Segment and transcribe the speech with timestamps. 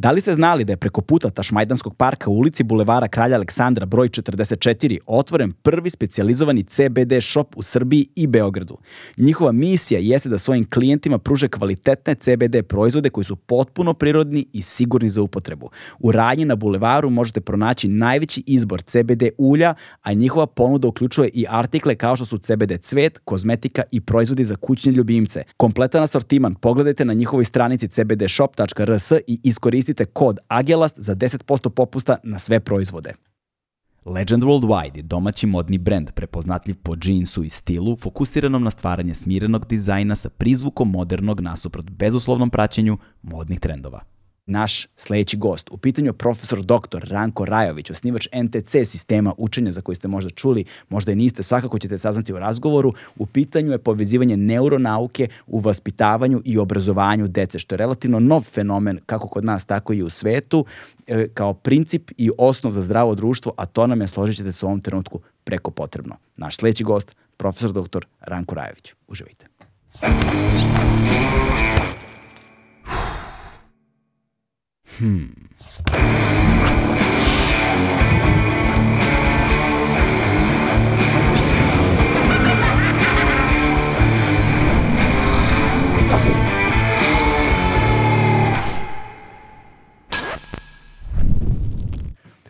[0.00, 3.86] Da li ste znali da je preko puta Tašmajdanskog parka u ulici Bulevara Kralja Aleksandra
[3.86, 8.78] broj 44 otvoren prvi specijalizovani CBD shop u Srbiji i Beogradu?
[9.16, 14.62] Njihova misija jeste da svojim klijentima pruže kvalitetne CBD proizvode koji su potpuno prirodni i
[14.62, 15.70] sigurni za upotrebu.
[15.98, 21.46] U radnji na Bulevaru možete pronaći najveći izbor CBD ulja, a njihova ponuda uključuje i
[21.48, 25.42] artikle kao što su CBD cvet, kozmetika i proizvodi za kućne ljubimce.
[25.56, 32.16] Kompletan asortiman pogledajte na njihovoj stranici cbdshop.rs i iskoristite koristite kod AGELAST za 10% popusta
[32.22, 33.14] na sve proizvode.
[34.04, 39.66] Legend Worldwide je domaći modni brend prepoznatljiv po džinsu i stilu, fokusiranom na stvaranje smirenog
[39.66, 44.00] dizajna sa prizvukom modernog nasuprot bezuslovnom praćenju modnih trendova
[44.50, 45.68] naš sledeći gost.
[45.70, 46.98] U pitanju je profesor dr.
[47.02, 51.78] Ranko Rajović, osnivač NTC sistema učenja za koji ste možda čuli, možda i niste, svakako
[51.78, 52.92] ćete saznati u razgovoru.
[53.16, 58.98] U pitanju je povezivanje neuronauke u vaspitavanju i obrazovanju dece, što je relativno nov fenomen
[59.06, 60.64] kako kod nas, tako i u svetu,
[61.06, 64.66] e, kao princip i osnov za zdravo društvo, a to nam je, složit ćete se
[64.66, 66.16] u ovom trenutku, preko potrebno.
[66.36, 68.06] Naš sledeći gost, profesor dr.
[68.20, 68.94] Ranko Rajović.
[69.08, 69.46] Uživajte.
[74.98, 75.40] Hmm.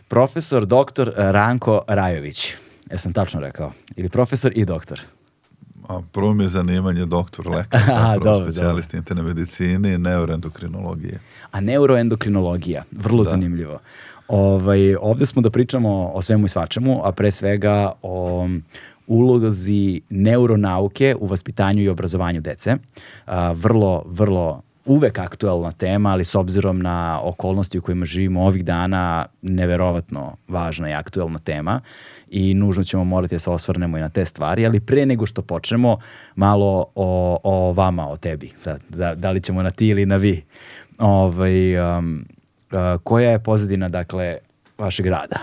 [0.07, 2.55] Profesor doktor Ranko Rajović.
[2.91, 3.71] Jesam tačno rekao?
[3.95, 5.01] Ili profesor i doktor?
[5.91, 7.81] A prvo mi je zanimanje doktor lekar,
[8.13, 11.19] zapravo specijalist interne medicine i neuroendokrinologije.
[11.51, 13.29] A neuroendokrinologija, vrlo da.
[13.29, 13.79] zanimljivo.
[14.27, 18.47] Ovaj, ovde smo da pričamo o svemu i svačemu, a pre svega o
[19.07, 22.75] ulozi neuronauke u vaspitanju i obrazovanju dece.
[23.25, 28.65] A, vrlo, vrlo uvek aktuelna tema, ali s obzirom na okolnosti u kojima živimo ovih
[28.65, 31.81] dana, neverovatno važna i aktuelna tema
[32.29, 35.41] i nužno ćemo morati da se osvrnemo i na te stvari, ali pre nego što
[35.41, 35.97] počnemo,
[36.35, 38.49] malo o, o vama, o tebi.
[38.57, 40.43] Sad, da, da li ćemo na ti ili na vi.
[40.99, 42.25] Ovaj, um,
[42.71, 44.37] uh, koja je pozadina, dakle,
[44.77, 45.39] vašeg rada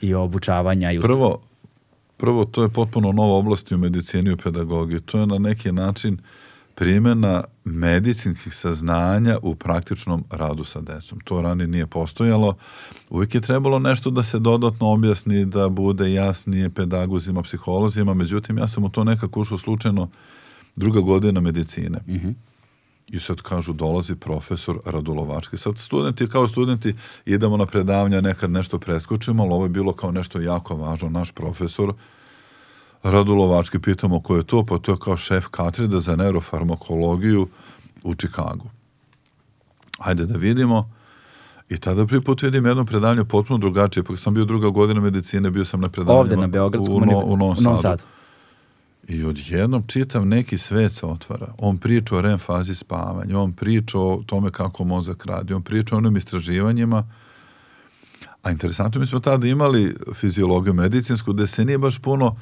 [0.00, 0.92] i obučavanja?
[0.92, 1.40] I prvo,
[2.16, 5.00] prvo, to je potpuno nova oblast u medicini i u pedagogiji.
[5.00, 6.20] To je na neki način uh,
[6.76, 11.20] primjena medicinskih saznanja u praktičnom radu sa decom.
[11.24, 12.56] To ranije nije postojalo.
[13.10, 18.68] Uvijek je trebalo nešto da se dodatno objasni, da bude jasnije pedagozima, psiholozima, međutim ja
[18.68, 20.08] sam u to nekako ušao slučajno
[20.76, 21.98] druga godina medicine.
[22.06, 22.34] Mm -hmm.
[23.08, 25.56] I sad kažu, dolazi profesor Radulovački.
[25.56, 26.94] Sad studenti, kao studenti,
[27.26, 31.08] idemo na predavanja, nekad nešto preskočimo, ali ovo je bilo kao nešto jako važno.
[31.10, 31.94] Naš profesor
[33.10, 37.48] Radulovački, pitamo ko je to, pa to je kao šef katrida za neurofarmakologiju
[38.04, 38.70] u Čikagu.
[39.98, 40.90] Ajde da vidimo.
[41.68, 45.50] I tada prvi put vidim jedno predavanje potpuno drugačije, pa sam bio druga godina medicine,
[45.50, 47.76] bio sam na predavanju Ovde na Beogradskom u, no, u Novom Sadu.
[47.76, 48.02] Sad.
[49.08, 51.54] I odjednom čitam neki svet se otvara.
[51.58, 55.94] On priča o REM fazi spavanja, on priča o tome kako mozak radi, on priča
[55.94, 57.08] o onim istraživanjima,
[58.42, 62.36] a interesantno mi smo tada imali fiziologiju medicinsku, da se nije baš puno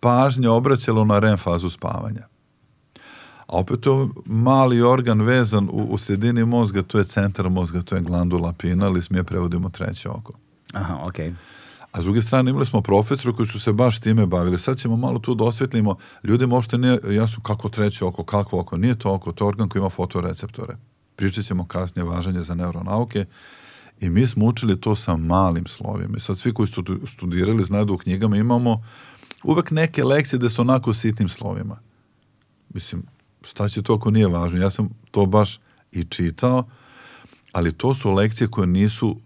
[0.00, 2.26] pažnja obraćalo na REM fazu spavanja.
[3.46, 7.94] A opet to mali organ vezan u, u sredini mozga, to je centar mozga, to
[7.94, 10.32] je glandula pinal i smije prevodimo treće oko.
[10.72, 11.30] Aha, okej.
[11.30, 11.34] Okay.
[11.96, 14.58] A s druge strane imali smo profesora koji su se baš time bavili.
[14.58, 15.96] Sad ćemo malo tu da osvetlimo.
[16.24, 18.76] Ljudi možete nije jasno kako treće oko, kako oko.
[18.76, 20.76] Nije to oko, to je organ koji ima fotoreceptore.
[21.16, 23.24] Pričat ćemo kasnije važanje za neuronauke.
[24.00, 26.16] I mi smo učili to sa malim slovima.
[26.16, 28.82] I sad svi koji su studirali znaju da u knjigama imamo
[29.46, 31.78] uvek neke lekcije da su onako sitnim slovima.
[32.74, 33.02] Mislim,
[33.42, 34.60] šta će to ako nije važno?
[34.60, 35.60] Ja sam to baš
[35.92, 36.64] i čitao,
[37.52, 39.16] ali to su lekcije koje nisu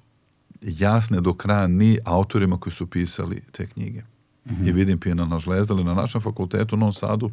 [0.60, 4.00] jasne do kraja ni autorima koji su pisali te knjige.
[4.00, 4.68] Mm -hmm.
[4.68, 7.30] I vidim Pina na žlezdali na našem fakultetu u Novom Sadu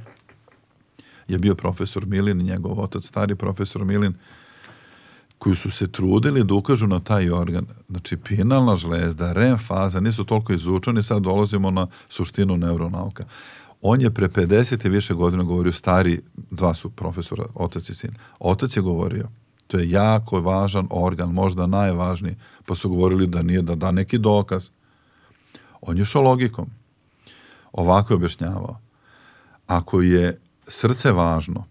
[1.28, 4.14] je bio profesor Milin, njegov otac, stari profesor Milin,
[5.38, 7.66] koji su se trudili da ukažu na taj organ.
[7.90, 13.26] Znači, pinalna žlezda, REM faza, nisu toliko izučeni, sad dolazimo na suštinu neuronauka.
[13.82, 18.12] On je pre 50 i više godina govorio, stari, dva su profesora, otac i sin.
[18.40, 19.28] Otac je govorio,
[19.68, 22.36] to je jako važan organ, možda najvažniji,
[22.66, 24.70] pa su govorili da nije, da da neki dokaz.
[25.82, 26.70] On je šao logikom.
[27.72, 28.80] Ovako je objašnjavao.
[29.68, 31.66] ako je srce važno,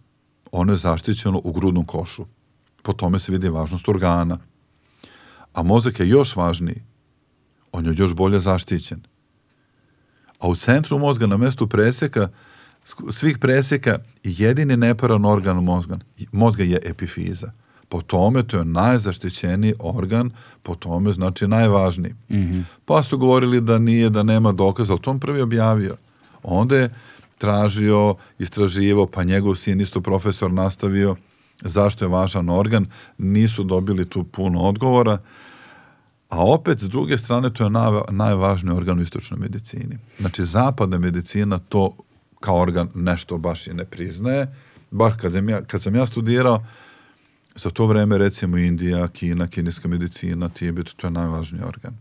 [0.53, 2.27] ono je zaštićeno u grudnom košu.
[2.87, 4.39] Po tome se vidi važnost organa.
[5.53, 6.83] A mozak je još važniji.
[7.73, 9.01] On je još bolje zaštićen.
[10.39, 12.29] A u centru mozga, na mestu preseka,
[13.11, 15.99] svih preseka, jedini neparan organ mozga,
[16.33, 17.53] mozga je epifiza.
[17.89, 20.31] Po tome to je najzaštićeniji organ,
[20.63, 22.13] po tome znači najvažniji.
[22.13, 22.63] Mm -hmm.
[22.85, 25.97] Pa su govorili da nije, da nema dokaza, ali to on prvi objavio.
[26.43, 26.95] Onda je
[27.39, 31.17] tražio, istraživo, pa njegov sin isto profesor nastavio
[31.61, 32.87] zašto je važan organ,
[33.19, 35.19] nisu dobili tu puno odgovora,
[36.29, 39.99] a opet s druge strane to je naj, najvažniji organ u istočnoj medicini.
[40.19, 41.97] Znači zapadna medicina to
[42.41, 44.55] kao organ nešto baš i ne priznaje,
[44.91, 46.65] bar kad sam ja, kad sam ja studirao,
[47.57, 51.95] za to vreme recimo Indija, Kina, kineska medicina, Tibet, to je najvažniji organ.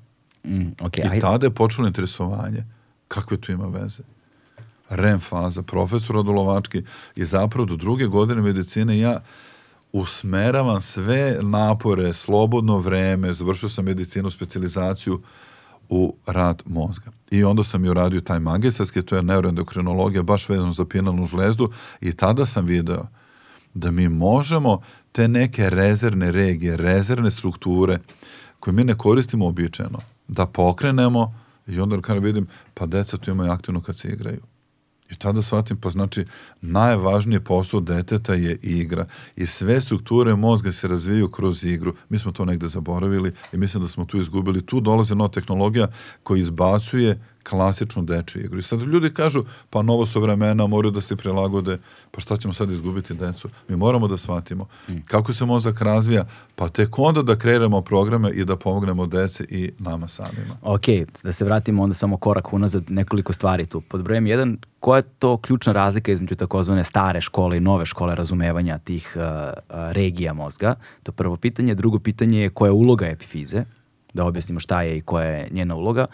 [0.43, 2.65] Mm, okay, I tada je počelo interesovanje.
[3.07, 4.03] Kakve tu ima veze?
[4.89, 6.83] REM faza, profesor Odolovački
[7.15, 9.21] i zapravo do druge godine medicine ja
[9.91, 15.21] usmeravam sve napore, slobodno vreme, završio sam medicinu, specializaciju
[15.89, 17.11] u rad mozga.
[17.31, 21.71] I onda sam i uradio taj magistarski, to je neuroendokrinologija, baš vezano za pinalnu žlezdu
[22.01, 23.07] i tada sam video
[23.73, 27.99] da mi možemo te neke rezervne regije, rezervne strukture
[28.59, 31.33] koje mi ne koristimo običajno, da pokrenemo
[31.67, 34.41] i onda kada vidim, pa deca tu imaju aktivno kad se igraju.
[35.11, 36.25] I tada shvatim, pa znači,
[36.61, 39.07] najvažnije posao deteta je igra.
[39.35, 41.95] I sve strukture mozga se razvijaju kroz igru.
[42.09, 44.65] Mi smo to negde zaboravili i mislim da smo tu izgubili.
[44.65, 45.87] Tu dolaze nova tehnologija
[46.23, 47.19] koja izbacuje
[47.49, 48.59] klasičnu dečju igru.
[48.59, 51.77] I sad ljudi kažu, pa novo su vremena, moraju da se prilagode,
[52.11, 53.49] pa šta ćemo sad izgubiti decu?
[53.67, 54.93] Mi moramo da shvatimo mm.
[55.07, 56.25] kako se mozak razvija,
[56.55, 60.57] pa tek onda da kreiramo programe i da pomognemo dece i nama samima.
[60.61, 60.85] Ok,
[61.23, 63.81] da se vratimo onda samo korak unazad nekoliko stvari tu.
[63.81, 68.15] Pod brojem jedan, koja je to ključna razlika između takozvane stare škole i nove škole
[68.15, 70.75] razumevanja tih uh, uh, regija mozga?
[71.03, 71.75] To prvo pitanje.
[71.75, 73.63] Drugo pitanje je koja je uloga epifize?
[74.13, 76.05] Da objasnimo šta je i koja je njena uloga.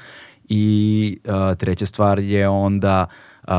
[0.53, 3.05] I uh, treća stvar je onda
[3.43, 3.53] uh,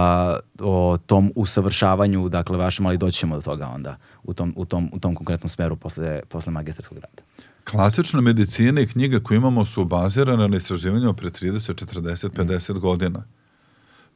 [0.60, 4.98] o tom usavršavanju, dakle vašem, ali doćemo do toga onda u tom, u tom, u
[4.98, 7.22] tom konkretnom smeru posle, posle magistarskog rada.
[7.70, 12.78] Klasična medicina i knjige koje imamo su bazirane na istraživanjima pre 30, 40, 50 mm.
[12.78, 13.24] godina.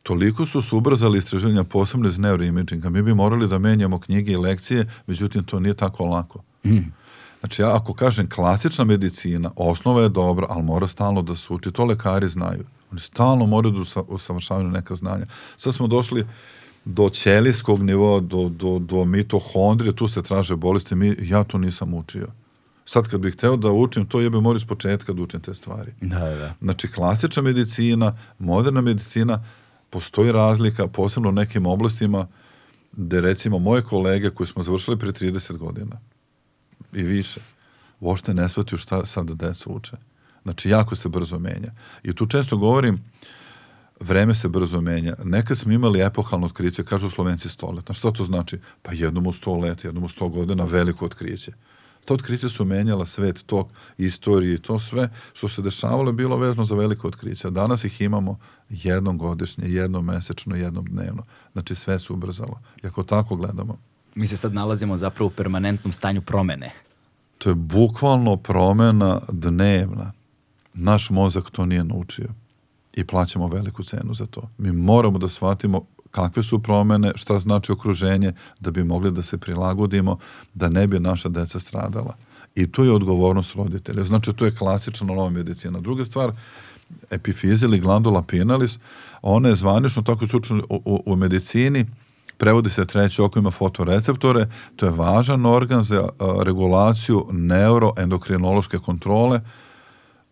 [0.02, 2.90] Toliko su se ubrzali istraživanja posebno iz neuroimaginga.
[2.90, 6.42] Mi bi morali da menjamo knjige i lekcije, međutim to nije tako lako.
[6.64, 6.78] Mm.
[7.46, 11.70] Znači, ja ako kažem klasična medicina, osnova je dobra, ali mora stalno da se uči,
[11.70, 12.64] to lekari znaju.
[12.92, 15.26] Oni stalno moraju da usavršavaju neka znanja.
[15.56, 16.26] Sad smo došli
[16.84, 21.94] do ćelijskog nivoa, do, do, do mitohondrije, tu se traže bolesti, mi, ja to nisam
[21.94, 22.26] učio.
[22.84, 25.92] Sad kad bih hteo da učim, to jebe moram iz početka da učim te stvari.
[26.00, 26.54] Da, da.
[26.60, 29.44] Znači, klasična medicina, moderna medicina,
[29.90, 32.26] postoji razlika, posebno u nekim oblastima,
[32.92, 36.00] gde recimo moje kolege koji smo završili pre 30 godina,
[36.96, 37.40] i više,
[38.00, 39.96] uopšte ne shvataju šta sad deca uče.
[40.42, 41.72] Znači, jako se brzo menja.
[42.02, 43.04] I tu često govorim,
[44.00, 45.14] vreme se brzo menja.
[45.24, 47.92] Nekad smo imali epohalno otkriće, kažu slovenci sto let.
[47.92, 48.58] Šta to znači?
[48.82, 51.52] Pa jednom u sto let, jednom u sto godina veliko otkriće.
[52.04, 56.64] To otkriće su menjala svet, tok, istorije, to sve što se dešavalo je bilo vezano
[56.64, 57.50] za veliko otkriće.
[57.50, 58.38] Danas ih imamo
[58.70, 61.24] jednom godišnje, jednom mesečno, jednom dnevno.
[61.52, 62.60] Znači sve se ubrzalo.
[62.82, 63.78] I ako tako gledamo,
[64.14, 66.85] mi se sad nalazimo zapravo u permanentnom stanju promene.
[67.38, 70.12] To je bukvalno promena dnevna.
[70.74, 72.28] Naš mozak to nije naučio
[72.96, 74.50] i plaćamo veliku cenu za to.
[74.58, 79.38] Mi moramo da shvatimo kakve su promene, šta znači okruženje, da bi mogli da se
[79.38, 80.18] prilagodimo,
[80.54, 82.16] da ne bi naša deca stradala.
[82.54, 84.04] I to je odgovornost roditelja.
[84.04, 85.80] Znači, to je klasična nova medicina.
[85.80, 86.32] Druga stvar,
[87.10, 88.78] epifizil i glandula pinalis,
[89.22, 91.86] ona je zvanično tako slučajno u, u, u medicini,
[92.36, 96.08] prevodi se treće oko, ima fotoreceptore, to je važan organ za
[96.42, 99.40] regulaciju neuroendokrinološke kontrole,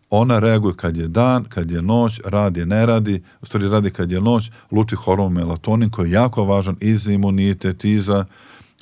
[0.09, 4.11] ona reaguje kad je dan, kad je noć, radi, ne radi, u stvari radi kad
[4.11, 8.25] je noć, luči hormon melatonin koji je jako važan i za imunitet, i za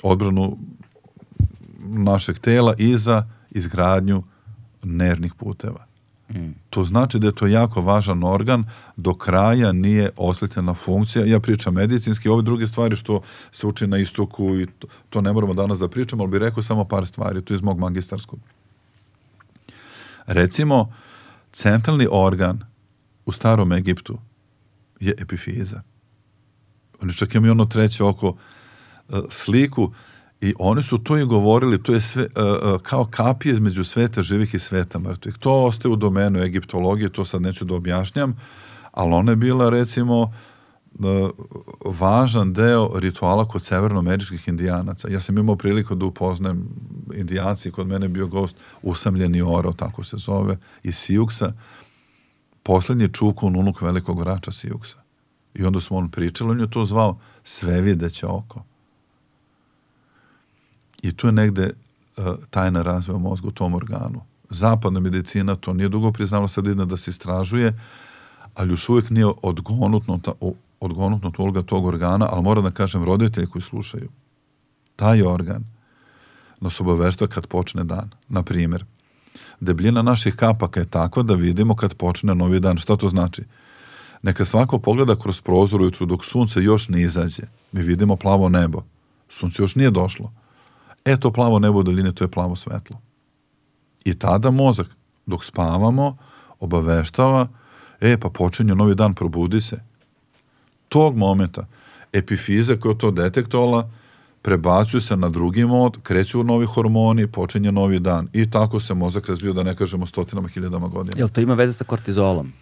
[0.02, 0.58] odbranu
[1.84, 4.22] našeg tela, i za izgradnju
[4.82, 5.86] nervnih puteva.
[6.70, 8.64] To znači da je to jako važan organ,
[8.96, 11.24] do kraja nije osvetljena funkcija.
[11.24, 13.20] Ja pričam medicinski, ove druge stvari što
[13.52, 16.62] se uči na istoku i to, to ne moramo danas da pričamo, ali bih rekao
[16.62, 18.40] samo par stvari, to je iz mog magistarskog.
[20.26, 20.92] Recimo,
[21.52, 22.60] centralni organ
[23.26, 24.18] u starom Egiptu
[25.00, 25.82] je epifiza.
[27.02, 28.36] Oni čak imaju ono treće oko
[29.08, 29.92] e, sliku
[30.44, 34.22] I oni su to i govorili, to je sve uh, uh, kao kapije između sveta
[34.22, 35.38] živih i sveta mrtvih.
[35.38, 38.36] To ostaje u domenu egiptologije, to sad neću da objašnjam,
[38.92, 41.30] ali ona je bila recimo uh,
[41.84, 45.08] važan deo rituala kod severnoameričkih indijanaca.
[45.08, 46.68] Ja sam imao priliku da upoznajem
[47.14, 51.52] indijanci, kod mene bio gost usamljeni oro, tako se zove, iz Sijuksa.
[52.62, 54.98] Poslednji čukun unuk velikog vrača Sijuksa.
[55.54, 58.64] I onda smo on pričali, on je to zvao sve videće oko.
[61.04, 61.70] I tu je negde
[62.16, 64.20] uh, tajna razvoja mozga u tom organu.
[64.50, 67.78] Zapadna medicina to nije dugo priznala, sad ide da se istražuje,
[68.54, 70.20] ali još uvijek nije odgonutno,
[70.80, 74.08] odgonutno uloga tog organa, ali moram da kažem roditelji koji slušaju.
[74.96, 75.64] Taj organ
[76.60, 78.10] nas obavešta kad počne dan.
[78.28, 78.84] Na primjer,
[79.60, 82.76] debljina naših kapaka je takva da vidimo kad počne novi dan.
[82.76, 83.44] Šta to znači?
[84.22, 87.42] Neka svako pogleda kroz prozor ujutru dok sunce još ne izađe.
[87.72, 88.82] Mi vidimo plavo nebo.
[89.28, 90.32] Sunce još nije došlo.
[91.04, 93.00] E to plavo nebo u daljine, to je plavo svetlo.
[94.04, 94.86] I tada mozak,
[95.26, 96.16] dok spavamo,
[96.60, 97.46] obaveštava,
[98.00, 99.80] e pa počinje novi dan, probudi se.
[100.88, 101.66] Tog momenta
[102.12, 103.90] epifiza koja to detektovala
[104.42, 109.28] prebacuju se na drugi mod, kreću novi hormoni, počinje novi dan i tako se mozak
[109.28, 111.16] razvio da ne kažemo stotinama hiljadama godina.
[111.18, 112.52] Jel to ima veze sa kortizolom?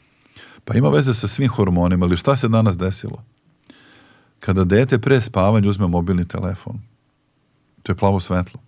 [0.65, 3.23] Pa ima veze sa svim hormonima, ali šta se danas desilo?
[4.41, 6.81] Kada dete pre spavanja uzme mobilni telefon,
[7.83, 8.61] to je plavo svetlo.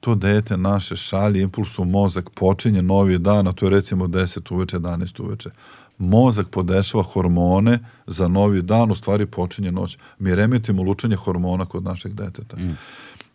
[0.00, 4.54] To dete naše šalje impuls u mozak, počinje novi dan, a to je recimo 10
[4.54, 5.50] uveče, 11 uveče.
[5.98, 9.98] Mozak podešava hormone za novi dan, u stvari počinje noć.
[10.18, 12.56] Mi remetimo lučenje hormona kod našeg deteta.
[12.56, 12.78] Mm.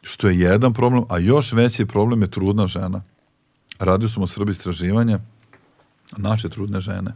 [0.01, 3.01] Što je jedan problem, a još veći problem je trudna žena.
[3.79, 5.19] Radio smo Srbi istraživanja,
[6.17, 7.12] naše trudne žene.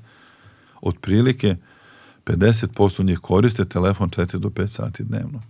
[0.82, 1.56] Otprilike
[2.26, 5.42] 50% njih koriste telefon 4 do 5 sati dnevno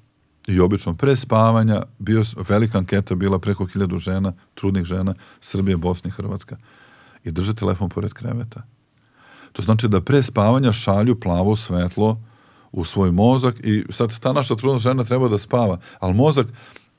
[0.50, 6.08] i obično pre spavanja, bio, velika anketa bila preko hiljadu žena, trudnih žena, Srbije, Bosne
[6.08, 6.58] i Hrvatska.
[7.24, 8.63] I drže telefon pored kreveta.
[9.51, 12.22] To znači da pre spavanja šalju plavo svetlo
[12.72, 16.48] u svoj mozak i sad ta naša trudna žena treba da spava, ali mozak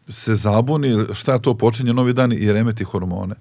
[0.08, 3.34] se zabuni šta to počinje novi dan i remeti hormone.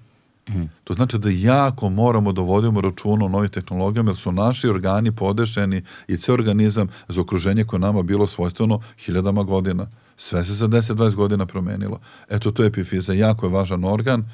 [0.54, 0.70] Mm.
[0.84, 5.12] To znači da jako moramo da vodimo računa o novim tehnologijama, jer su naši organi
[5.12, 9.86] podešeni i ceo organizam za okruženje koje nama bilo svojstveno hiljadama godina.
[10.16, 12.00] Sve se za 10-20 godina promenilo.
[12.30, 13.12] Eto, to je epifiza.
[13.12, 14.24] Jako je važan organ.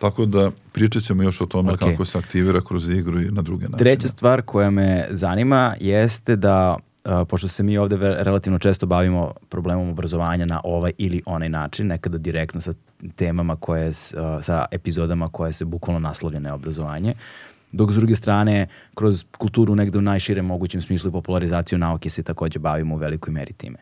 [0.00, 1.78] Tako da pričat ćemo još o tome okay.
[1.78, 3.78] kako se aktivira kroz igru i na druge načine.
[3.78, 6.76] Treća stvar koja me zanima jeste da
[7.28, 12.18] Pošto se mi ovde relativno često bavimo problemom obrazovanja na ovaj ili onaj način, nekada
[12.18, 12.74] direktno sa
[13.16, 13.92] temama koje,
[14.42, 17.14] sa epizodama koje se bukvalno naslovljene obrazovanje,
[17.72, 22.22] dok s druge strane, kroz kulturu negde u najširem mogućem smislu i popularizaciju nauke se
[22.22, 23.78] takođe bavimo u velikoj meri time.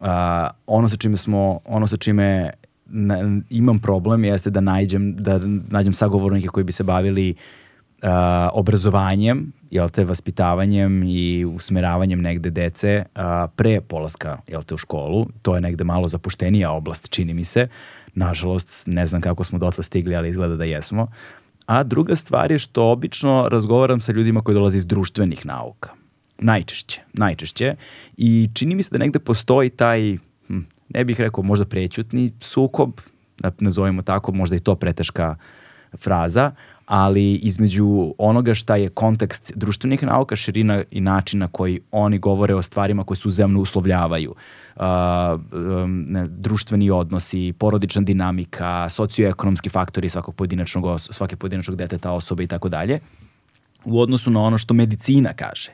[0.00, 0.06] Uh,
[0.66, 2.50] ono sa čime smo, ono sa čime
[2.86, 7.38] na, imam problem jeste da nađem, da nađem sagovornike koji bi se bavili uh,
[8.52, 15.26] obrazovanjem, jel te, vaspitavanjem i usmeravanjem negde dece uh, pre polaska, jel te, u školu.
[15.42, 17.68] To je negde malo zapuštenija oblast, čini mi se.
[18.14, 21.08] Nažalost, ne znam kako smo dotle stigli, ali izgleda da jesmo.
[21.66, 25.90] A druga stvar je što obično razgovaram sa ljudima koji dolaze iz društvenih nauka.
[26.38, 27.74] Najčešće, najčešće.
[28.16, 33.00] I čini mi se da negde postoji taj, hm, ne bih rekao možda prećutni sukob,
[33.58, 35.36] nazovimo tako, možda i to preteška
[35.96, 36.52] fraza,
[36.88, 42.54] ali između onoga šta je kontekst društvenih nauka, širina i način na koji oni govore
[42.54, 44.34] o stvarima koje su zemno uslovljavaju,
[44.76, 44.82] uh,
[45.52, 52.68] um, društveni odnosi, porodična dinamika, socioekonomski faktori svakog pojedinačnog, svake pojedinačnog deteta, osobe i tako
[52.68, 53.00] dalje,
[53.84, 55.72] u odnosu na ono što medicina kaže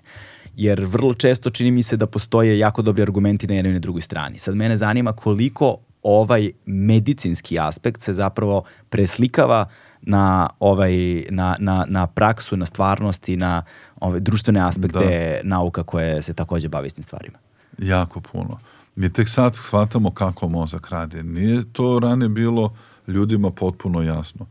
[0.56, 3.78] jer vrlo često čini mi se da postoje jako dobri argumenti na jednoj i na
[3.78, 4.38] drugoj strani.
[4.38, 9.66] Sad mene zanima koliko ovaj medicinski aspekt se zapravo preslikava
[10.02, 13.62] na ovaj na, na, na praksu, na stvarnost i na
[14.00, 15.49] ove društvene aspekte da.
[15.49, 17.38] nauka koje se takođe bavi s tim stvarima.
[17.78, 18.58] Jako puno.
[18.96, 21.23] Mi tek sad shvatamo kako mozak radi.
[21.23, 22.75] Nije to rane bilo
[23.06, 24.46] ljudima potpuno jasno.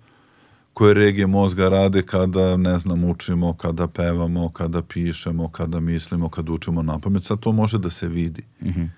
[0.73, 6.51] Koje regije mozga rade kada, ne znam, učimo, kada pevamo, kada pišemo, kada mislimo, kada
[6.51, 7.23] učimo na pamet.
[7.23, 8.43] Sad to može da se vidi.
[8.61, 8.89] Mm -hmm.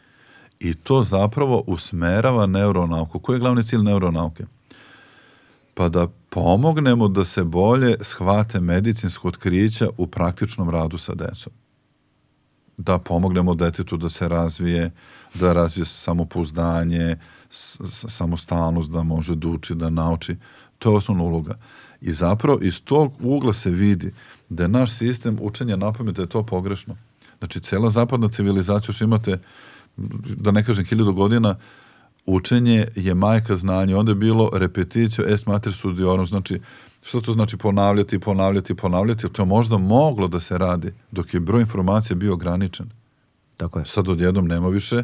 [0.59, 3.19] I to zapravo usmerava neuronauku.
[3.19, 4.45] Koji je glavni cilj neuronauke?
[5.73, 11.53] Pa da pomognemo da se bolje shvate medicinsko otkrića u praktičnom radu sa decom.
[12.77, 14.91] Da pomognemo detetu da se razvije,
[15.33, 17.17] da razvije samopouzdanje,
[18.07, 20.35] samostalnost, da može da uči, da nauči.
[20.79, 21.57] To je osnovna uloga.
[22.01, 24.13] I zapravo iz tog ugla se vidi
[24.49, 26.95] da je naš sistem učenja na pamet da je to pogrešno.
[27.39, 29.39] Znači, cela zapadna civilizacija, još imate,
[30.37, 31.55] da ne kažem, hiljadu godina,
[32.25, 36.59] učenje je majka znanja, onda je bilo repetitio est mater studiorum, znači
[37.05, 39.29] Što to znači ponavljati, ponavljati, ponavljati?
[39.29, 42.89] To je možda moglo da se radi dok je broj informacija bio ograničen.
[43.57, 43.85] Tako je.
[43.85, 45.03] Sad odjednom nema više e,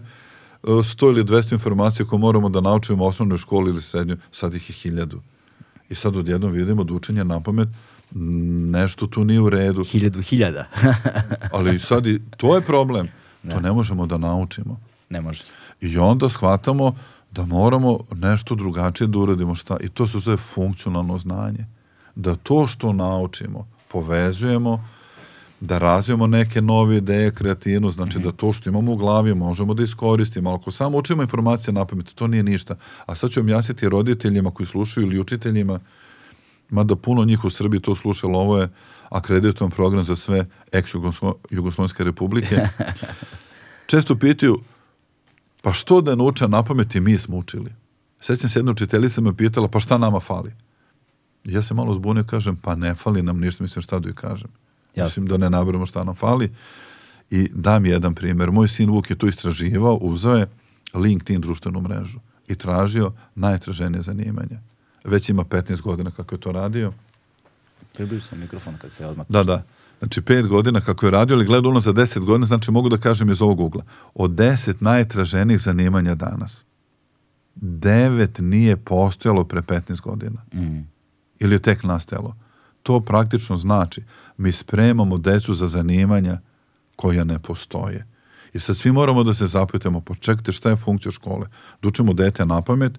[0.64, 4.70] 100 ili 200 informacija koje moramo da naučimo u osnovnoj školi ili srednjoj, sad ih
[4.70, 5.22] je hiljadu.
[5.90, 7.70] I sad odjednom vidimo da učenje na pamet
[8.72, 9.84] nešto tu nije u redu.
[9.84, 10.66] Hiljadu hiljada.
[11.54, 13.08] Ali sad i to je problem.
[13.50, 14.80] To ne možemo da naučimo.
[15.10, 15.44] ne može.
[15.82, 16.96] I onda shvatamo
[17.32, 19.78] da moramo nešto drugačije da uradimo šta.
[19.82, 21.66] I to se zove funkcionalno znanje.
[22.16, 24.86] Da to što naučimo povezujemo,
[25.60, 29.84] da razvijemo neke nove ideje, kreativnost, znači da to što imamo u glavi možemo da
[29.84, 30.54] iskoristimo.
[30.54, 32.76] Ako samo učimo informacije na pamet, to nije ništa.
[33.06, 35.80] A sad ću objasniti roditeljima koji slušaju ili učiteljima,
[36.70, 38.70] mada puno njih u Srbiji to slušalo, ovo je
[39.12, 42.68] akreditovan program za sve ex-Jugoslovenske republike.
[43.92, 44.60] Često pitaju,
[45.62, 47.74] pa što da ne uče na pamet i mi smo učili?
[48.20, 50.54] Sećam se jedna učiteljica me pitala, pa šta nama fali?
[51.46, 54.16] I ja se malo zbunio, kažem, pa ne fali nam ništa, mislim šta da joj
[54.16, 54.50] kažem.
[54.96, 55.06] Jasno.
[55.06, 56.52] Mislim da ne nabramo šta nam fali.
[57.30, 58.52] I dam jedan primjer.
[58.52, 60.48] Moj sin Vuk je to istraživao, uzeo je
[60.94, 64.60] LinkedIn društvenu mrežu i tražio najtraženije zanimanje.
[65.04, 66.94] Već ima 15 godina kako je to radio.
[67.94, 69.26] Približi sam mikrofon kad se odmah...
[69.30, 69.64] Da, da.
[70.00, 72.98] Znači, pet godina kako je radio, ali gleda ono za deset godina, znači mogu da
[72.98, 73.84] kažem iz ovog ugla.
[74.14, 76.64] Od deset najtraženijih zanimanja danas,
[77.56, 80.42] devet nije postojalo pre 15 godina.
[80.54, 80.80] Mm.
[81.40, 82.36] Ili je tek nastajalo.
[82.84, 84.04] To praktično znači,
[84.38, 86.40] mi spremamo decu za zanimanja
[86.96, 88.08] koja ne postoje.
[88.54, 91.48] I sad svi moramo da se zapitamo, pa čekajte šta je funkcija škole?
[91.82, 92.94] Da učimo dete na pamet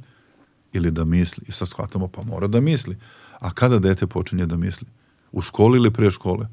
[0.73, 1.45] ili da misli?
[1.49, 2.97] I sad shvatamo, pa mora da misli.
[3.43, 4.87] A kada dete počinje da misli?
[5.33, 6.49] U školi ili pre škole?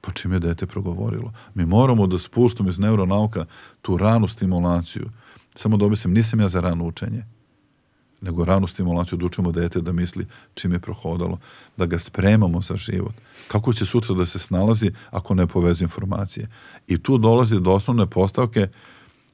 [0.00, 1.32] Pa čim je dete progovorilo.
[1.54, 3.46] Mi moramo da spuštamo iz neuronauka
[3.82, 5.10] tu ranu stimulaciju.
[5.54, 7.24] Samo da objasnim, nisam ja za rano učenje
[8.24, 11.38] nego ranu stimulaciju da učimo dete da misli čim je prohodalo,
[11.76, 13.14] da ga spremamo za život.
[13.48, 16.48] Kako će sutra da se snalazi ako ne poveze informacije?
[16.86, 18.68] I tu dolazi do osnovne postavke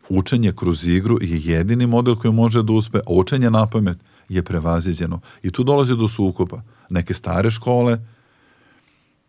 [0.09, 3.99] učenje kroz igru je jedini model koji može da uspe, a učenje na pamet
[4.31, 5.21] je prevaziđeno.
[5.43, 6.63] I tu dolazi do sukopa.
[6.91, 7.99] Neke stare škole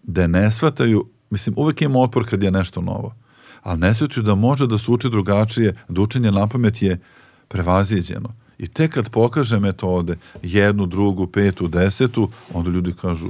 [0.04, 3.16] da ne shvataju, mislim, uvek ima otpor kad je nešto novo,
[3.64, 7.00] ali ne shvataju da može da se uči drugačije, da učenje na pamet je
[7.48, 8.34] prevaziđeno.
[8.58, 13.30] I tek kad pokaže metode, jednu, drugu, petu, desetu, onda ljudi kažu,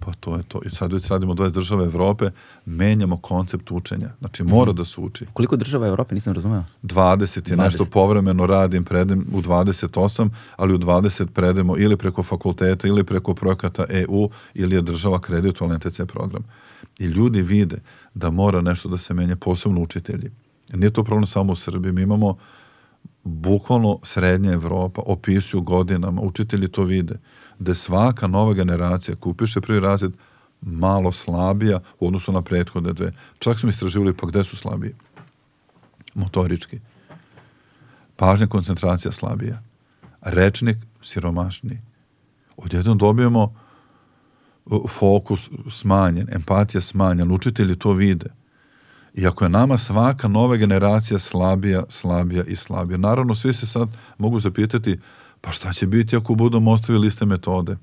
[0.00, 0.60] pa to je to.
[0.66, 2.30] I sad već radimo 20 država Evrope,
[2.66, 4.10] menjamo koncept učenja.
[4.18, 5.26] Znači mora da se uči.
[5.32, 6.64] Koliko država Evrope, nisam razumeo?
[6.82, 7.56] 20 je 20.
[7.56, 13.34] nešto povremeno radim, predem u 28, ali u 20 predemo ili preko fakulteta ili preko
[13.34, 16.42] projekata EU ili je država kreditovala NTC program.
[16.98, 17.78] I ljudi vide
[18.14, 20.30] da mora nešto da se menja, posebno učitelji.
[20.72, 21.92] Nije to problem samo u Srbiji.
[21.92, 22.36] Mi imamo
[23.24, 27.14] bukvalno srednja Evropa opisuju godinama, učitelji to vide,
[27.60, 30.12] da svaka nova generacija koja upiše prvi razred
[30.60, 33.12] malo slabija u odnosu na prethodne dve.
[33.38, 34.94] Čak smo istraživali pa gde su slabiji.
[36.14, 36.80] Motorički.
[38.16, 39.62] Pažnja koncentracija slabija.
[40.20, 41.80] Rečnik siromašniji.
[42.56, 43.54] Odjednom dobijemo
[44.64, 48.26] uh, fokus smanjen, empatija smanjen, učitelji to vide.
[49.14, 53.88] I ako je nama svaka nova generacija slabija, slabija i slabija, naravno svi se sad
[54.18, 54.98] mogu zapitati
[55.40, 57.76] pa šta će biti ako budemo ostavili iste metode?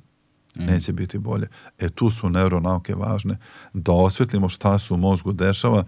[0.56, 1.48] Neće biti bolje.
[1.80, 3.38] E tu su neuronauke važne
[3.74, 5.84] da osvetlimo šta se u mozgu dešava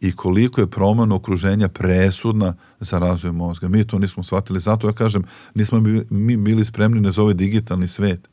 [0.00, 3.68] i koliko je promjena okruženja presudna za razvoj mozga.
[3.68, 5.22] Mi to nismo shvatili, zato ja kažem,
[5.54, 8.28] nismo bi- mi bili spremni na za ovaj digitalni svet.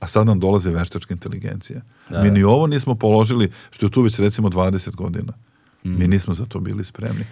[0.00, 1.80] A sad nam dolaze veštačka inteligencija.
[2.12, 5.32] Mi ni ovo nismo položili, što je tu već recimo 20 godina.
[5.84, 7.26] Mi nismo za to bili spremni.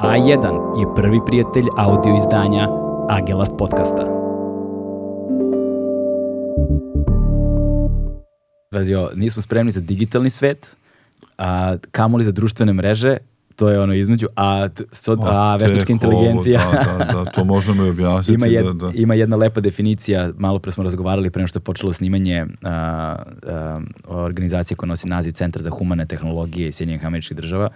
[0.00, 0.44] A1
[0.80, 2.68] je prvi prijatelj audio izdanja
[3.08, 4.02] Agelast podcasta.
[8.70, 10.76] Vazio, nismo spremni za digitalni svet,
[11.38, 13.16] a kamoli za društvene mreže,
[13.56, 16.60] to je ono između, a, so, a tek veštačka ovo, inteligencija.
[16.72, 18.34] Da, da, da, to možemo i objasniti.
[18.34, 18.90] ima, jed, da, da.
[18.94, 23.16] ima jedna lepa definicija, malo pre smo razgovarali pre nego što je počelo snimanje a,
[23.46, 27.68] a, organizacije koja nosi naziv Centar za humane tehnologije iz Sjedinjenih američkih država,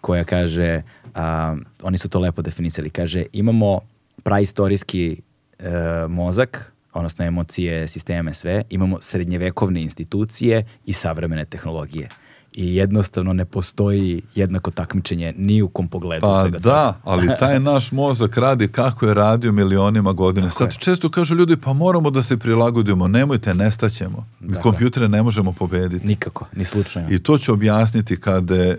[0.00, 0.82] koja kaže,
[1.14, 3.80] a, oni su to lepo definisali, kaže imamo
[4.26, 5.16] praistorijski
[5.58, 5.64] e,
[6.08, 12.08] mozak, odnosno emocije, sisteme, sve, imamo srednjevekovne institucije i savremene tehnologije.
[12.52, 16.68] I jednostavno ne postoji jednako takmičenje ni u kom pogledu Pa svega toga.
[16.68, 20.50] da, ali taj naš mozak radi kako je radio milionima godina.
[20.50, 24.26] Sad često kažu ljudi, pa moramo da se prilagodimo, nemojte, nestaćemo.
[24.40, 24.62] Mi Dakle.
[24.62, 26.06] kompjutere ne možemo pobediti.
[26.06, 27.08] Nikako, ni slučajno.
[27.10, 28.78] I to ću objasniti kada je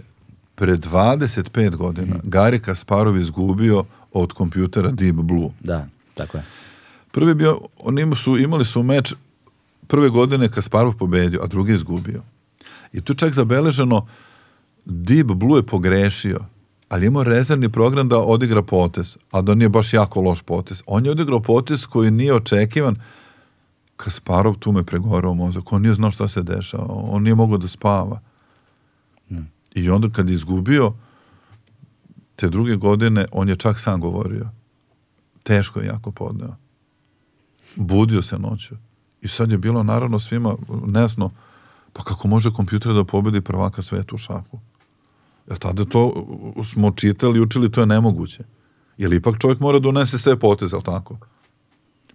[0.56, 2.30] pre 25 godina Mhm.
[2.30, 3.84] Gari Kasparov izgubio
[4.14, 5.50] od kompjutera Deep Blue.
[5.60, 6.44] Da, tako je.
[7.12, 9.14] Prvi bio, oni su, imali su meč
[9.88, 12.22] prve godine Kasparov pobedio, a drugi izgubio.
[12.94, 14.08] I tu čak zabeleženo
[14.86, 16.40] Deep Blue je pogrešio,
[16.90, 20.84] ali imao rezervni program da odigra potez, a da nije baš jako loš potez.
[20.86, 22.96] On je odigrao potez koji nije očekivan,
[23.98, 27.68] Kasparov tu me pregorao mozak, on nije znao šta se dešava, on nije mogao da
[27.68, 28.20] spava.
[29.30, 29.50] Hmm.
[29.76, 30.94] I onda kad je izgubio,
[32.38, 34.50] te druge godine, on je čak sam govorio.
[35.44, 36.56] Teško je jako podneo.
[37.76, 38.76] Budio se noću.
[39.22, 41.32] I sad je bilo naravno svima nesno,
[41.94, 44.60] pa kako može kompjuter da pobedi prvaka sveta u šahu?
[45.48, 46.28] Jer tada to
[46.64, 48.44] smo čitali, učili, to je nemoguće.
[48.98, 51.18] Jer ipak čovjek mora da unese sve poteze, ali tako?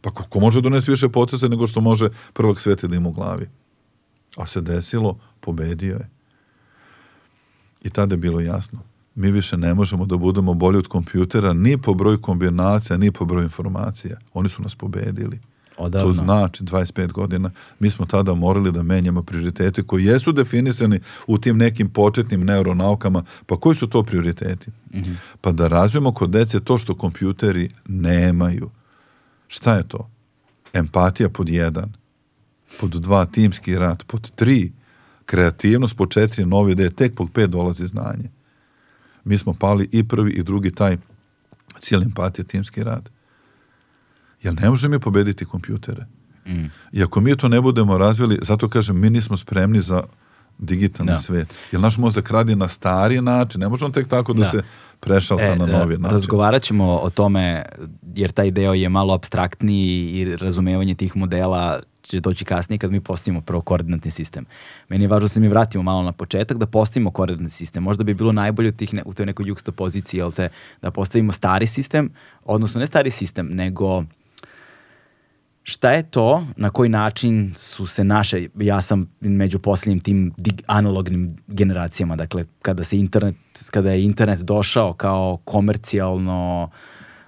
[0.01, 3.13] Pa kako može da donese više poteze nego što može prvak sveta da ima u
[3.13, 3.49] glavi?
[4.37, 6.11] A se desilo, pobedio je.
[7.83, 8.92] I tada je bilo jasno.
[9.15, 13.25] Mi više ne možemo da budemo bolji od kompjutera ni po broju kombinacija, ni po
[13.25, 14.19] broju informacija.
[14.35, 15.41] Oni su nas pobedili.
[15.77, 16.15] Odavno.
[16.15, 17.51] To znači 25 godina.
[17.79, 23.25] Mi smo tada morali da menjamo prioritete koji jesu definisani u tim nekim početnim neuronaukama.
[23.47, 24.71] Pa koji su to prioriteti?
[24.95, 25.13] Mhm.
[25.41, 28.71] Pa da razvijemo kod dece to što kompjuteri nemaju.
[29.49, 30.11] Šta je to?
[30.73, 31.93] Empatija pod jedan.
[32.81, 34.05] Pod dva, timski rad.
[34.07, 34.73] Pod tri,
[35.27, 35.97] kreativnost.
[35.97, 36.91] Pod četiri, nove ideje.
[36.91, 38.31] Tek pod pet dolazi znanje.
[39.25, 40.97] Mi smo pali i prvi i drugi taj
[41.79, 43.09] cijeli empatija, timski rad.
[44.43, 46.07] Jer ne možemo mi pobediti kompjutere.
[46.47, 46.65] Mm.
[46.93, 50.03] I ako mi to ne budemo razvili, zato kažem, mi nismo spremni za
[50.59, 51.19] digitalni Da.
[51.19, 51.55] svet.
[51.73, 54.51] Jer naš mozak radi na stari način, ne možemo tek tako da, Da.
[54.51, 54.63] se
[55.01, 56.15] prešalta E, na novi e, način.
[56.15, 57.65] Razgovarat ćemo o tome,
[58.15, 63.01] jer taj deo je malo abstraktniji i razumevanje tih modela će doći kasnije kad mi
[63.01, 64.47] postavimo prvo koordinatni sistem.
[64.89, 67.83] Meni je važno da se mi vratimo malo na početak, da postavimo koordinatni sistem.
[67.83, 70.49] Možda bi bilo najbolje u, tih ne, u toj nekoj juksto poziciji, jel te,
[70.83, 72.11] da postavimo stari sistem,
[72.45, 74.05] odnosno ne stari sistem, nego
[75.63, 80.35] šta je to, na koji način su se naše, ja sam među posljednjim tim
[80.67, 83.37] analognim generacijama, dakle kada se internet,
[83.71, 86.71] kada je internet došao kao komercijalno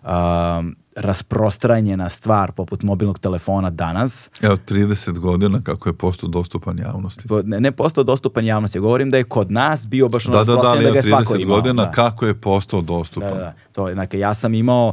[0.02, 7.28] um, rasprostranjena stvar poput mobilnog telefona danas, Evo, 30 godina kako je postao dostupan javnosti.
[7.28, 10.44] po- ne, ne postao dostupan javnosti, govorim da je kod nas bio baš ono Da,
[10.46, 11.56] da, da, ali da ga je svako 30 imao.
[11.56, 11.90] godina da.
[11.90, 13.28] kako je postao dostupan.
[13.28, 13.54] Da, da, da.
[13.72, 14.92] To, je, dakle, ja sam imao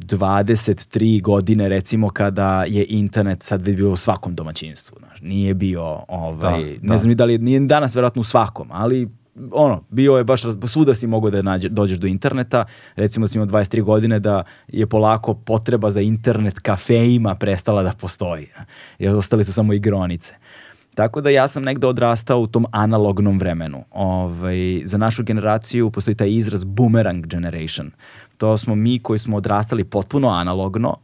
[0.00, 0.88] 23
[1.22, 4.96] godine recimo kada je internet sad bio u svakom domaćinstvu.
[4.98, 5.20] Znaš.
[5.22, 6.98] Nije bio, ovaj, Da, ne da.
[6.98, 9.08] znam ni da li, je- nije ni danas verovatno u svakom, ali
[9.52, 12.64] ono, bio je baš, svuda si mogao da nađe, dođeš do interneta,
[12.96, 17.92] recimo da si imao 23 godine da je polako potreba za internet kafeima prestala da
[18.00, 18.46] postoji.
[18.98, 20.34] Jer ostali su samo igronice.
[20.94, 23.84] Tako da ja sam negde odrastao u tom analognom vremenu.
[23.90, 27.90] Ovaj, za našu generaciju postoji taj izraz boomerang generation.
[28.38, 30.96] To smo mi koji smo odrastali potpuno analogno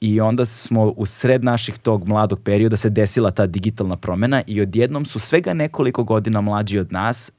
[0.00, 4.60] i onda smo u sred naših tog mladog perioda se desila ta digitalna promena i
[4.60, 7.32] odjednom su svega nekoliko godina mlađi od nas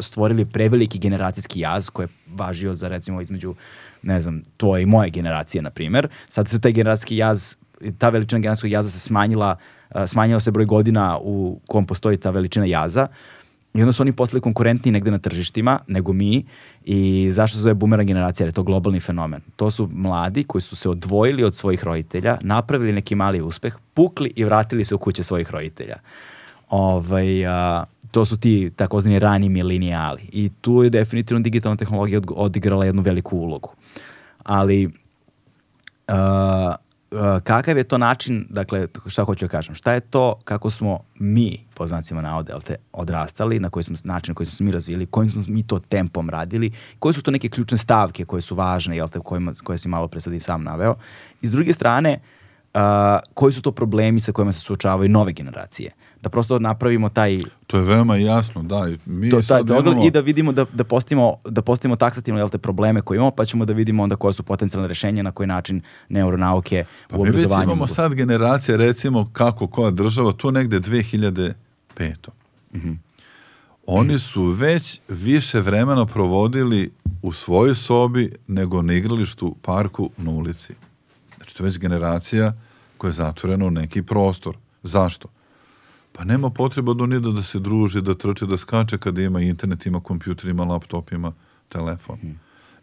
[0.00, 3.54] stvorili preveliki generacijski jaz koji je važio za recimo između
[4.02, 6.08] ne znam, tvoje i moje generacije, na primjer.
[6.28, 7.56] Sad se taj generacijski jaz,
[7.98, 9.56] ta veličina generacijskog jaza se smanjila,
[9.90, 13.06] uh, smanjila se broj godina u kom postoji ta veličina jaza
[13.74, 16.44] i onda su oni postali konkurentniji negde na tržištima nego mi
[16.84, 19.40] i zašto se zove boomerang generacija, jer je to globalni fenomen.
[19.56, 24.32] To su mladi koji su se odvojili od svojih roditelja, napravili neki mali uspeh, pukli
[24.36, 25.96] i vratili se u kuće svojih roditelja.
[26.70, 30.22] Ovaj, a, to su ti takozvani rani milenijali.
[30.32, 33.70] I tu je definitivno digitalna tehnologija od- odigrala jednu veliku ulogu.
[34.44, 34.92] Ali uh,
[37.10, 41.00] uh, kakav je to način, dakle, šta hoću da kažem, šta je to kako smo
[41.14, 44.72] mi, po znacima navode, jel te, odrastali, na koji smo, način na koji smo mi
[44.72, 48.54] razvili, kojim smo mi to tempom radili, koje su to neke ključne stavke koje su
[48.54, 50.94] važne, jel te, kojima, koje si malo pre sad i sam naveo.
[51.42, 52.18] I s druge strane,
[52.74, 52.80] uh,
[53.34, 55.90] koji su to problemi sa kojima se suočavaju nove generacije.
[56.22, 58.88] Da prosto napravimo taj To je veoma jasno, da.
[58.88, 62.40] i Mi to, taj dogled imamo- i da vidimo da, da postavimo, da postavimo taksativno
[62.40, 65.32] jel te probleme koje imamo, pa ćemo da vidimo onda koja su potencijalne rešenja, na
[65.32, 67.64] koji način neuronauke Pa u mi već obrazovanju.
[67.64, 71.54] imamo mogu- sad generacije, recimo, kako koja država, tu negde 2005.
[72.74, 72.92] Mhm.
[73.88, 76.90] Oni su već više vremena provodili
[77.22, 80.72] u svojoj sobi nego na igralištu, parku, na ulici.
[81.36, 82.52] Znači, to je već generacija
[82.96, 84.56] koja je zatvorena u neki prostor.
[84.82, 85.28] Zašto?
[86.16, 89.86] Pa nema potreba do nida da se druži, da trče, da skače kada ima internet,
[89.86, 91.32] ima kompjuter, ima laptop, ima
[91.68, 92.18] telefon.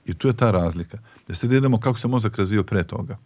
[0.06, 0.98] I tu je ta razlika.
[1.28, 3.18] Da sad idemo kako se mozak razvio pre toga.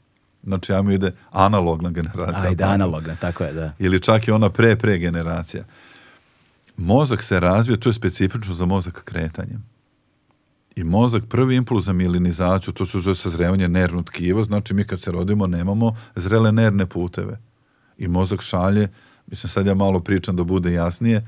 [0.44, 2.50] Znači, ja mi ide analogna generacija.
[2.50, 3.74] Ajde, analogna, tako je, da.
[3.80, 5.64] Ili čak i ona pre, pre generacija.
[6.78, 9.64] Mozak se razvio, to je specifično za mozak kretanjem.
[10.76, 15.02] I mozak, prvi impuls za milinizaciju, to se zove sazrevanje nervnog tkiva, znači mi kad
[15.02, 17.40] se rodimo nemamo zrele nervne puteve.
[17.98, 18.88] I mozak šalje,
[19.28, 21.28] mislim sad ja malo pričam da bude jasnije,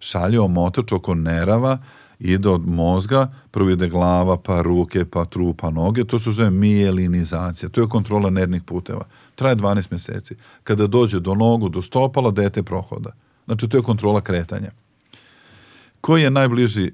[0.00, 1.78] šalje omotač oko nerava,
[2.20, 6.50] ide od mozga, prvo ide glava, pa ruke, pa trup, pa noge, to se zove
[6.50, 9.04] mijelinizacija, to je kontrola nervnih puteva.
[9.34, 10.34] Traje 12 mjeseci.
[10.64, 13.12] Kada dođe do nogu, do stopala, dete prohoda.
[13.44, 14.70] Znači, to je kontrola kretanja.
[16.00, 16.92] Koji je najbliži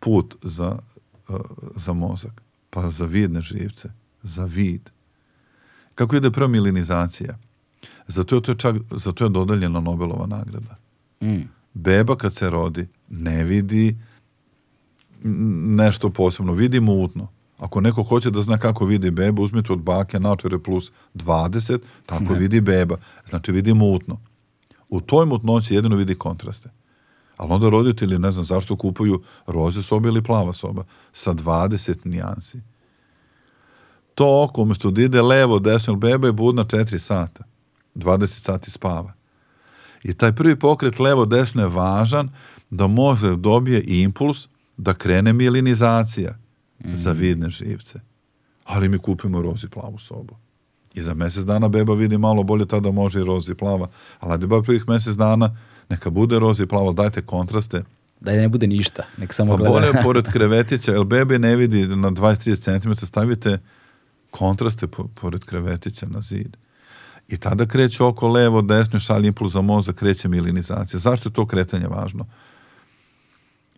[0.00, 0.78] put za,
[1.28, 1.40] uh,
[1.76, 2.42] za mozak?
[2.70, 3.88] Pa za vidne živce,
[4.22, 4.90] za vid.
[5.94, 7.38] Kako ide prva milinizacija?
[8.08, 10.76] Zato je, to je čak, zato je dodeljena Nobelova nagrada.
[11.22, 11.48] Mm.
[11.74, 13.96] Beba kad se rodi ne vidi
[15.76, 17.28] nešto posebno, vidi mutno.
[17.58, 22.32] Ako neko hoće da zna kako vidi beba, uzmite od bake načere plus 20, tako
[22.32, 22.38] Ne.
[22.38, 22.96] vidi beba.
[23.28, 24.20] Znači vidi mutno.
[24.88, 26.70] U toj mutnoći jedino vidi kontraste.
[27.36, 32.60] Ali onda roditelji, ne znam zašto kupuju roze sobe ili plava soba sa 20 nijansi.
[34.14, 37.44] To oko, umjesto da ide levo, desno, beba je budna 4 sata.
[37.94, 39.12] 20 sati spava.
[40.02, 42.28] I taj prvi pokret levo-desno je važan
[42.70, 46.38] da mozak dobije impuls da krene milinizacija
[46.86, 48.00] za vidne živce.
[48.64, 50.36] Ali mi kupimo rozi plavu sobu.
[50.94, 53.88] I za mjesec dana beba vidi malo bolje, tada može i rozi plava.
[54.20, 55.56] Ali ajde bar prvih mjesec dana
[55.88, 57.82] neka bude rozi plava, dajte kontraste.
[58.20, 59.70] Da ne bude ništa, nek samo Pa gleda.
[59.72, 63.58] bolje pored krevetića, jer bebe ne vidi na 20-30 cm, stavite
[64.30, 66.56] kontraste po- pored krevetića na zid.
[67.28, 71.00] I tada kreće oko levo, desno, šalje impuls za mozak, kreće milinizacija.
[71.00, 72.26] Zašto je to kretanje važno?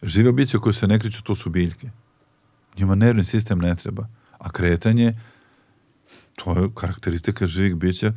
[0.03, 1.91] Žive biće koje se ne kreću, to su biljke.
[2.79, 4.09] Njima nervni sistem ne treba.
[4.39, 5.15] A kretanje,
[6.35, 8.13] to je karakteristika živih bića,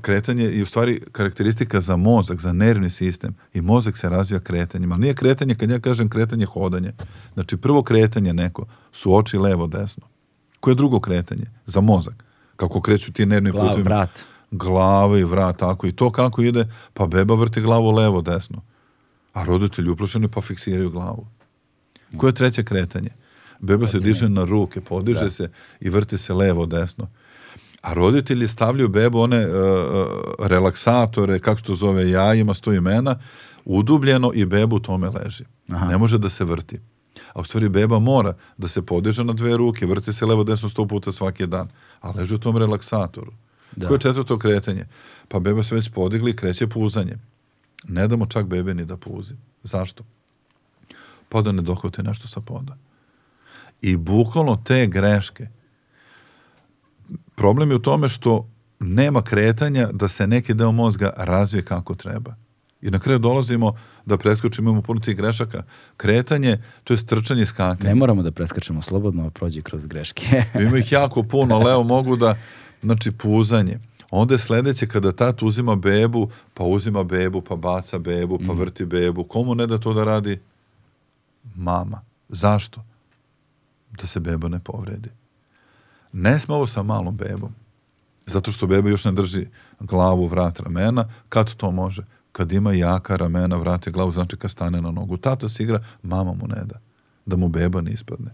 [0.00, 4.92] kretanje i u stvari karakteristika za mozak, za nervni sistem i mozak se razvija kretanjem,
[4.92, 6.92] ali nije kretanje, kad ja kažem kretanje, hodanje.
[7.34, 10.06] Znači prvo kretanje neko su oči levo, desno.
[10.60, 11.44] Koje je drugo kretanje?
[11.66, 12.24] Za mozak.
[12.56, 13.82] Kako kreću ti nervni Glav, putevi.
[13.82, 14.10] vrat.
[14.50, 15.86] Glava i vrat, tako.
[15.86, 18.62] I to kako ide, pa beba vrti glavu levo, desno.
[19.32, 21.26] A roditelji uplašeni pa fiksiraju glavu.
[22.16, 23.10] Koje je treće kretanje?
[23.60, 27.08] Beba se diže na ruke, podiže se i vrti se levo, desno.
[27.82, 29.48] A roditelji stavljaju bebu one e,
[30.38, 33.18] relaksatore, kako se to zove, ja, ima sto imena,
[33.64, 35.44] udubljeno i bebu u tome leži.
[35.68, 35.86] Aha.
[35.88, 36.80] Ne može da se vrti.
[37.34, 40.68] A u stvari beba mora da se podiže na dve ruke, vrti se levo desno
[40.68, 41.68] sto puta svaki dan,
[42.00, 43.32] a leži u tom relaksatoru.
[43.76, 43.88] Da.
[43.88, 44.86] Koje je četvrto kretanje?
[45.28, 47.18] Pa beba se već podigli i kreće puzanje.
[47.88, 49.34] Ne damo čak bebe ni da puzi.
[49.62, 50.04] Zašto?
[51.28, 52.76] Pa da ne dohvate nešto sa poda.
[53.82, 55.48] I bukvalno te greške
[57.34, 58.48] problem je u tome što
[58.80, 62.34] nema kretanja da se neki deo mozga razvije kako treba.
[62.84, 63.74] I na kraju dolazimo
[64.06, 65.62] da preskočimo, imamo puno tih grešaka.
[65.96, 67.88] Kretanje, to je trčanje i skakanje.
[67.88, 70.42] Ne moramo da preskačemo slobodno, prođi kroz greške.
[70.66, 72.36] Ima ih jako puno, ali evo mogu da,
[72.82, 73.78] znači puzanje.
[74.10, 78.84] Onda je sledeće kada tat uzima bebu, pa uzima bebu, pa baca bebu, pa vrti
[78.84, 79.24] bebu.
[79.24, 80.40] Komu ne da to da radi?
[81.54, 82.00] Mama.
[82.28, 82.84] Zašto?
[83.90, 85.08] Da se beba ne povredi.
[86.12, 87.54] Ne sme ovo sa malom bebom.
[88.26, 89.46] Zato što beba još ne drži
[89.80, 91.08] glavu, vrat, ramena.
[91.28, 92.04] Kad to može?
[92.34, 95.16] Kad ima jaka ramena, vrati glavu, znači kad stane na nogu.
[95.16, 96.80] Tata se igra, mama mu ne da.
[97.26, 98.30] Da mu beba ne ispadne.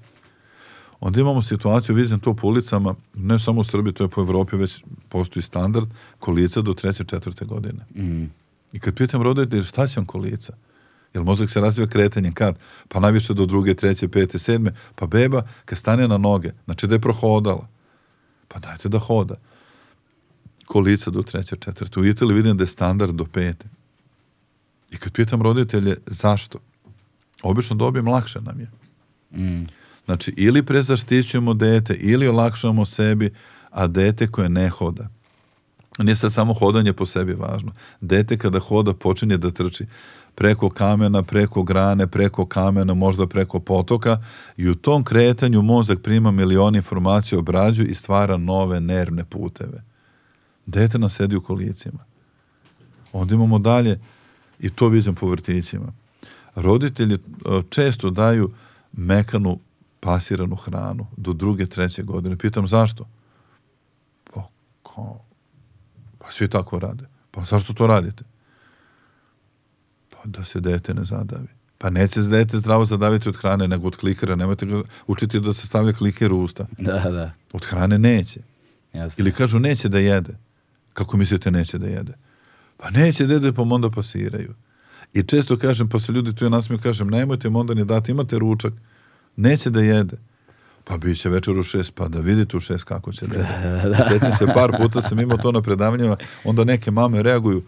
[1.00, 4.56] Onda imamo situaciju, vidim to po ulicama, ne samo u Srbiji, to je po Evropi
[4.56, 7.84] već postoji standard, kolica do treće, četvrte godine.
[7.96, 8.24] Mm.
[8.72, 10.52] I kad pitam roditelje šta će vam kolica?
[11.14, 12.56] Jer mozak se razvija kretanjem kad?
[12.88, 14.74] Pa najviše do druge, treće, pete, sedme.
[14.94, 17.68] Pa beba kad stane na noge, znači da je prohodala.
[18.48, 19.34] Pa dajte da hoda.
[20.66, 22.00] Kolica do treće, četvrte.
[22.00, 23.66] U Italiji vidim da je standard do pete.
[24.90, 26.58] I kad pitam roditelje zašto?
[27.42, 28.70] Obično dobijem lakše nam je.
[29.30, 29.66] Mm.
[30.04, 33.34] Znači, ili prezaštićujemo dete, ili olakšavamo sebi,
[33.70, 35.08] a dete koje ne hoda.
[35.98, 37.72] Nije sad samo hodanje po sebi važno.
[38.00, 39.86] Dete kada hoda počinje da trči
[40.34, 44.22] preko kamena, preko grane, preko kamena, možda preko potoka
[44.56, 49.84] i u tom kretanju mozak prima milion informacija, obrađuje i stvara nove nervne puteve.
[50.66, 51.98] Dete nam sedi u kolicima.
[53.12, 54.00] Onda imamo dalje,
[54.60, 55.92] i to vidim po vrtićima.
[56.54, 57.18] Roditelji e,
[57.70, 58.50] često daju
[58.92, 59.58] mekanu
[60.00, 62.36] pasiranu hranu do druge, treće godine.
[62.36, 63.08] Pitam zašto?
[64.34, 64.48] Pa,
[64.82, 65.20] kao,
[66.18, 67.04] pa svi tako rade.
[67.30, 68.24] Pa zašto to radite?
[70.10, 71.48] Pa da se dete ne zadavi.
[71.78, 74.36] Pa neće se dete zdravo zadaviti od hrane, nego od klikera.
[74.36, 76.66] Nemojte ga učiti da se stavlja kliker u usta.
[76.78, 77.32] Da, da.
[77.52, 78.40] Od hrane neće.
[78.92, 79.22] Jasno.
[79.22, 80.36] Ili kažu neće da jede.
[80.92, 82.12] Kako mislite neće da jede?
[82.80, 84.54] Pa neće da jede, pa onda pasiraju.
[85.12, 88.10] I često kažem, pa se ljudi tu ja nasmiju, kažem, nemojte mu onda ni dati,
[88.10, 88.72] imate ručak.
[89.36, 90.16] Neće da jede.
[90.84, 93.46] Pa bit će večer u šest, pa da vidite u šest kako će dete.
[94.08, 97.62] Sjećam se, par puta sam imao to na predavanjima, onda neke mame reaguju,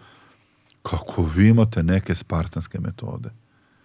[0.83, 3.31] kako vi imate neke spartanske metode.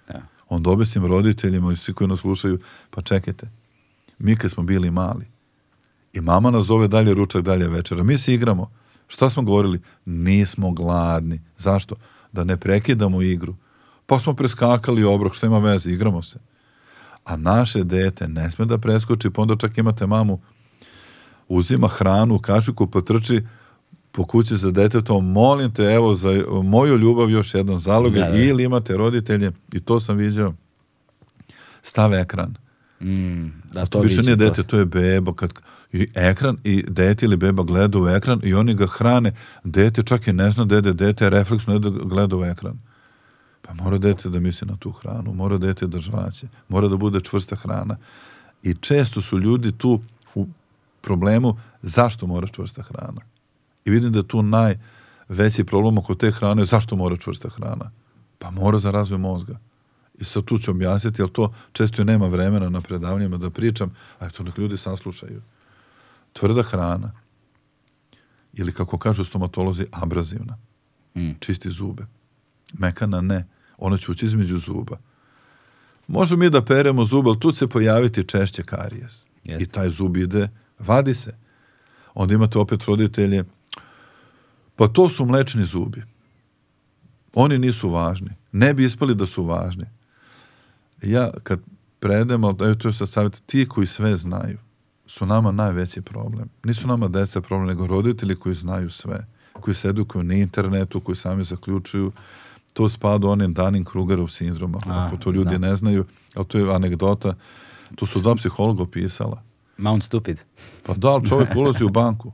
[0.07, 0.21] Da.
[0.49, 2.59] Onda objasnim roditeljima i svi koji nas slušaju,
[2.89, 3.49] pa čekajte,
[4.19, 5.25] mi kad smo bili mali
[6.13, 8.71] i mama nas zove dalje ručak, dalje večera, mi se igramo.
[9.07, 9.79] Šta smo govorili?
[10.05, 11.41] Nismo gladni.
[11.57, 11.95] Zašto?
[12.31, 13.55] Da ne prekidamo igru.
[14.05, 16.39] Pa smo preskakali obrok, što ima veze, igramo se.
[17.25, 20.39] A naše dete ne sme da preskoči, pa onda čak imate mamu,
[21.49, 23.41] uzima hranu u kašiku, potrči
[24.11, 26.29] po kući za detetom, molim te, evo, za
[26.63, 28.37] moju ljubav još jedan zalog, Da, da.
[28.37, 30.53] ili imate roditelje, i to sam viđao,
[31.81, 32.55] stave ekran.
[33.01, 35.33] Mm, da, To više viđem, nije to dete, se- to je beba.
[35.33, 35.53] Kad,
[35.93, 39.31] I ekran i dete ili beba gleda u ekran i oni ga hrane.
[39.63, 42.79] Dete čak i ne zna dede, dete je refleksno da gleda u ekran.
[43.61, 47.19] Pa mora dete da misli na tu hranu, mora dete da žvaće, mora da bude
[47.19, 47.97] čvrsta hrana.
[48.63, 50.01] I često su ljudi tu
[50.35, 50.47] u
[51.01, 53.21] problemu zašto mora čvrsta hrana.
[53.85, 57.91] I vidim da je tu najveći problem oko te hrane zašto mora čvrsta hrana.
[58.39, 59.59] Pa mora za razvoj mozga.
[60.19, 63.95] I sad tu ću objasniti, jer to često i nema vremena na predavanjima da pričam,
[64.19, 65.41] a eto nek ljudi saslušaju.
[66.33, 67.11] Tvrda hrana,
[68.53, 70.57] ili kako kažu stomatolozi, abrazivna,
[71.15, 71.31] Mm.
[71.39, 72.05] čisti zube.
[72.73, 74.97] Mekana ne, ona će ući između zuba.
[76.07, 79.25] Možemo mi da peremo zub, ali tu će se pojaviti češće karijes.
[79.43, 79.63] Jeste.
[79.63, 81.35] I taj zub ide, vadi se.
[82.13, 83.43] Onda imate opet roditelje,
[84.75, 86.03] pa to su mlečni zubi.
[87.33, 88.29] Oni nisu važni.
[88.51, 89.85] Ne bi ispali da su važni.
[91.01, 91.59] Ja kad
[91.99, 94.57] predem, ali to je sad savjet, ti koji sve znaju
[95.07, 96.49] su nama najveći problem.
[96.63, 101.15] Nisu nama deca problem, nego roditelji koji znaju sve, koji se edukuju na internetu, koji
[101.15, 102.11] sami zaključuju.
[102.73, 105.61] To spada u onim Dunning-Krugerov sindroma, A, ako to ljudi znam.
[105.61, 107.33] ne znaju, ali to je anegdota.
[107.95, 109.41] To su dva psihologa opisala.
[109.77, 110.37] Mount Stupid.
[110.83, 112.31] Pa da, ali čovjek ulazi u banku.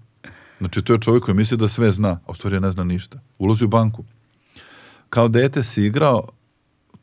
[0.60, 3.20] Znači, to je čovjek koji misli da sve zna, a u stvari ne zna ništa.
[3.40, 4.04] Ulazi u banku.
[5.10, 6.28] Kao dete si igrao,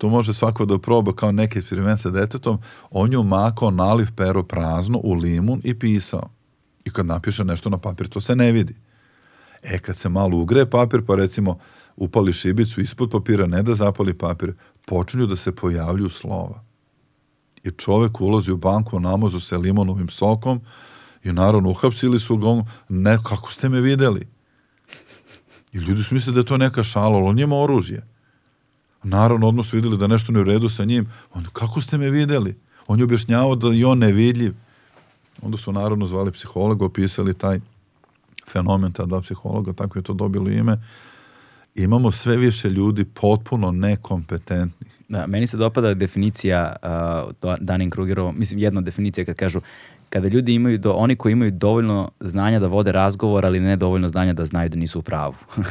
[0.01, 2.59] to može svako da proba kao neki eksperiment sa detetom,
[2.91, 6.31] on je umakao naliv pero prazno u limun i pisao.
[6.85, 8.75] I kad napiše nešto na papir, to se ne vidi.
[9.63, 11.59] E, kad se malo ugre papir, pa recimo
[11.97, 14.55] upali šibicu ispod papira, ne da zapali papir,
[14.87, 16.65] počinju da se pojavljuju slova.
[17.65, 20.61] I čovek ulazi u banku, namazu se limonovim sokom
[21.25, 24.29] i naravno uhapsili su ga, ne, kako ste me videli?
[25.73, 28.07] I ljudi su mislili da je to neka šala, ali on ima oružje.
[29.03, 31.09] Naravno, odmah su videli da nešto ne u redu sa njim.
[31.35, 32.57] Onda, kako ste me videli?
[32.87, 34.55] On je objašnjavao da je on nevidljiv.
[35.43, 37.61] Onda su naravno zvali psihologa, opisali taj
[38.49, 40.79] fenomen, ta dva psihologa, tako je to dobilo ime.
[41.75, 44.91] Imamo sve više ljudi potpuno nekompetentnih.
[45.09, 46.89] Da, meni se dopada definicija uh,
[47.43, 49.61] Dunning-Krugerova, mislim jedna definicija kad kažu
[50.11, 54.09] kada ljudi imaju, do, oni koji imaju dovoljno znanja da vode razgovor, ali ne dovoljno
[54.09, 55.35] znanja da znaju da nisu u pravu.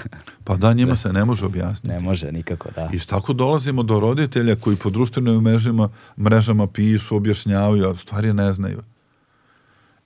[0.43, 1.88] Pa da, njima se ne može objasniti.
[1.88, 2.89] ne može nikako, da.
[2.93, 8.54] I tako dolazimo do roditelja koji po društvenim mrežama, mrežama pišu, objašnjavaju, a stvari ne
[8.54, 8.82] znaju.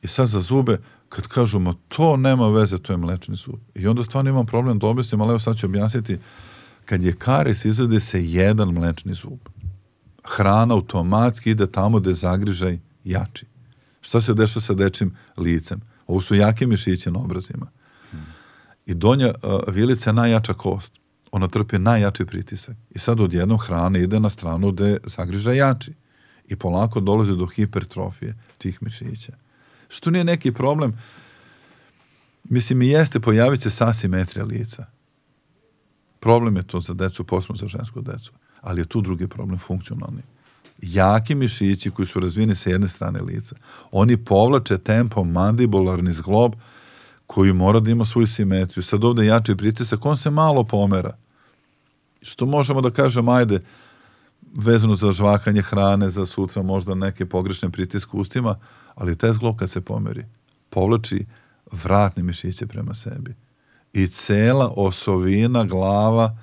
[0.02, 0.78] I sad za zube,
[1.10, 3.60] kad kažu, ma to nema veze, to je mlečni zub.
[3.76, 6.18] I onda stvarno imam problem da objasnim, ali evo sad ću objasniti,
[6.86, 9.40] kad je karies izvede se jedan mlečni zub.
[10.24, 13.53] Hrana automatski ide tamo gde je zagrižaj jači.
[14.04, 15.82] Šta se dešava sa dečim licem?
[16.08, 17.68] Ovo su jake mišiće na obrazima.
[18.86, 20.92] I donja uh, vilica je najjača kost.
[21.32, 22.76] Ona trpi najjači pritisak.
[22.90, 25.94] I sad odjednom hrana ide na stranu gde je zagrižaj jači.
[26.48, 29.34] I polako dolazi do hipertrofije tih mišića.
[29.88, 31.00] Što nije neki problem,
[32.44, 34.86] mislim i jeste, pojavit će se asimetrija lica.
[36.20, 38.32] Problem je to za decu, posebno za žensku decu.
[38.62, 40.22] Ali je tu drugi problem, funkcionalni.
[40.86, 43.56] Jaki mišići koji su razvijeni sa jedne strane lica,
[43.92, 46.56] oni povlače tempom mandibularni zglob
[47.28, 48.84] koji mora da ima svoju simetriju.
[48.84, 51.18] Sad ovde jači pritisak, on se malo pomera.
[52.22, 53.62] Što možemo da kažemo, ajde,
[54.54, 58.60] vezano za žvakanje hrane, za sutra možda neke pogrešne pritiske ustima,
[58.96, 60.26] ali taj zglob kad se pomeri,
[60.70, 61.26] povlači
[61.72, 63.36] vratne mišiće prema sebi.
[63.94, 66.38] I cela osovina, glava,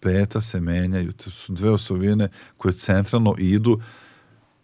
[0.00, 1.12] peta se menjaju.
[1.12, 3.80] To su dve osovine koje centralno idu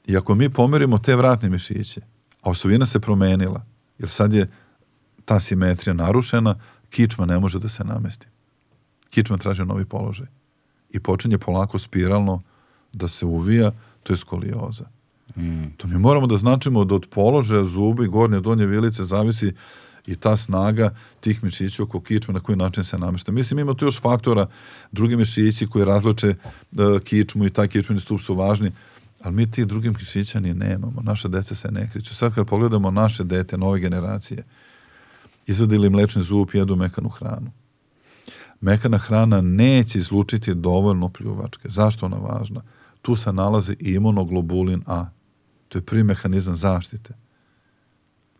[0.07, 2.01] i ako mi pomerimo te vratne mišiće,
[2.43, 3.65] a osovina se promenila,
[3.99, 4.51] jer sad je
[5.25, 6.59] ta simetrija narušena,
[6.91, 8.27] kičma ne može da se namesti.
[9.11, 10.27] Kičma traži novi položaj.
[10.91, 12.43] I počinje polako spiralno
[12.93, 13.73] da se uvija,
[14.03, 14.85] to je skolioza.
[15.37, 15.65] Mm.
[15.77, 19.53] To mi moramo da značimo da od položaja zubi, gornje, donje vilice zavisi
[20.07, 23.33] i ta snaga tih mišića oko kičme na koji način se namešta.
[23.33, 24.47] Mislim, ima tu još faktora,
[24.93, 28.73] drugi mišići koji razloče uh, kičmu i taj kičmeni stup su važni,
[29.25, 31.01] Ali mi tih drugim kišića ni nemamo.
[31.03, 32.15] Naše dece se ne kriču.
[32.15, 34.45] Sad kad pogledamo naše dete, nove generacije,
[35.47, 37.51] izvadili mlečni zub, jedu mekanu hranu.
[38.61, 41.69] Mekana hrana neće izlučiti dovoljno pljuvačke.
[41.69, 42.63] Zašto ona važna?
[43.03, 45.07] Tu se nalazi imunoglobulin A.
[45.69, 47.15] To je prvi mehanizam zaštite.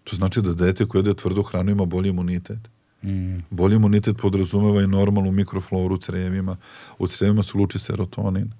[0.05, 2.59] To znači da dete koje jede tvrdu hranu ima bolji imunitet.
[3.03, 3.39] Mm.
[3.51, 6.57] Bolji imunitet podrazumeva i normalnu mikrofloru u crevima.
[6.99, 8.53] U crevima se luči serotonin.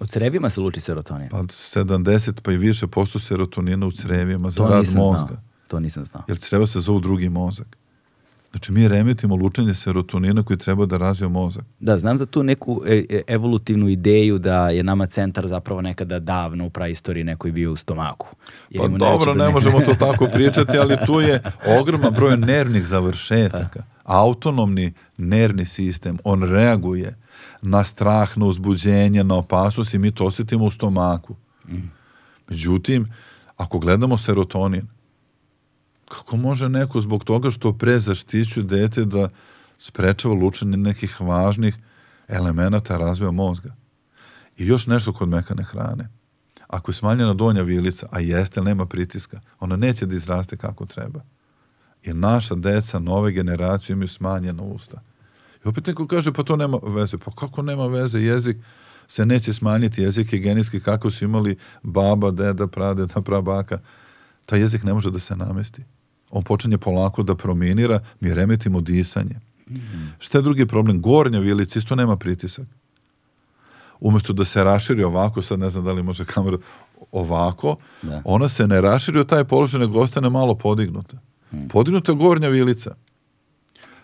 [0.00, 1.28] U crevima se luči serotonin.
[1.28, 4.94] Pa 70 pa i više posto serotonina u crevima za to rad mozga.
[4.96, 5.28] znao.
[5.68, 6.22] To nisam znao.
[6.28, 7.76] Jer creva se zove drugi mozak.
[8.52, 11.64] Znači mi remetimo lučenje serotonina koji treba da razvije mozak.
[11.80, 16.18] Da, znam za tu neku e, e, evolutivnu ideju da je nama centar zapravo nekada
[16.18, 18.36] davno u praistoriji neko je bio u stomaku.
[18.70, 21.42] Jer Pa dobro, ne možemo to tako pričati, ali tu je
[21.80, 23.82] ogroman broj nervnih završetaka.
[24.04, 27.16] Autonomni nervni sistem, on reaguje
[27.62, 31.34] na strah, na uzbuđenje, na opasnost i mi to osjetimo u stomaku.
[32.48, 33.12] Međutim,
[33.56, 34.86] ako gledamo serotonin,
[36.12, 39.28] kako može neko zbog toga što pre zaštićuje dete da
[39.78, 41.74] sprečava lučenje nekih važnih
[42.28, 43.74] elemenata razvoja mozga?
[44.56, 46.08] I još nešto kod mekane hrane.
[46.68, 51.20] Ako je smanjena donja vilica, a jeste, nema pritiska, ona neće da izraste kako treba.
[52.02, 55.00] I naša deca, nove generacije imaju smanjena usta.
[55.64, 57.18] I opet neko kaže, pa to nema veze.
[57.18, 58.18] Pa kako nema veze?
[58.20, 58.56] Jezik
[59.08, 60.02] se neće smanjiti.
[60.02, 63.78] Jezik je genetski kako su imali baba, deda, pradeda, prabaka.
[64.46, 65.82] Taj jezik ne može da se namesti.
[66.32, 69.40] On počinje polako da prominira, mi remetimo disanje.
[70.18, 71.00] Šta je drugi problem?
[71.02, 72.66] Gornja vilica isto nema pritisak
[74.02, 76.56] umjesto da se raširi ovako, sad ne znam da li može kamera
[77.12, 78.22] ovako, Da.
[78.24, 81.16] ona se ne raširi u taj položaj, nego ostane malo podignuta.
[81.68, 82.94] Podignuta je gornja vilica.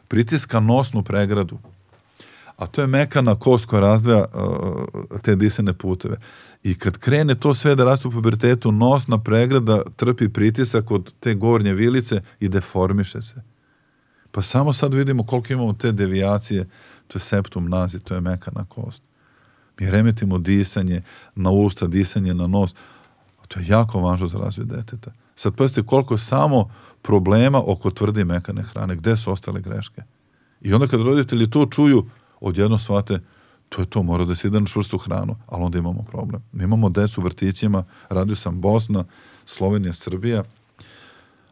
[0.08, 1.58] Pritiska nosnu pregradu.
[2.58, 6.16] A to je mekana kost koja razdvaja uh, te disane puteve.
[6.62, 11.34] I kad krene to sve da raste u pubertetu, nosna pregrada trpi pritisak od te
[11.34, 13.42] gornje vilice i deformiše se.
[14.30, 16.68] Pa samo sad vidimo koliko imamo te devijacije,
[17.06, 19.02] to je septum nazi, to je mekana kost.
[19.80, 21.02] Mi remetimo disanje
[21.34, 22.74] na usta, disanje na nos.
[23.48, 25.12] To je jako važno za razvoj deteta.
[25.34, 26.70] Sad pazite koliko samo
[27.02, 28.96] problema oko tvrde i mekane hrane.
[28.96, 30.02] Gde su ostale greške?
[30.60, 32.06] I onda kad roditelji to čuju,
[32.40, 33.20] odjedno shvate
[33.68, 36.42] to je to, mora da se ide na čvrstu hranu, ali onda imamo problem.
[36.52, 39.04] Mi imamo decu u vrtićima, radio sam Bosna,
[39.46, 40.44] Slovenija, Srbija,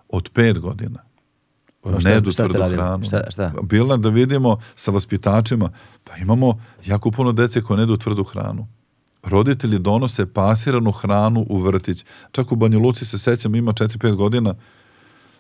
[0.09, 0.99] od pet godina.
[1.83, 3.05] Ono, šta- ne ste tvrdu hranu.
[3.05, 3.53] Šta- šta?
[3.63, 5.71] Bilo da vidimo sa vaspitačima,
[6.05, 8.67] pa imamo jako puno dece koje ne jedu tvrdu hranu.
[9.23, 12.05] Roditelji donose pasiranu hranu u vrtić.
[12.33, 14.55] Čak u Banja Luci se sećam, ima 4-5 godina,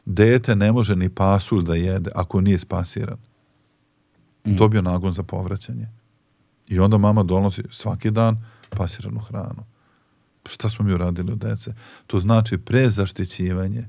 [0.04, 3.16] dete ne može ni pasulj da jede ako nije spasiran.
[4.46, 5.88] Dobio nagon za povraćanje.
[6.68, 9.64] I onda mama donosi svaki dan pasiranu hranu.
[10.46, 11.74] Šta smo mi uradili od dece?
[12.06, 13.88] To znači prezaštićivanje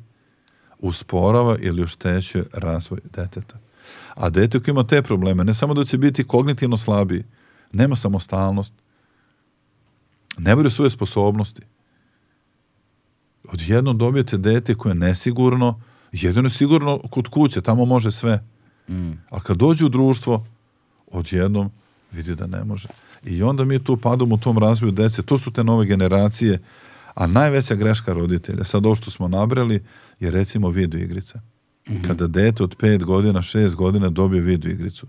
[0.79, 3.59] usporava ili oštećuje razvoj deteta.
[4.15, 7.23] A dete koje ima te probleme, ne samo da će biti kognitivno slabiji,
[7.71, 8.73] nema samostalnost,
[10.37, 11.61] ne vjeruje svoje sposobnosti.
[13.53, 15.81] Odjednom dobijete dete koje je nesigurno,
[16.11, 18.43] jedino je sigurno kod kuće, tamo može sve.
[18.89, 19.11] Mm.
[19.29, 20.45] A kad dođe u društvo,
[21.11, 21.71] odjednom
[22.11, 22.87] vidi da ne može.
[23.23, 26.61] I onda mi tu padamo u tom razvoju dece, to su te nove generacije,
[27.13, 29.83] a najveća greška roditelja, sad ovo što smo nabrali,
[30.19, 31.41] je recimo video igrica.
[32.07, 35.07] Kada dete od 5 godina, 6 godina dobije video igricu.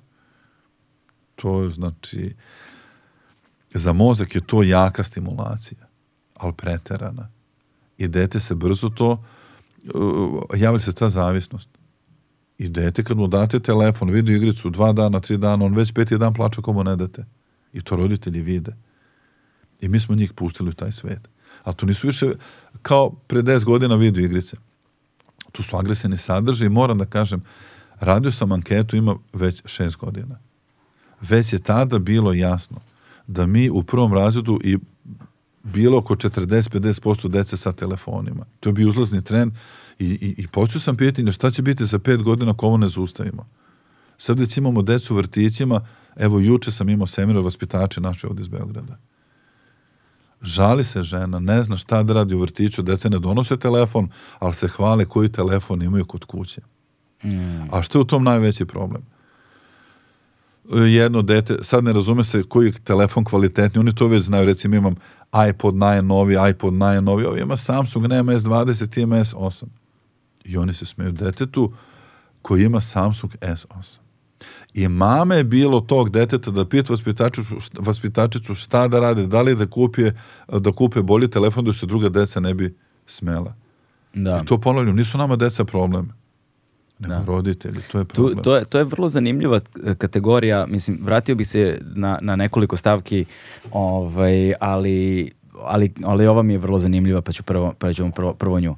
[1.36, 2.34] To je znači,
[3.74, 5.86] za mozak je to jaka stimulacija,
[6.34, 7.28] ali preterana.
[7.98, 9.24] I dete se brzo to,
[9.94, 11.70] uh, javlja se ta zavisnost.
[12.58, 16.18] I dete kad mu date telefon, video igricu, dva dana, tri dana, on već peti
[16.18, 17.24] dan plače ako mu ne date.
[17.72, 18.76] I to roditelji vide.
[19.80, 21.28] I mi smo njih pustili u taj svet.
[21.64, 22.32] Ali to nisu više
[22.82, 24.56] kao pre 10 godina video igrice.
[25.52, 27.42] Tu su agresivni sadržaji i moram da kažem,
[28.00, 30.38] radio sam anketu, ima već šest godina.
[31.20, 32.80] Već je tada bilo jasno
[33.26, 34.78] da mi u prvom razredu i
[35.62, 38.44] bilo oko 40-50% dece sa telefonima.
[38.60, 39.52] To je bio uzlazni trend
[39.98, 42.88] i, i, i počeo sam pitanje šta će biti za pet godina ako ovo ne
[42.88, 43.46] zaustavimo.
[44.18, 45.80] Sad već imamo decu u vrtićima,
[46.16, 48.98] evo juče sam imao semira vaspitače naše ovdje iz Beograda.
[50.42, 54.54] Žali se žena, ne zna šta da radi u vrtiću, deca ne donose telefon, ali
[54.54, 56.60] se hvale koji telefon imaju kod kuće.
[57.70, 59.02] A što je u tom najveći problem?
[60.72, 64.76] Jedno dete, sad ne razume se koji je telefon kvalitetni, oni to već znaju, recimo
[64.76, 64.94] imam
[65.50, 69.64] iPod najnovi, iPod najnovi, ovo ima Samsung, nema S20, ima S8.
[70.44, 71.72] I oni se smeju detetu
[72.42, 73.98] koji ima Samsung S8.
[74.74, 79.56] I mame je bilo tog deteta da pita vaspitačicu, vaspitačicu šta da rade, da li
[79.56, 80.12] da kupe,
[80.48, 82.76] da kupe bolji telefon da se druga deca ne bi
[83.06, 83.54] smela.
[84.14, 84.40] Da.
[84.42, 86.12] I to ponavljam, nisu nama deca problem,
[86.98, 87.24] nego Da.
[87.26, 88.42] roditelji, to je Tu, problem.
[88.44, 92.76] to, je, to je vrlo zanimljiva e, kategorija, mislim, vratio bih se na, na nekoliko
[92.76, 93.24] stavki,
[93.72, 95.30] ovaj, ali,
[95.62, 98.72] ali, ali ova mi je vrlo zanimljiva, pa ću prvo, pa ću prvo, prvo nju.
[98.72, 98.76] A,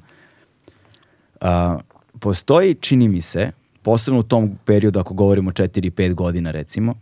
[2.19, 6.93] postoji, čini mi se, posebno u tom periodu, ako govorimo 4-5 godina recimo,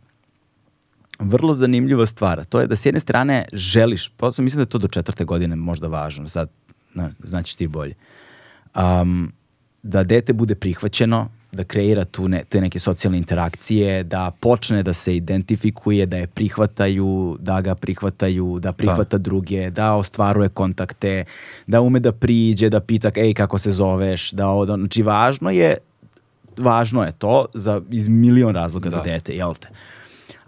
[1.19, 2.45] vrlo zanimljiva stvar.
[2.45, 5.55] To je da s jedne strane želiš, posebno mislim da je to do četvrte godine
[5.55, 6.49] možda važno, sad
[6.93, 7.95] na, značiš ti bolje,
[8.75, 9.31] um,
[9.83, 14.93] da dete bude prihvaćeno, da kreira tu ne, te neke socijalne interakcije, da počne da
[14.93, 21.23] se identifikuje, da je prihvataju, da ga prihvataju, da prihvata druge, da ostvaruje kontakte,
[21.67, 25.77] da ume da priđe, da pita ej kako se zoveš, da od, znači važno je
[26.57, 29.03] važno je to za iz milion razloga za Da.
[29.03, 29.67] dete, jel te?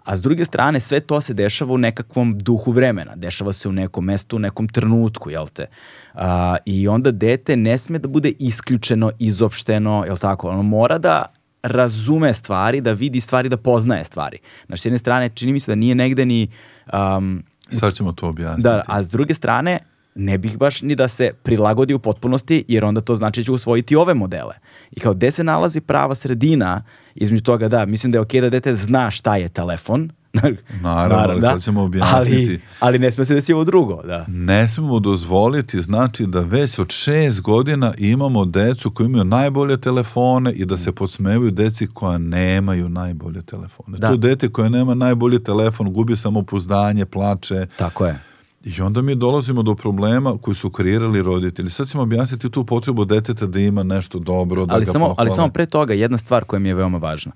[0.04, 3.16] A s druge strane, sve to se dešava u nekakvom duhu vremena.
[3.16, 5.66] Dešava se u nekom mestu, u nekom trenutku, jel te?
[6.14, 10.48] A, I onda dete ne sme da bude isključeno, izopšteno, jel tako?
[10.48, 11.24] Ono mora da
[11.62, 14.38] razume stvari, da vidi stvari, da poznaje stvari.
[14.66, 16.48] Znači, s jedne strane, čini mi se da nije negde ni...
[16.92, 18.62] um, Sad ćemo to objasniti.
[18.62, 19.78] da, a s druge strane,
[20.14, 23.52] ne bih baš ni da se prilagodi u potpunosti, jer onda to znači da će
[23.52, 24.54] usvojiti ove modele.
[24.90, 26.84] I kao gde se nalazi prava sredina
[27.14, 30.10] između toga da, mislim da je okej da dete zna šta je telefon,
[30.82, 32.46] Naravno, ali sad ćemo objasniti.
[32.46, 34.26] Ali, ali ne sme se desiti ovo drugo, da.
[34.28, 40.52] Ne smemo dozvoliti, znači da već od šest godina imamo decu koji imaju najbolje telefone
[40.52, 43.98] i da se podsmevaju deci koja nemaju najbolje telefone.
[43.98, 44.08] Da.
[44.08, 48.31] To dete koje nema najbolji telefon gubi samopouzdanje, plače Tako je.
[48.64, 51.70] I onda mi dolazimo do problema koji su kreirali roditelji.
[51.70, 55.14] Sad ćemo objasniti tu potrebu deteta da ima nešto dobro, da ali ga samo, ali
[55.16, 55.36] pohvale.
[55.36, 57.32] samo pre toga jedna stvar koja mi je veoma važna.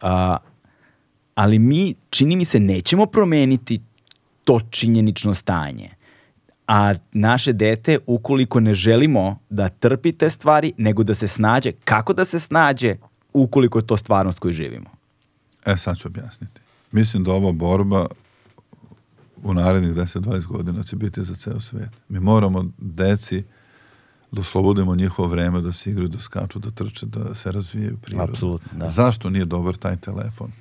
[0.00, 0.36] A,
[1.34, 3.80] ali mi, čini mi se, nećemo promeniti
[4.44, 5.90] to činjenično stanje.
[6.66, 12.12] A naše dete, ukoliko ne želimo da trpi te stvari, nego da se snađe, kako
[12.12, 12.96] da se snađe
[13.32, 14.90] ukoliko je to stvarnost koju živimo?
[15.66, 16.60] E, sad ću objasniti.
[16.92, 18.06] Mislim da ova borba
[19.42, 21.90] u narednih 10-20 godina će biti za ceo svet.
[22.08, 23.44] Mi moramo deci
[24.32, 28.32] da oslobodimo njihovo vreme da se igraju, da skaču, da trče, da se razvijaju prirodno.
[28.32, 28.88] Apsolutno, da.
[28.88, 30.52] Zašto nije dobar taj telefon?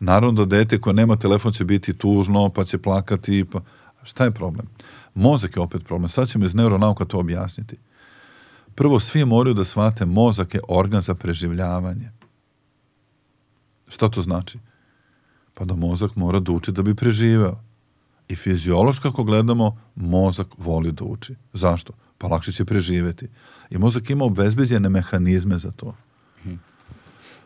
[0.00, 3.60] Naravno da dete koje nema telefon će biti tužno, pa će plakati, pa...
[4.04, 4.66] Šta je problem?
[5.14, 6.08] Mozak je opet problem.
[6.08, 7.76] Sad ćemo iz neuronauka to objasniti.
[8.74, 12.10] Prvo, svi moraju da shvate mozak je organ za preživljavanje.
[13.88, 14.58] Šta to znači?
[15.54, 17.60] Pa da mozak mora da uči da bi preživeo.
[18.28, 21.34] I fiziološki ako gledamo, mozak voli da uči.
[21.52, 21.92] Zašto?
[22.18, 23.28] Pa lakše će preživeti.
[23.70, 25.94] I mozak ima obezbeđene mehanizme za to.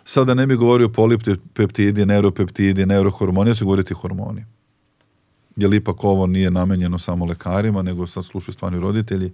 [0.05, 4.45] Sada ne bi govorio polipeptidi, neuropeptidi, neurohormoni, ja ću govoriti hormoni.
[5.57, 9.33] Jer ipak ovo nije namenjeno samo lekarima, nego sad slušaju stvarni roditelji.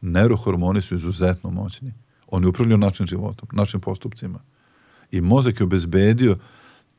[0.00, 1.92] Neurohormoni su izuzetno moćni.
[2.28, 4.38] Oni upravljaju našim životom, našim postupcima.
[5.10, 6.38] I mozak je obezbedio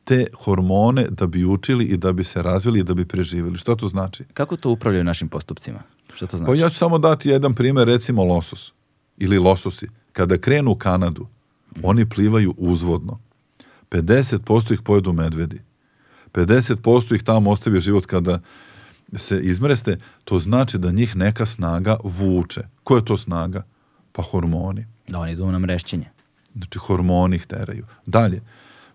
[0.04, 3.58] te hormone da bi učili i da bi se razvili i da bi preživjeli.
[3.58, 4.24] Šta to znači?
[4.34, 5.82] Kako to upravljaju našim postupcima?
[6.14, 6.60] Šta to Pa znači?
[6.60, 8.72] ja ću samo dati jedan primjer, recimo losos
[9.16, 9.88] ili lososi.
[10.12, 11.26] Kada krenu u Kanadu,
[11.82, 13.20] oni plivaju uzvodno.
[13.90, 15.60] 50% ih pojedu medvedi.
[16.32, 18.40] 50% ih tamo ostavi život kada
[19.16, 19.98] se izmreste.
[20.24, 22.62] To znači da njih neka snaga vuče.
[22.84, 23.62] Koja je to snaga?
[24.12, 24.86] Pa hormoni.
[25.08, 26.10] Da oni idu na mrešćenje.
[26.54, 27.86] Znači hormoni ih teraju.
[28.06, 28.40] Dalje,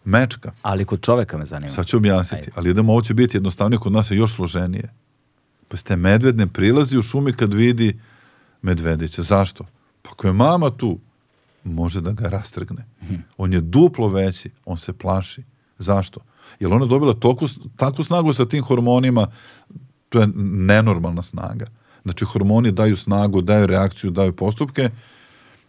[0.06, 0.51] mečka.
[0.62, 1.72] Ali kod čoveka me zanima.
[1.72, 2.51] Sad ću objasniti, Ajde.
[2.56, 4.93] ali idemo, ovo će biti jednostavnije, kod nas je još složenije.
[5.68, 7.99] Pa ste medved ne prilazi u šumi kad vidi
[8.62, 9.24] medvedića.
[9.24, 9.66] Zašto?
[10.01, 10.99] Pa ako je mama tu,
[11.64, 12.86] može da ga rastrgne.
[13.38, 15.43] On je duplo veći, on se plaši.
[15.78, 16.20] Zašto?
[16.60, 19.28] Jer ona dobila toku, takvu snagu sa tim hormonima,
[20.10, 21.66] to je nenormalna snaga.
[22.03, 24.89] Znači, hormoni daju snagu, daju reakciju, daju postupke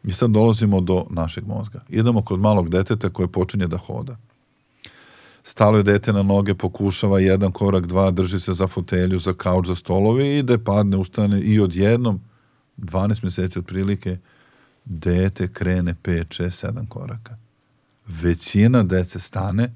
[0.07, 1.81] i sad dolazimo do našeg mozga.
[1.89, 4.17] Idemo kod malog deteta koje počinje da hoda.
[5.45, 9.67] Stalo je dete na noge, pokušava jedan korak, dva, drži se za fotelju, za kauč,
[9.67, 12.21] za stolove i ide, padne, ustane i odjednom,
[12.79, 14.19] 12 mjeseci otprilike,
[14.85, 17.37] dete krene 5, 6, 7 koraka.
[18.07, 19.75] Većina dece stane,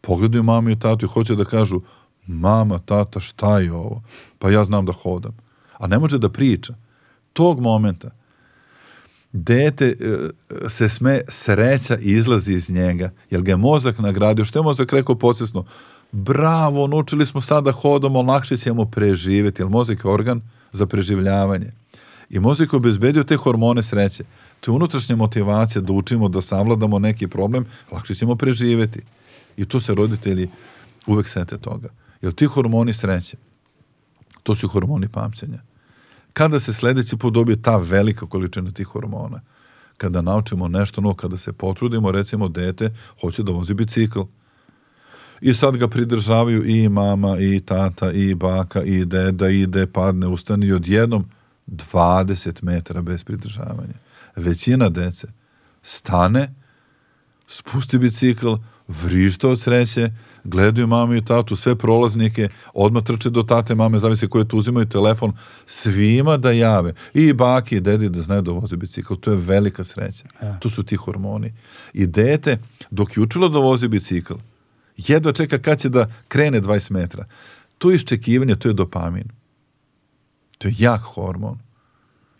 [0.00, 1.80] pogledaju mamu i tatu i hoće da kažu
[2.26, 4.02] mama, tata, šta je ovo?
[4.38, 5.36] Pa ja znam da hodam.
[5.78, 6.74] A ne može da priča.
[7.32, 8.19] Tog momenta
[9.32, 10.28] dete e,
[10.68, 14.44] se sme, sreća izlazi iz njega, jer ga je mozak nagradio.
[14.44, 15.64] Što je mozak rekao podsvesno?
[16.12, 20.40] Bravo, naučili smo sad da hodamo, lakše ćemo preživjeti, jer mozak je organ
[20.72, 21.72] za preživljavanje.
[22.30, 24.24] I mozak je obezbedio te hormone sreće.
[24.60, 29.00] To je unutrašnja motivacija da učimo, da savladamo neki problem, lakše ćemo preživeti.
[29.56, 30.50] I to se roditelji
[31.06, 31.88] uvek sete toga.
[32.22, 33.36] Jer ti hormoni sreće,
[34.42, 35.69] to su hormoni pamćenja.
[36.32, 39.40] Kada se sledeći put dobije ta velika količina tih hormona,
[39.96, 44.20] kada naučimo nešto novo, kada se potrudimo, recimo dete hoće da vozi bicikl,
[45.40, 50.66] i sad ga pridržavaju i mama, i tata, i baka, i deda, ide, padne, ustane
[50.66, 51.24] i odjednom
[51.66, 53.94] 20 metara bez pridržavanja.
[54.36, 55.28] Većina dece
[55.82, 56.54] stane,
[57.46, 58.54] spusti bicikl,
[58.88, 60.10] vrišta od sreće,
[60.44, 64.86] gledaju mamu i tatu, sve prolaznike, odmah trče do tate, mame, zavisi koje tu uzimaju
[64.86, 65.32] telefon,
[65.66, 66.94] svima da jave.
[67.14, 69.14] I baki i dedi da znaju da voze bicikl.
[69.14, 70.28] To je velika sreća.
[70.42, 70.58] Ja.
[70.58, 71.52] To su ti hormoni.
[71.92, 72.58] I dete,
[72.90, 74.34] dok je učilo da vozi bicikl,
[74.96, 77.24] jedva čeka kad će da krene 20 metra.
[77.78, 79.28] To iščekivanje, to je dopamin.
[80.58, 81.58] To je jak hormon.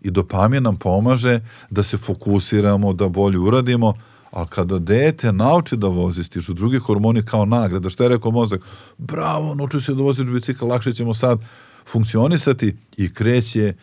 [0.01, 1.41] I dopamin nam pomaže
[1.71, 3.95] da se fokusiramo, da bolje uradimo,
[4.31, 7.91] ali kada dete nauči da vozi, stižu drugi hormoni kao nagrada.
[7.91, 8.61] Šta je rekao mozak?
[8.99, 11.39] Bravo, nauči se da voziš bicikl, lakše ćemo sad
[11.87, 13.75] funkcionisati i kreće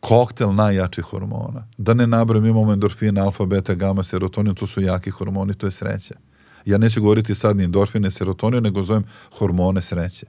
[0.00, 1.66] koktel najjačih hormona.
[1.78, 5.70] Da ne nabrojim, imamo endorfine, alfa, beta, gama, serotonin, to su jaki hormoni, to je
[5.70, 6.14] sreća.
[6.64, 9.04] Ja neću govoriti sad ni endorfine, serotonin, nego zovem
[9.38, 10.26] hormone sreće.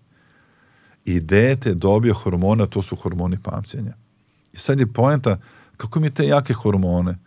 [1.05, 3.93] I dete dobije hormona, to su hormoni pamćenja.
[4.53, 5.37] I sad je poenta
[5.77, 7.17] kako mi te jake hormone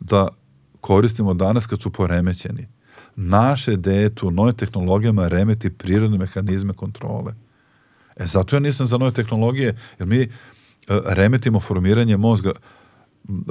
[0.00, 0.28] da
[0.86, 2.66] koristimo danas kad su poremećeni.
[3.16, 7.34] Naše dete u nove tehnologijama remeti prirodne mehanizme kontrole.
[8.16, 10.28] E zato ja nisam za nove tehnologije, jer mi uh,
[11.04, 12.52] remetimo formiranje mozga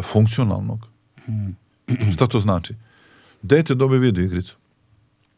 [0.04, 0.88] funkcionalnog.
[2.14, 2.74] Šta to znači?
[3.42, 4.58] Dete dobije video igricu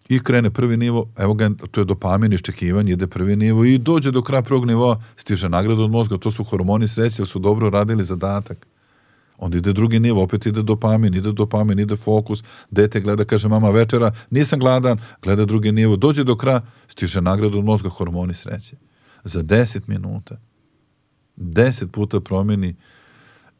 [0.10, 4.12] i krene prvi nivo, evo ga, to je dopamin, iščekivanje, ide prvi nivo i dođe
[4.12, 7.70] do kraja prvog nivoa, stiže nagrada od mozga, to su hormoni sreće, jer su dobro
[7.70, 8.68] radili zadatak.
[9.38, 13.70] Onda ide drugi nivo, opet ide dopamin, ide dopamin, ide fokus, dete gleda, kaže mama
[13.70, 18.76] večera, nisam gladan, gleda drugi nivo, dođe do kraja, stiže nagrada od mozga, hormoni sreće.
[19.24, 20.38] Za 10 minuta,
[21.38, 22.76] 10 puta promeni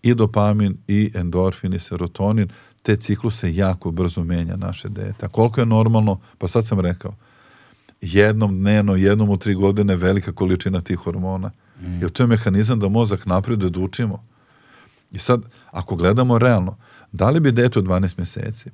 [0.04, 2.50] i dopamin, i endorfin, i serotonin,
[2.82, 5.26] te cikluse jako brzo menja naše dete.
[5.26, 7.16] A koliko je normalno, pa sad sam rekao,
[8.02, 11.52] jednom dnevno, jednom u tri godine velika količina tih hormona.
[11.82, 12.02] Mm.
[12.02, 14.24] Jer to je mehanizam da mozak napreduje da učimo.
[15.12, 15.42] I sad,
[15.72, 16.78] ako gledamo realno,
[17.12, 18.70] da li bi dete od 12 meseci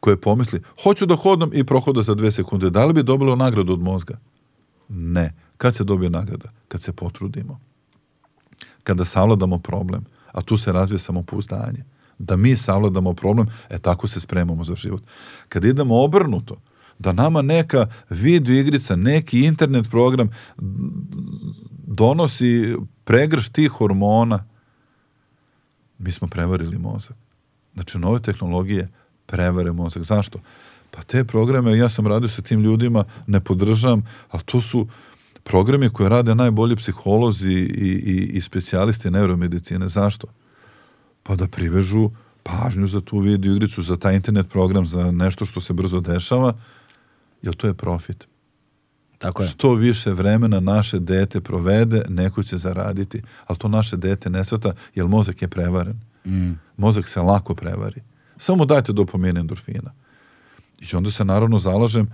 [0.00, 3.72] koje pomisli, hoću da hodam i prohoda za dve sekunde, da li bi dobilo nagradu
[3.72, 4.18] od mozga?
[4.88, 5.34] Ne.
[5.56, 6.50] Kad se dobije nagrada?
[6.68, 7.60] Kad se potrudimo.
[8.82, 11.84] Kada savladamo problem, a tu se razvije samopouzdanje
[12.18, 15.02] da mi savladamo problem, e tako se spremamo za život.
[15.48, 16.56] Kad idemo obrnuto,
[16.98, 20.30] da nama neka video igrica, neki internet program
[21.86, 24.44] donosi pregrš tih hormona,
[26.02, 27.16] mi smo prevarili mozak.
[27.74, 28.88] Znači, nove tehnologije
[29.26, 30.02] prevare mozak.
[30.02, 30.38] Zašto?
[30.90, 34.88] Pa te programe, ja sam radio sa tim ljudima, ne podržam, ali to su
[35.42, 39.88] programe koje rade najbolji psiholozi i, i, i specijalisti neuromedicine.
[39.88, 40.26] Zašto?
[41.22, 42.10] pa da privežu
[42.42, 46.54] pažnju za tu video igricu, za taj internet program, za nešto što se brzo dešava,
[47.42, 48.26] jer to je profit.
[49.22, 49.48] Tako je.
[49.48, 54.72] Što više vremena naše dete provede, neko će zaraditi, ali to naše dete ne svata,
[54.94, 56.00] jer mozak je prevaren.
[56.26, 56.52] Mm.
[56.76, 58.02] Mozak se lako prevari.
[58.36, 59.92] Samo dajte dopamine endorfina.
[60.80, 62.10] I onda se naravno zalažem,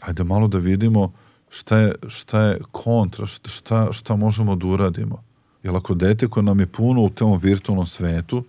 [0.00, 1.12] ajde malo da vidimo
[1.50, 5.22] šta je, šta je kontra, šta, šta možemo da uradimo.
[5.62, 8.44] Jer ako dete koje nam je puno u tom virtualnom svetu,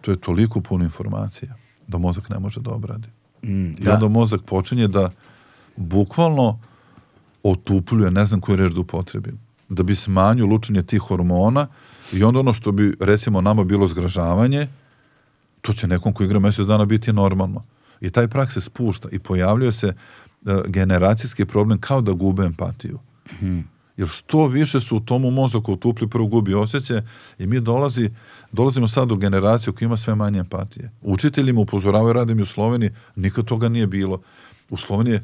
[0.00, 1.54] to je toliko puno informacija
[1.86, 3.08] da mozak ne može da obradi.
[3.42, 3.94] Mm, I da.
[3.94, 5.10] onda mozak počinje da
[5.78, 6.58] bukvalno
[7.42, 11.66] otupljuje, ne znam koju reč da upotrebim, da bi smanjio lučenje tih hormona
[12.12, 14.68] i onda ono što bi recimo nama bilo zgražavanje,
[15.60, 17.64] to će nekom ko igra mesec dana biti normalno.
[18.00, 22.98] I taj prak se spušta i pojavljuje se uh, generacijski problem kao da gube empatiju.
[23.42, 23.60] Mm
[23.98, 27.02] jer što više su u tomu mozak utupli, prvo gubi osjećaj
[27.38, 28.10] i mi dolazi,
[28.52, 30.90] dolazimo sad u generaciju koja ima sve manje empatije.
[31.02, 34.20] Učitelji mu upozoravaju, radim u Sloveniji, nikad toga nije bilo.
[34.70, 35.20] U Sloveniji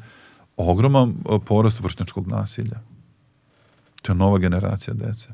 [0.57, 2.79] ogroman e, porast vršnjačkog nasilja.
[4.01, 5.27] To je nova generacija dece.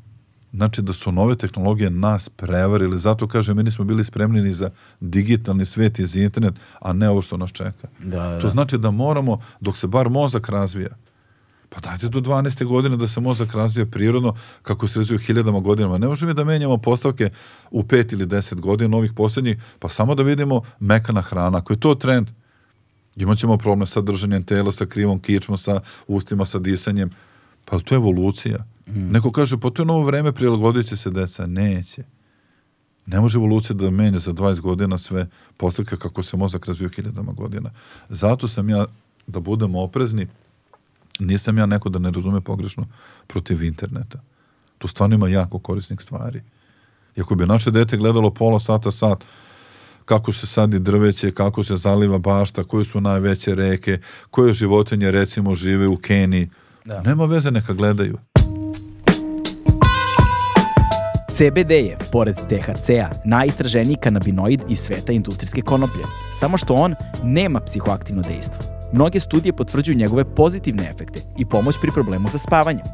[0.52, 4.70] Znači da su nove tehnologije nas prevarili, zato kaže mi nismo bili spremni ni za
[5.00, 7.88] digitalni svet i za internet, a ne ovo što nas čeka.
[7.98, 8.40] Da, da.
[8.40, 10.96] To znači da moramo, dok se bar mozak razvija,
[11.74, 12.64] Pa dajte do 12.
[12.64, 15.98] godine da se mozak razvija prirodno kako se razvija hiljadama godinama.
[15.98, 17.30] Ne možemo mi da menjamo postavke
[17.70, 21.58] u 5 ili 10 godina ovih poslednjih, pa samo da vidimo mekana hrana.
[21.58, 22.30] Ako je to trend,
[23.16, 27.10] imaćemo problem sa držanjem tela, sa krivom kičmom, sa ustima, sa disanjem.
[27.64, 28.64] Pa to je evolucija.
[28.86, 31.46] Neko kaže, pa to je novo vreme, prilagodit će se deca.
[31.46, 32.02] Neće.
[33.06, 37.32] Ne može evolucija da menja za 20 godina sve postavke kako se mozak razvio hiljadama
[37.32, 37.70] godina.
[38.08, 38.86] Zato sam ja,
[39.26, 40.26] da budemo oprezni,
[41.18, 42.86] nisam ja neko da ne razume pogrešno
[43.26, 44.20] protiv interneta.
[44.78, 46.42] Tu stvarno ima jako korisnih stvari.
[47.16, 49.24] I ako bi naše dete gledalo pola sata, sat,
[50.12, 53.98] kako se sadi drveće, kako se zaliva bašta, koje su najveće reke,
[54.30, 56.50] koje životinje recimo žive u Keniji,
[56.84, 57.02] Da.
[57.02, 58.18] nema veze, neka gledaju.
[61.32, 66.04] CBD je, pored THC-a, najistraženiji kanabinoid iz sveta industrijske konoplje,
[66.34, 66.94] samo što on
[67.24, 68.64] nema psihoaktivno dejstvo.
[68.92, 72.84] Mnoge studije potvrđuju njegove pozitivne efekte i pomoć pri problemu sa spavanjem.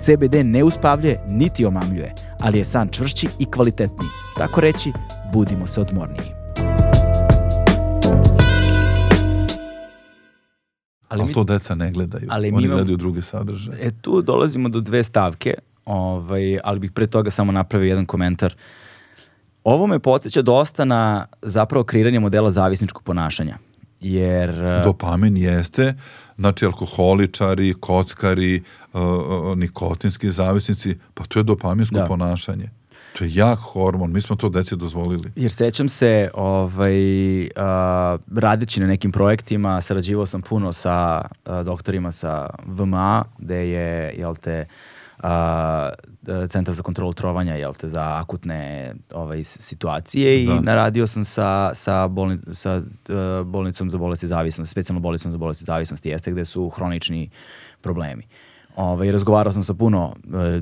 [0.00, 4.08] CBD ne uspavljuje niti omamljuje, ali je san čvršći i kvalitetniji.
[4.36, 4.92] Tako reći,
[5.32, 6.43] budimo se odmorniji.
[11.14, 12.26] Ali Ali mi- to deca ne gledaju.
[12.30, 13.78] ali Oni imamo- gledaju druge sadržaje.
[13.80, 15.54] E tu dolazimo do dve stavke,
[15.86, 18.54] ovaj, ali bih pre toga samo napravio jedan komentar.
[19.64, 23.58] Ovo me podsjeća dosta na zapravo kreiranje modela zavisničkog ponašanja.
[24.00, 24.50] Jer...
[24.50, 25.94] e, Dopamin jeste,
[26.36, 28.62] znači alkoholičari, kockari,
[28.92, 29.00] uh,
[29.56, 32.06] nikotinski zavisnici, pa to je dopaminsko Da.
[32.06, 32.70] ponašanje.
[33.18, 35.32] To je jak hormon, mi smo to deci dozvolili.
[35.36, 36.94] Jer sećam se, ovaj,
[37.56, 44.14] a, radeći na nekim projektima, sarađivao sam puno sa a, doktorima sa VMA, gde je,
[44.18, 44.66] jel te,
[45.18, 45.90] a,
[46.48, 50.60] Centar za kontrolu trovanja, jel te, za akutne ovaj, situacije i Da.
[50.60, 52.82] naradio sam sa, sa, bolni, sa e,
[53.44, 57.30] bolnicom za bolesti zavisnosti, specijalno bolnicom za bolesti zavisnosti, jeste gde su hronični
[57.80, 58.26] problemi.
[58.76, 60.60] Ovaj, razgovarao sam sa puno e,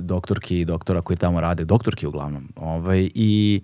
[0.00, 2.48] doktorki i doktora koji tamo rade, doktorki uglavnom.
[2.56, 3.60] Ovaj, I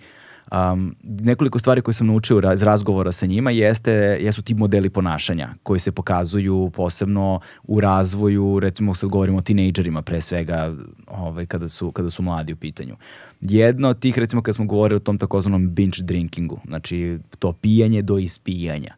[0.53, 5.49] um, nekoliko stvari koje sam naučio iz razgovora sa njima jeste, jesu ti modeli ponašanja
[5.62, 10.74] koji se pokazuju posebno u razvoju, recimo sad govorimo o tinejdžerima pre svega
[11.07, 12.97] ovaj, kada, su, kada su mladi u pitanju.
[13.41, 18.03] Jedno od tih, recimo kada smo govorili o tom takozvanom binge drinkingu, znači to pijanje
[18.03, 18.95] do ispijanja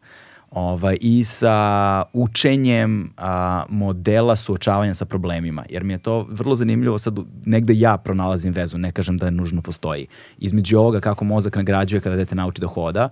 [0.51, 5.65] ovaj, i sa učenjem a, modela suočavanja sa problemima.
[5.69, 9.31] Jer mi je to vrlo zanimljivo, sad negde ja pronalazim vezu, ne kažem da je
[9.31, 10.07] nužno postoji.
[10.37, 13.09] Između ovoga kako mozak nagrađuje kada dete nauči da hoda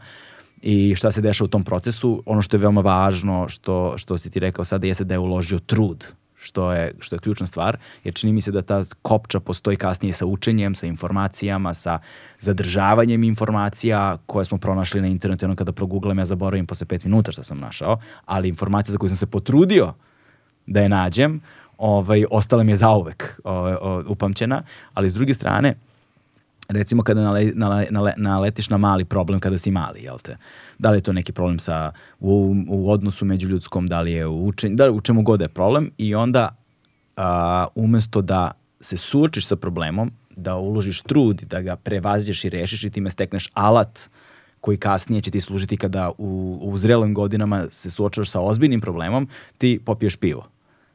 [0.62, 4.30] i šta se dešava u tom procesu, ono što je veoma važno, što, što si
[4.30, 6.06] ti rekao sada, jeste da je uložio trud
[6.38, 10.14] što je, što je ključna stvar, jer čini mi se da ta kopča postoji kasnije
[10.14, 12.00] sa učenjem, sa informacijama, sa
[12.40, 17.32] zadržavanjem informacija koje smo pronašli na internetu, ono kada proguglam ja zaboravim posle pet minuta
[17.32, 19.94] što sam našao, ali informacija za koju sam se potrudio
[20.66, 21.42] da je nađem,
[21.78, 24.64] ovaj, ostala mi je zauvek ovaj, o- upamćena,
[24.94, 25.76] ali s druge strane,
[26.70, 30.38] recimo kada nale, nale, nale, naletiš na mali problem kada si mali, jel te?
[30.80, 34.28] Da li je to neki problem sa, u, u odnosu među ljudskom, da li je
[34.28, 36.56] u učenju, da li u čemu god je problem i onda
[37.18, 38.52] a, umesto da
[38.82, 43.50] se suočiš sa problemom, da uložiš trud, da ga prevaziđeš i rešiš i time stekneš
[43.54, 44.10] alat
[44.62, 49.28] koji kasnije će ti služiti kada u, u zrelim godinama se suočavaš sa ozbiljnim problemom,
[49.58, 50.48] ti popiješ pivo.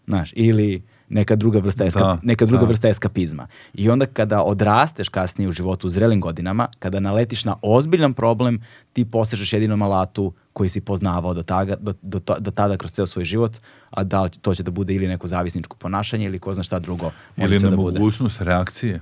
[0.06, 0.82] Znaš, ili
[1.12, 2.68] neka druga vrsta, eska, Da, neka druga da.
[2.68, 3.46] vrsta eskapizma.
[3.74, 8.62] I onda kada odrasteš kasnije u životu u zrelim godinama, kada naletiš na ozbiljan problem,
[8.92, 13.06] ti posežeš jedinom alatu koji si poznavao do, taga, do, do, do tada kroz ceo
[13.06, 13.56] svoj život,
[13.90, 16.78] a da li to će da bude ili neko zavisničko ponašanje ili ko zna šta
[16.78, 17.92] drugo Ili da bude.
[17.92, 19.00] nemogućnost reakcije.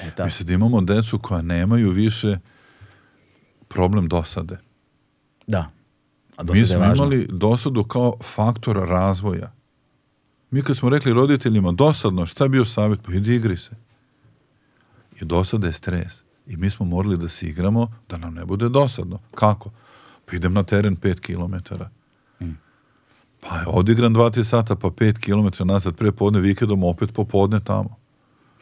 [0.00, 0.24] E, da.
[0.24, 2.38] Mi sad imamo decu koja nemaju više
[3.68, 4.58] problem dosade.
[5.46, 5.70] Da.
[6.36, 9.52] A Mi dosada je smo imali dosadu kao faktor razvoja.
[10.52, 13.00] Mi kad smo rekli roditeljima dosadno, šta je bio savjet?
[13.02, 13.70] Pa idi igri se.
[15.20, 16.22] I dosada je stres.
[16.46, 19.18] I mi smo morali da se igramo da nam ne bude dosadno.
[19.34, 19.70] Kako?
[20.24, 21.90] Pa idem na teren 5 kilometara.
[23.40, 27.96] Pa je odigram 2-3 sata, pa 5 kilometara nazad pre podne, vikendom opet popodne tamo.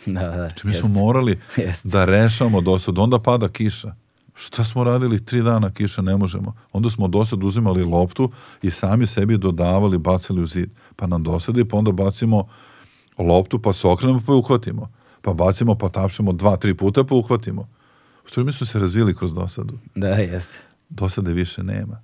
[0.06, 0.86] Da, da, Znači mi jeste.
[0.88, 1.88] smo morali Jeste.
[1.88, 2.98] da rešamo dosad.
[2.98, 3.94] Onda pada kiša.
[4.40, 5.24] Šta smo radili?
[5.24, 6.54] Tri dana kiša ne možemo.
[6.72, 8.30] Onda smo dosad uzimali loptu
[8.62, 10.70] i sami sebi dodavali, bacali u zid.
[10.96, 12.48] Pa nam dosadi, pa onda bacimo
[13.18, 14.88] loptu, pa se okrenemo, pa je uhvatimo.
[15.22, 17.68] Pa bacimo, pa tapšemo dva, tri puta, pa uhvatimo.
[18.26, 19.78] U stvari mi smo se razvili kroz dosadu.
[19.94, 20.56] Da, jeste.
[20.88, 22.00] Dosade više nema.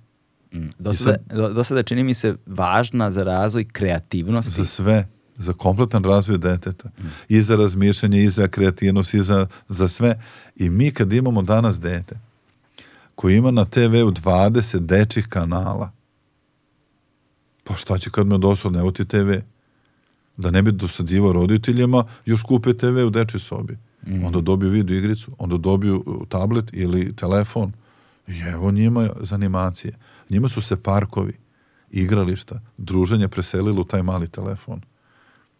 [0.53, 0.67] Mm.
[0.79, 4.61] Do, sada, do, do sada čini mi se važna za razvoj kreativnosti.
[4.61, 5.07] Za sve.
[5.37, 6.89] Za kompletan razvoj deteta.
[7.29, 10.21] I za razmišljanje, i za kreativnost, i za, za sve.
[10.55, 12.26] I mi kad imamo danas dete
[13.17, 15.91] koji ima na TV-u 20 dečih kanala,
[17.63, 19.31] pa šta će kad me dosadne, evo ti TV.
[20.37, 23.77] Da ne bi dosađivao roditeljima, još kupe TV u dečoj sobi.
[24.23, 27.73] Onda dobiju video igricu, onda dobiju uh, tablet ili telefon.
[28.27, 29.93] I evo njima za animacije.
[30.29, 31.33] Njima su se parkovi,
[31.91, 34.81] igrališta, druženje preselilo u taj mali telefon.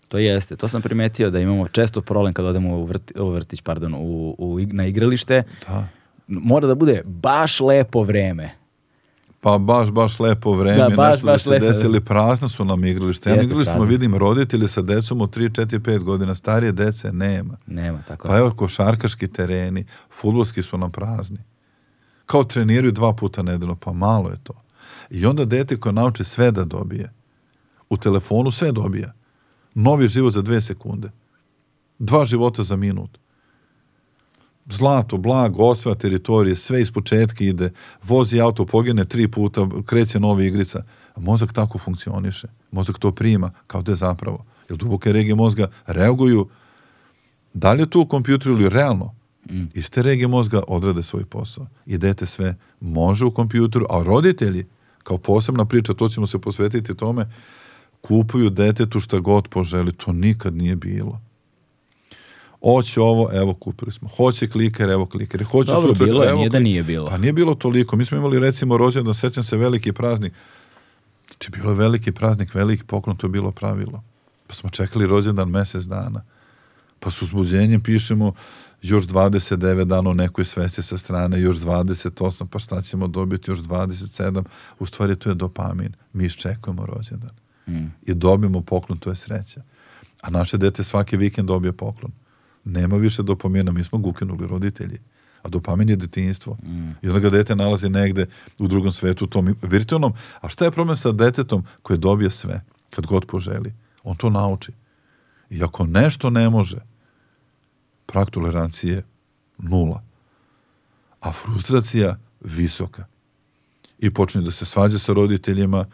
[0.07, 3.61] To jeste, to sam primetio da imamo često problem kad odemo u, vrti, u vrtić,
[3.61, 5.43] pardon, u, u, na igralište.
[5.67, 5.87] Da.
[6.27, 8.51] Mora da bude baš lepo vreme.
[9.41, 11.65] Pa baš, baš lepo vreme, Da, baš, nešto baš da se lepo.
[11.65, 13.29] desili, prazna su nam igralište.
[13.29, 17.57] Ja igralište smo, vidim, roditelji sa decom od 3, 4, 5 godina, starije dece nema.
[17.67, 18.27] Nema, tako.
[18.27, 21.37] Pa evo, košarkaški tereni, futbolski su nam prazni.
[22.25, 24.53] Kao treniraju dva puta nedeljno, pa malo je to.
[25.09, 27.13] I onda dete koje nauči sve da dobije,
[27.89, 29.13] u telefonu sve dobija.
[29.73, 31.11] Novi život za dve sekunde.
[31.99, 33.17] Dva života za minut.
[34.69, 37.71] Zlato, blago, osvaja teritorije, sve iz početka ide,
[38.03, 40.83] vozi auto, pogine tri puta, kreće nova igrica.
[41.15, 42.47] A mozak tako funkcioniše.
[42.71, 44.45] Mozak to prima, kao da je zapravo.
[44.69, 46.47] Jer duboke regije mozga reaguju
[47.53, 49.15] da li je to u kompjuteru ili realno,
[49.73, 51.67] iste regije mozga odrade svoj posao.
[51.85, 54.65] I dete sve može u kompjuteru, a roditelji,
[55.03, 57.31] kao posebna priča, to ćemo se posvetiti tome,
[58.01, 59.91] kupuju detetu šta god poželi.
[59.91, 61.21] To nikad nije bilo.
[62.61, 64.09] Hoće ovo, evo kupili smo.
[64.09, 65.43] Hoće kliker, evo kliker.
[65.43, 67.09] Hoće Dobro, sutra, bilo je, evo nije da nije bilo.
[67.09, 67.95] Pa nije bilo toliko.
[67.95, 70.33] Mi smo imali recimo rođendan, sećam se veliki praznik.
[71.27, 74.03] Znači bilo je veliki praznik, veliki poklon, to je bilo pravilo.
[74.47, 76.23] Pa smo čekali rođendan mesec dana.
[76.99, 78.33] Pa s uzbuđenjem pišemo
[78.81, 83.59] još 29 dana u nekoj svesti sa strane, još 28, pa šta ćemo dobiti, još
[83.59, 84.43] 27.
[84.79, 85.93] U stvari to je dopamin.
[86.13, 87.29] Mi iščekujemo rođendan.
[88.05, 89.61] I dobijemo poklon, to je sreća.
[90.21, 92.11] A naše dete svaki vikend dobije poklon.
[92.67, 94.97] Nema više dopamina, mi smo ga ukinuli roditelji.
[95.43, 96.57] A dopamin je detinjstvo.
[97.01, 98.25] I onda ga dete nalazi negde
[98.59, 100.13] u drugom svetu, u tom virtualnom.
[100.41, 103.73] A šta je problem sa detetom koje dobije sve, kad god poželi?
[104.03, 104.71] On to nauči.
[105.49, 106.77] I ako nešto ne može,
[108.05, 109.03] prag tolerancije
[109.57, 110.03] nula.
[111.21, 113.05] A frustracija visoka.
[113.99, 115.85] I počne da se svađa sa roditeljima,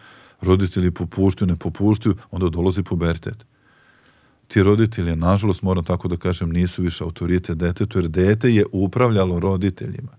[0.41, 3.45] roditelji popuštuju, ne popuštuju, onda dolazi pubertet.
[4.53, 9.39] Ti roditelji, nažalost, moram tako da kažem, nisu više autoritet detetu, jer dete je upravljalo
[9.39, 10.11] roditeljima.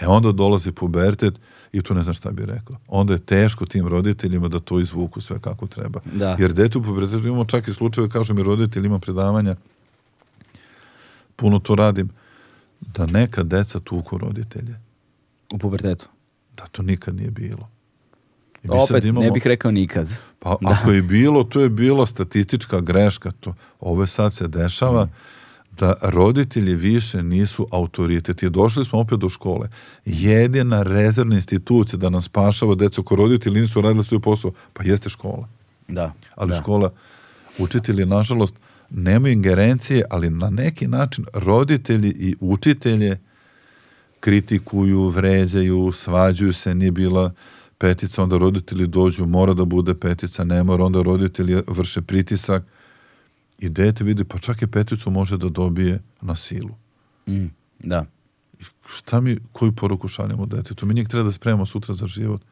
[0.00, 1.34] E onda dolazi pubertet
[1.72, 2.76] i tu ne znam šta bi rekao.
[2.88, 6.00] Onda je teško tim roditeljima da to izvuku sve kako treba.
[6.14, 6.36] Da.
[6.38, 9.56] Jer dete u pubertetu imamo čak i slučajeve, kažu mi roditelji, ima predavanja,
[11.36, 12.08] puno to radim,
[12.80, 14.74] da neka deca tuku roditelje.
[15.54, 16.08] U pubertetu.
[16.56, 17.68] Da to nikad nije bilo.
[18.64, 20.08] I mi sad Opet, imamo- ne bih rekao nikad.
[20.42, 23.30] Pa ako je bilo, to je bila statistička greška.
[23.40, 25.08] To, ovo sad se dešava
[25.78, 28.42] da roditelji više nisu autoritet.
[28.42, 29.68] I došli smo opet do škole.
[30.04, 35.08] Jedina rezervna institucija da nas spašava decu ako roditelji nisu radili svoj posao, pa jeste
[35.08, 35.48] škola.
[35.88, 36.12] Da.
[36.34, 36.56] Ali da.
[36.56, 36.92] škola,
[37.58, 38.54] učitelji, nažalost,
[38.90, 43.18] nemaju ingerencije, ali na neki način roditelji i učitelje
[44.20, 47.32] kritikuju, vređaju, svađuju se, nije bila
[47.82, 52.62] petica, onda roditelji dođu, mora da bude petica, ne mora, onda roditelji vrše pritisak
[53.58, 56.74] i dete vidi, pa čak i peticu može da dobije na silu.
[57.26, 57.46] Mm,
[57.78, 58.04] da.
[58.86, 60.86] Šta mi, koju poruku šaljemo detetu?
[60.86, 62.42] Mi njih treba da spremamo sutra za život.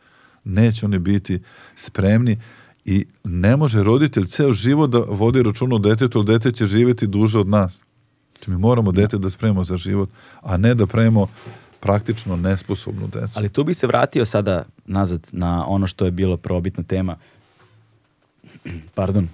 [0.45, 1.39] Neće oni biti
[1.75, 2.39] spremni
[2.85, 7.07] i ne može roditelj ceo život da vodi račun o detetu, jer dete će živjeti
[7.07, 7.85] duže od nas.
[8.33, 10.11] Znači mi moramo dete da spremamo za život,
[10.43, 11.29] a ne da pravimo
[11.81, 13.33] praktično nesposobnu decu.
[13.37, 17.17] Ali tu bi se vratio sada nazad na ono što je bilo prvobitna tema.
[18.95, 19.29] Pardon.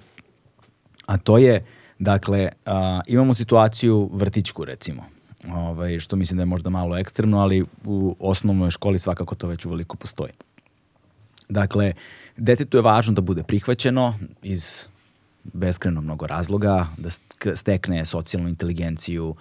[1.05, 1.65] A to je,
[1.99, 5.03] dakle, a, imamo situaciju vrtićku, recimo.
[5.47, 9.65] Ovaj, što mislim da je možda malo ekstremno, ali u osnovnoj školi svakako to već
[9.65, 10.31] uveliko postoji.
[11.49, 11.93] Dakle,
[12.37, 14.85] detetu je važno da bude prihvaćeno iz
[15.43, 17.09] beskreno mnogo razloga, da
[17.55, 19.35] stekne socijalnu inteligenciju,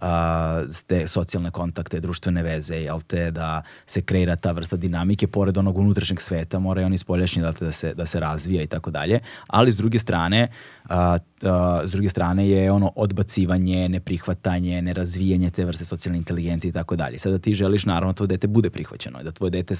[0.00, 5.58] a, ste socijalne kontakte, društvene veze, jel te, da se kreira ta vrsta dinamike, pored
[5.58, 8.90] onog unutrašnjeg sveta, mora i on ispoljašnji dakle, da, se, da se razvija i tako
[8.90, 10.48] dalje, ali s druge strane,
[10.88, 16.72] a, a, s druge strane je ono odbacivanje, neprihvatanje, nerazvijanje te vrste socijalne inteligencije i
[16.72, 17.18] tako dalje.
[17.18, 19.74] Sada ti želiš naravno da tvoje dete bude prihvaćeno, da tvoje dete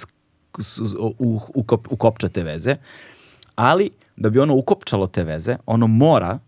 [1.54, 2.76] ukop, ukopča te veze,
[3.54, 6.38] ali da bi ono ukopčalo te veze, ono mora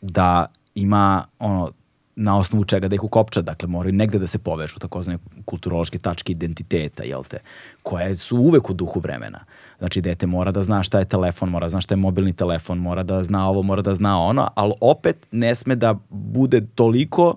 [0.00, 1.70] da ima ono
[2.16, 6.32] na osnovu čega da ih ukopča, dakle moraju negde da se povežu, takozvane kulturološke tačke
[6.32, 7.38] identiteta, jel te,
[7.82, 9.44] koje su uvek u duhu vremena.
[9.78, 12.78] Znači, dete mora da zna šta je telefon, mora da zna šta je mobilni telefon,
[12.78, 17.36] mora da zna ovo, mora da zna ono, ali opet ne sme da bude toliko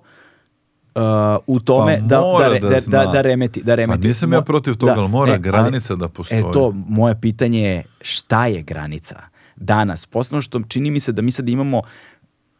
[0.95, 1.01] uh,
[1.47, 3.05] u tome Pa da, da, da da, zna.
[3.05, 3.63] da, da remeti.
[3.63, 4.01] Da remeti.
[4.01, 6.39] Pa nisam ja protiv toga, ali mora granica da postoji.
[6.39, 9.21] E to, moje pitanje je šta je granica?
[9.55, 11.81] Danas, posebno što čini mi se da mi sad imamo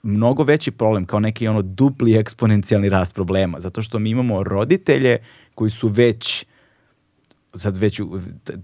[0.06, 5.18] mnogo veći problem kao neki ono dupli eksponencijalni rast problema, zato što mi imamo roditelje
[5.56, 6.46] koji su već
[7.56, 8.02] sad već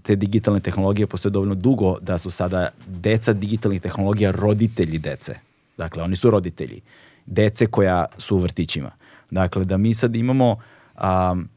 [0.02, 5.34] te digitalne tehnologije postoje dovoljno dugo da su sada deca digitalnih tehnologija roditelji dece.
[5.76, 6.80] Dakle, oni su roditelji.
[7.26, 8.90] Dece koja su u vrtićima.
[9.30, 10.56] Dakle, da mi sad imamo...
[11.32, 11.48] Um,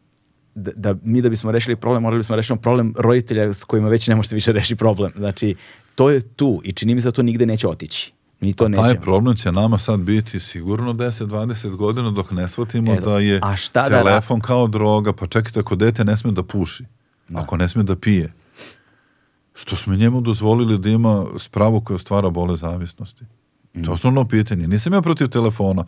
[0.55, 4.07] da, da mi da bismo rešili problem, morali bismo rešiti problem roditelja s kojima već
[4.07, 5.11] ne može se više rešiti problem.
[5.17, 5.55] Znači,
[5.95, 8.14] to je tu i čini mi se da to nigde neće otići.
[8.39, 8.87] Mi to Pa nećemo.
[8.87, 13.39] taj problem će nama sad biti sigurno 10-20 godina dok ne shvatimo Eto, da je
[13.43, 16.85] a šta da telefon kao droga, pa čekajte ako dete ne sme da puši,
[17.33, 18.33] ako ne sme da pije,
[19.53, 23.25] što smo njemu dozvolili da ima spravu koja stvara bole zavisnosti?
[23.73, 24.67] To je osnovno pitanje.
[24.67, 25.85] Nisam ja protiv telefona.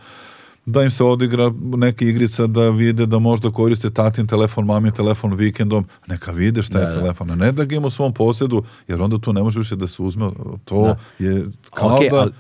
[0.68, 5.34] Da im se odigra neka igrica da vide da možda koriste tatin telefon, mamin telefon
[5.34, 7.00] vikendom, neka vide šta Da, je da.
[7.00, 9.76] telefon, a ne da ga ima u svom posjedu, jer onda tu ne može više
[9.76, 10.30] da se uzme.
[10.66, 12.18] To je kao Ok, da...
[12.18, 12.32] ali,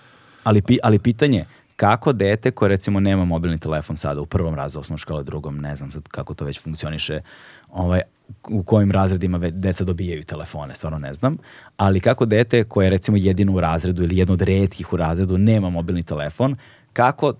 [0.43, 4.97] ali, ali pitanje, kako dete koje recimo nema mobilni telefon sada u prvom razredu osnovne
[4.97, 7.21] škole, drugom, ne znam sad kako to već funkcioniše,
[7.69, 8.01] ovaj,
[8.49, 11.38] u kojim razredima deca dobijaju telefone, stvarno ne znam,
[11.78, 15.38] ali kako dete koje je recimo jedino u razredu ili jedno od redkih u razredu
[15.38, 16.55] nema mobilni telefon,
[16.93, 17.34] kako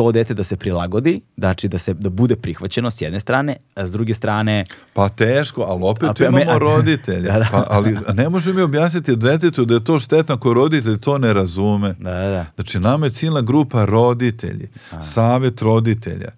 [0.00, 3.86] to dete da se prilagodi, znači da se da bude prihvaćeno s jedne strane, a
[3.86, 7.28] s druge strane Pa teško, ali opet A pa- imamo me- a- roditelje.
[7.30, 7.48] Da, da.
[7.52, 11.32] Pa, ali ne može mi objasniti detetu da je to štetno ako roditelj to ne
[11.34, 11.94] razume.
[11.98, 12.46] da, da, da.
[12.54, 14.68] Znači, nama je ciljna grupa roditelji,
[15.02, 16.30] savjet roditelja.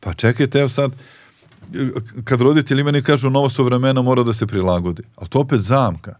[0.00, 0.92] Pa čekajte, evo sad,
[2.24, 5.02] kad roditelji meni kažu novo su vremena, mora da se prilagodi.
[5.16, 6.14] Ali to opet zamka.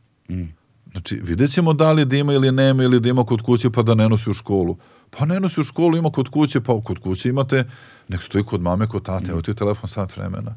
[0.93, 3.83] Znači, vidjet ćemo da li da ima ili nema, ili da ima kod kuće pa
[3.83, 4.77] da ne nosi u školu.
[5.19, 7.65] Pa ne nosi u školu, ima kod kuće, pa kod kuće imate,
[8.09, 10.57] nek stoji kod mame, kod tate, evo ti je telefon sat vremena.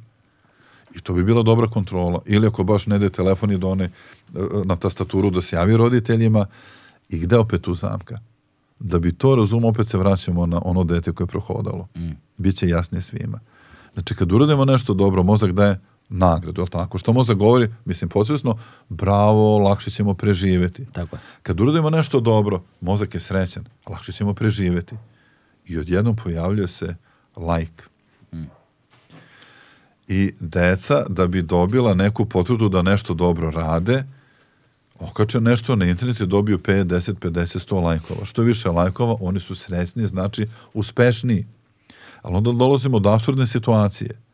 [0.96, 2.22] I to bi bila dobra kontrola.
[2.26, 3.90] Ili ako baš ne ide telefon i da one e,
[4.66, 6.46] na tastaturu da se javi roditeljima
[7.10, 8.20] i gde opet tu zamka?
[8.80, 11.88] Da bi to razumio, opet se vraćamo na ono dete koje je prohodalo.
[12.38, 13.40] Biće jasnije svima.
[13.94, 15.80] Znači, kad uradimo nešto dobro, mozak daje
[16.10, 16.98] nagradu, jel tako?
[16.98, 20.86] Što mozak govori, mislim, podsvjesno, bravo, lakše ćemo preživjeti.
[20.86, 21.20] Tako je.
[21.44, 24.96] Kad uradimo nešto dobro, mozak je srećan, lakše ćemo preživjeti.
[25.66, 26.96] I odjednom pojavljuje se
[27.38, 27.84] like.
[30.08, 34.04] I deca, da bi dobila neku potvrdu da nešto dobro rade,
[35.00, 38.26] okače nešto na internet i dobiju 5, 10, 50, 100 lajkova.
[38.26, 41.46] Što više lajkova, oni su srećni, znači uspešniji.
[42.22, 44.27] Ali onda dolazimo do absurdne situacije.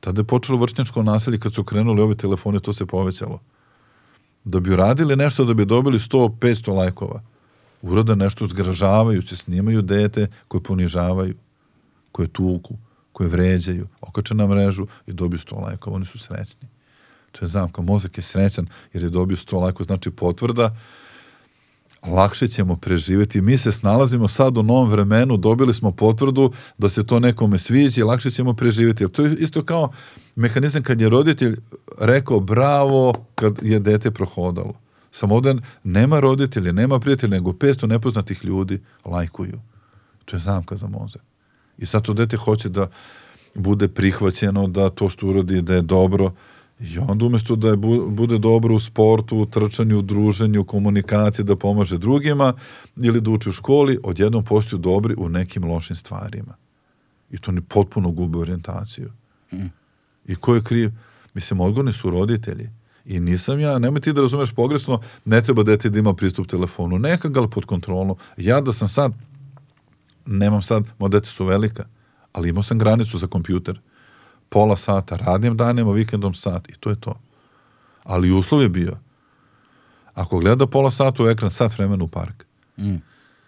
[0.00, 3.40] Tada je počelo vršnjačko nasilje kad su krenuli ovi telefoni, to se povećalo.
[4.44, 7.22] Da bi uradili nešto da bi dobili 100, 500 lajkova.
[7.82, 11.34] Urade nešto zgražavajuće, snimaju dete koje ponižavaju,
[12.12, 12.74] koje tuku,
[13.12, 15.96] koje vređaju, okače na mrežu i dobiju 100 lajkova.
[15.96, 16.68] Oni su srećni.
[17.32, 17.82] To je zamka.
[17.82, 20.76] Mozak je srećan jer je dobio 100 lajkova, znači potvrda
[22.06, 23.40] lakše ćemo preživjeti.
[23.40, 28.00] Mi se snalazimo sad u novom vremenu, dobili smo potvrdu da se to nekome sviđa
[28.00, 29.08] i lakše ćemo preživjeti.
[29.08, 29.92] To je isto kao
[30.36, 31.56] mehanizam kad je roditelj
[31.98, 34.74] rekao bravo kad je dete prohodalo.
[35.12, 39.60] Samo ovdje nema roditelja, nema prijatelja, nego 500 nepoznatih ljudi lajkuju.
[40.24, 41.22] To je zamka za mozak.
[41.78, 42.88] I sad to dete hoće da
[43.54, 46.32] bude prihvaćeno, da to što uradi da je dobro.
[46.80, 50.64] I onda umjesto da je bu- bude dobro u sportu, u trčanju, u druženju, u
[50.64, 52.54] komunikaciji, da pomaže drugima
[52.96, 56.54] ili da uči u školi, odjednom postaju dobri u nekim lošim stvarima.
[57.30, 59.10] I to ni potpuno gube orijentaciju.
[60.26, 60.90] I ko je kriv?
[61.34, 62.68] Mislim, odgovorni su roditelji.
[63.04, 66.98] I nisam ja, nemoj ti da razumeš pogrešno, ne treba dete da ima pristup telefonu.
[66.98, 68.16] Neka ga pod kontrolom.
[68.36, 69.12] Ja da sam sad,
[70.26, 71.84] nemam sad, moja deca su velika,
[72.32, 73.80] ali imao sam granicu za kompjuter.
[74.48, 77.14] Pola sata, radim danima, vikendom sat i to je to.
[78.04, 78.98] Ali uslov je bio,
[80.14, 82.46] ako gleda pola sata u ekran, sat vremena u park.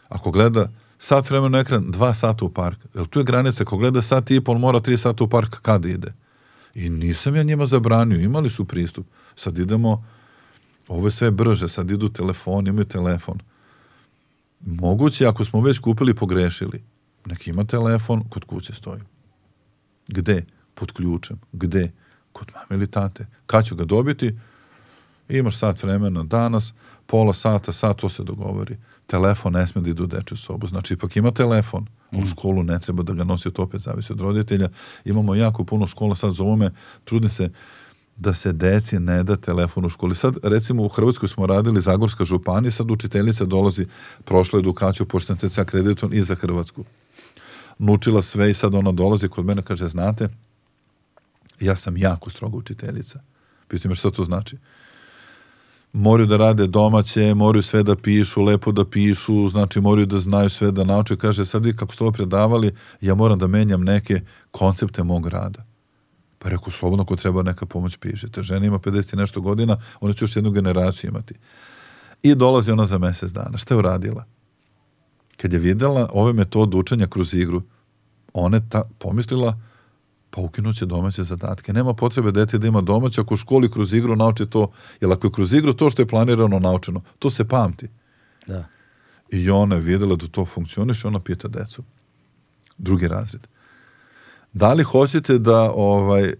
[0.08, 2.78] Ako gleda sat vremena u ekran, dva sata u park.
[2.94, 5.88] Jel tu je granica, ako gleda sat i pol, mora tri sata u park, kada
[5.88, 6.12] ide?
[6.74, 9.06] I nisam ja njima zabranio, imali su pristup.
[9.36, 10.04] Sad idemo,
[10.88, 13.38] ovo je sve brže, sad idu telefon, imaju telefon.
[14.60, 16.82] Moguće, ako smo već kupili pogrešili,
[17.26, 19.00] neki ima telefon, kod kuće stoji.
[20.08, 20.44] Gde?
[20.80, 21.40] Pod ključem.
[21.52, 21.92] Gde?
[22.32, 23.26] Kod mame ili tate.
[23.46, 24.34] Kad ću ga dobiti?
[25.28, 26.72] Imaš sat vremena danas,
[27.06, 28.76] pola sata, sat, to se dogovori.
[29.06, 30.66] Telefon ne sme da ide u dečju sobu.
[30.66, 31.86] Znači, ipak ima telefon.
[32.12, 34.68] U školu ne treba da ga nosi, to opet zavisi od roditelja.
[35.04, 36.70] Imamo jako puno škola, sad zovu me,
[37.04, 37.50] trudim se
[38.16, 40.14] da se deci ne da telefon u školi.
[40.14, 43.86] Sad, recimo, u Hrvatskoj smo radili Zagorska županija, sad učiteljica dolazi,
[44.24, 46.84] prošla edukaciju pošto NTC kreditom i za Hrvatsku.
[47.78, 50.28] Nučila sve i sad ona dolazi kod mene, kaže, znate,
[51.60, 53.20] ja sam jako stroga učiteljica.
[53.68, 54.56] Pitam me šta to znači?
[55.92, 60.50] Moraju da rade domaće, moraju sve da pišu, lepo da pišu, znači moraju da znaju
[60.50, 61.16] sve da nauče.
[61.16, 65.66] Kaže, sad vi kako ste ovo predavali, ja moram da menjam neke koncepte mog rada.
[66.38, 68.42] Pa rekao, slobodno ako treba neka pomoć pišete.
[68.42, 71.34] Žena ima 50 i nešto godina, ona će još jednu generaciju imati.
[72.22, 73.58] I dolazi ona za mjesec dana.
[73.58, 74.24] Šta je uradila?
[75.40, 77.62] kad je videla ove metode učenja kroz igru,
[78.32, 79.58] ona je ta, pomislila
[80.30, 81.72] pa ukinuće domaće zadatke.
[81.72, 84.70] Nema potrebe dete da ima domaće ako u školi kroz igru nauči to,
[85.00, 87.88] jer ako je kroz igru to što je planirano naučeno, to se pamti.
[88.46, 88.64] Da.
[89.30, 91.82] I ona je videla da to funkcioniše, ona pita decu.
[92.78, 93.46] Drugi razred.
[94.52, 96.32] Da li hoćete da ovaj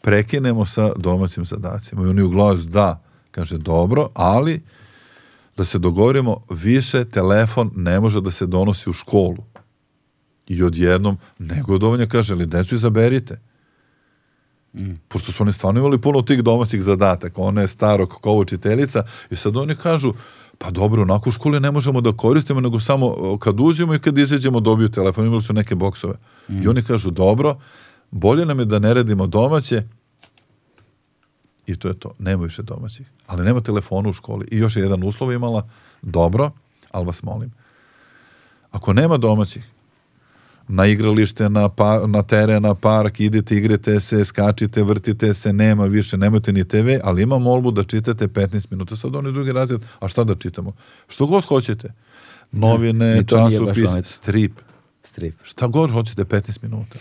[0.00, 2.02] prekinemo sa domaćim zadacima?
[2.02, 3.02] I oni u glas da.
[3.30, 4.62] Kaže, dobro, ali
[5.56, 9.44] da se dogovorimo, više telefon ne može da se donosi u školu.
[10.48, 13.40] I odjednom negodovanja kaže, ali decu izaberite.
[14.74, 14.92] Mm.
[15.08, 17.42] Pošto su oni stvarno imali puno tih domaćih zadataka.
[17.42, 20.12] Ona je staro kako učiteljica i sad oni kažu,
[20.58, 24.18] pa dobro, onako u školi ne možemo da koristimo, nego samo kad uđemo i kad
[24.18, 26.14] izađemo dobiju telefon, imali su neke boksove.
[26.48, 26.62] Mm.
[26.62, 27.58] I oni kažu, dobro,
[28.10, 29.82] bolje nam je da ne radimo domaće,
[31.66, 32.12] i to je to.
[32.18, 33.06] Nema više domaćih.
[33.26, 34.48] Ali nema telefona u školi.
[34.50, 35.68] I još je jedan uslov imala,
[36.02, 36.50] dobro,
[36.90, 37.52] ali vas molim.
[38.70, 39.64] Ako nema domaćih,
[40.68, 45.84] na igralište, na, pa, na teren, na park, idete, igrate se, skačite, vrtite se, nema
[45.84, 48.96] više, nemojte ni TV, ali ima molbu da čitate 15 minuta.
[48.96, 50.72] Sad oni drugi razred, a šta da čitamo?
[51.08, 51.92] Što god hoćete.
[52.52, 54.52] Novine, časopis, strip.
[55.02, 55.34] Strip.
[55.42, 56.98] Šta god hoćete 15 minuta.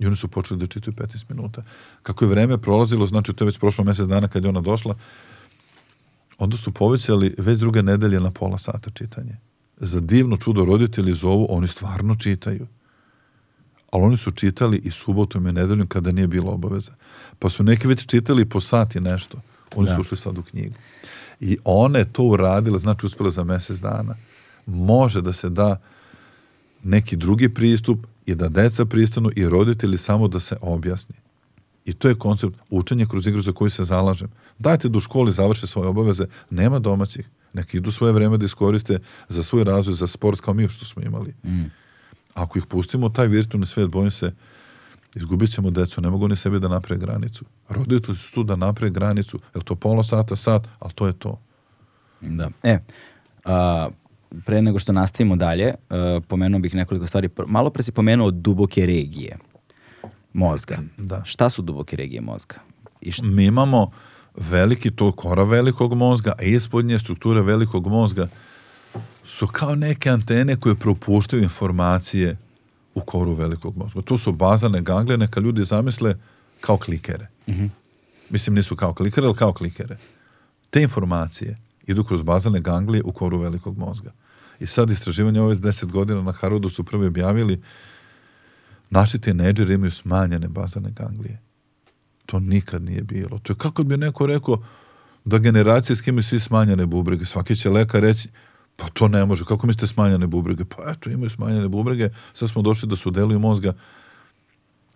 [0.00, 1.62] I oni su počeli da čitaju 15 minuta.
[2.02, 4.96] Kako je vreme prolazilo, znači to je već prošlo mjesec dana kad je ona došla,
[6.38, 9.36] onda su povećali već druge nedelje na pola sata čitanje.
[9.76, 12.66] Za divno čudo roditelji zovu, oni stvarno čitaju.
[13.92, 16.92] Ali oni su čitali i subotom i nedeljom kada nije bilo obaveza.
[17.38, 19.38] Pa su neki već čitali po sati nešto.
[19.76, 19.94] Oni da.
[19.94, 20.74] su ušli sad u knjigu.
[21.40, 24.14] I one to uradile, znači uspjela za mjesec dana.
[24.66, 25.80] Može da se da
[26.82, 31.14] neki drugi pristup i da deca pristanu i roditelji samo da se objasni.
[31.84, 34.28] I to je koncept učenja kroz igru za koju se zalažem.
[34.58, 37.28] Dajte da u školi završe svoje obaveze, nema domaćih.
[37.52, 41.02] Neki idu svoje vreme da iskoriste za svoj razvoj, za sport kao mi što smo
[41.02, 41.34] imali.
[41.44, 41.81] Mm.
[42.34, 44.32] Ako ih pustimo taj virtualni svijet, bojim se,
[45.14, 47.44] izgubit ćemo decu, ne mogu oni sebi da naprave granicu.
[47.68, 51.38] Roditelji su tu da naprave granicu, je to pola sata, sat, ali to je to.
[52.20, 52.50] Da.
[52.62, 52.78] E,
[53.44, 53.88] a,
[54.44, 57.28] pre nego što nastavimo dalje, uh, pomenuo bih nekoliko stvari.
[57.46, 59.36] Malo pre si pomenuo duboke regije
[60.32, 60.78] mozga.
[60.98, 61.22] Da.
[61.24, 62.54] Šta su duboke regije mozga?
[63.00, 63.26] I šta...
[63.26, 63.90] Mi imamo
[64.36, 68.28] veliki to kora velikog mozga, a ispodnje strukture velikog mozga
[69.24, 72.36] su kao neke antene koje propuštaju informacije
[72.94, 74.02] u koru velikog mozga.
[74.02, 76.16] To su bazane ganglije, neka ljudi zamisle
[76.60, 77.28] kao klikere.
[77.46, 77.68] Mm -hmm.
[78.30, 79.98] Mislim, nisu kao klikere, ali kao klikere.
[80.70, 84.12] Te informacije idu kroz bazane ganglije u koru velikog mozga.
[84.60, 87.62] I sad istraživanje ove 10 godina na Harvardu su prvi objavili
[88.90, 91.40] naši tineđeri imaju smanjene bazane ganglije.
[92.26, 93.38] To nikad nije bilo.
[93.38, 94.64] To je kako bi neko rekao
[95.24, 97.24] da generacijski imaju svi smanjene bubrege.
[97.24, 98.28] Svaki će lekar reći
[98.76, 99.44] pa to ne može.
[99.44, 100.64] Kako mislite smanjene bubrege?
[100.64, 102.08] Pa eto, imaju smanjene bubrege.
[102.32, 103.72] Sad smo došli da su deluju mozga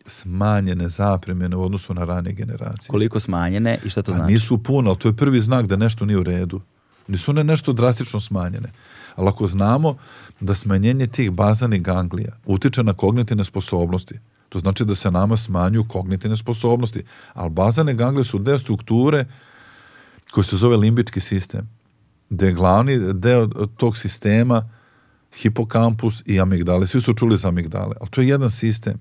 [0.07, 2.89] smanjene zapremene u odnosu na rane generacije.
[2.89, 4.33] Koliko smanjene i šta to A znači?
[4.33, 6.61] Nisu puno, ali to je prvi znak da nešto nije u redu.
[7.09, 8.73] Nisu one nešto drastično smanjene.
[9.17, 9.97] Ali ako znamo
[10.41, 14.15] da smanjenje tih bazanih ganglija utiče na kognitivne sposobnosti,
[14.49, 17.05] to znači da se nama smanjuju kognitivne sposobnosti.
[17.35, 19.25] Ali bazane ganglije su deo strukture
[20.31, 21.76] koji se zove limbički sistem,
[22.31, 23.47] gde je glavni deo
[23.77, 24.69] tog sistema
[25.37, 26.87] hipokampus i amigdale.
[26.87, 28.99] Svi su čuli za amigdale, ali to je jedan sistem.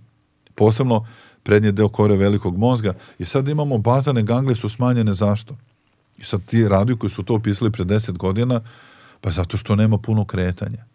[0.55, 1.05] Posebno
[1.43, 5.57] prednji deo kore velikog mozga i sad imamo bazane ganglije su smanjene zašto?
[6.17, 8.61] I sad ti raduju koji su to opisali pre 10 godina,
[9.21, 10.85] pa zato što nema puno kretanja.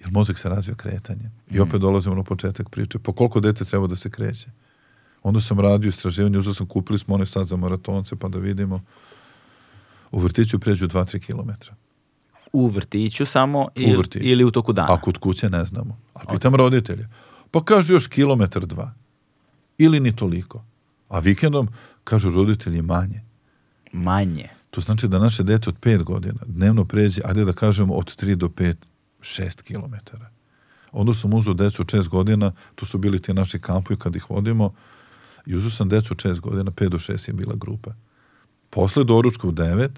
[0.00, 1.32] Jer mozak se razvija kretanjem.
[1.50, 1.80] I opet mm.
[1.80, 2.98] dolazimo na početak priče.
[2.98, 4.48] Po koliko dete treba da se kreće?
[5.22, 8.80] Onda sam radio istraživanje, uzeo sam, kupili smo onaj sad za maratonce, pa da vidimo.
[10.14, 11.74] U vrtiću pređu 2-3 kilometra.
[12.52, 14.24] U vrtiću samo ili u, vrtiću.
[14.24, 14.92] ili u toku dana?
[14.92, 15.98] A kod kuće ne znamo.
[16.14, 16.56] A pitam okay.
[16.56, 17.08] roditelje.
[17.50, 18.94] Pa kažu još kilometar dva.
[19.78, 20.64] Ili ni toliko.
[21.08, 21.68] A vikendom
[22.04, 23.24] kažu roditelji manje
[23.94, 24.48] manje.
[24.70, 28.34] To znači da naše dete od 5 godina dnevno pređe, ajde da kažemo od 3
[28.34, 28.74] do 5,
[29.20, 30.30] 6 kilometara.
[30.92, 34.30] Onda sam uzao decu od 6 godina, tu su bili ti naši kampovi kad ih
[34.30, 34.74] vodimo,
[35.46, 37.94] i uzao sam decu od 6 godina, 5 do 6 je bila grupa.
[38.74, 39.88] Posle doručka u 9,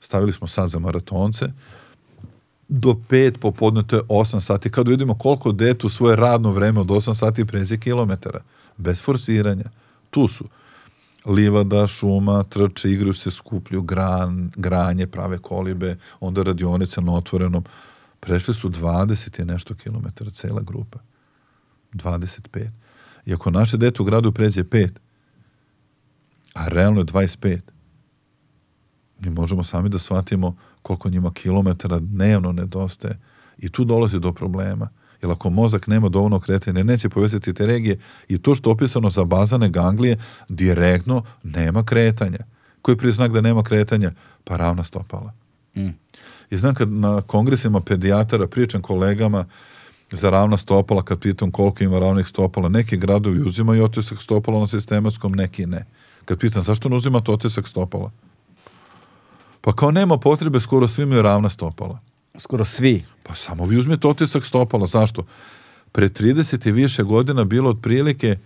[0.00, 1.48] stavili smo sad za maratonce,
[2.68, 4.70] do 5 popodne, to je 8 sati.
[4.70, 8.40] Kad vidimo koliko dete u svoje radno vreme od 8 sati pređe kilometara,
[8.76, 9.64] bez forsiranja.
[10.10, 10.44] Tu su
[11.26, 17.64] livada, šuma, trče, igraju se, skuplju gran, granje, prave kolibe, onda radionice na otvorenom.
[18.20, 20.98] Prešli su 20 i nešto kilometara cela grupa.
[21.92, 22.70] 25.
[23.26, 24.90] I ako naše dete u gradu pređe 5,
[26.54, 27.73] a realno je 25,
[29.24, 33.18] Mi možemo sami da shvatimo koliko njima kilometara dnevno nedostaje.
[33.58, 34.88] I tu dolazi do problema.
[35.22, 37.98] Jer ako mozak nema dovoljno kretanja, neće povezati te regije
[38.28, 40.18] i to što je opisano za bazane ganglije,
[40.48, 42.38] direktno nema kretanja.
[42.82, 44.12] Koji je znak da nema kretanja?
[44.44, 45.32] Pa ravna stopala.
[45.76, 45.88] Mm.
[46.50, 49.44] I znam kad na kongresima pedijatara pričam kolegama
[50.12, 54.66] za ravna stopala, kad pitam koliko ima ravnih stopala, neki gradovi uzimaju otisak stopala na
[54.66, 55.86] sistematskom, neki ne.
[56.24, 58.10] Kad pitam zašto ne uzimate otisak stopala?
[59.64, 61.98] Pa kao nema potrebe, skoro svi imaju ravna stopala.
[62.38, 63.04] Skoro svi.
[63.22, 64.86] Pa samo vi uzmete otisak stopala.
[64.86, 65.24] Zašto?
[65.92, 68.38] Pre 30 i više godina bilo otprilike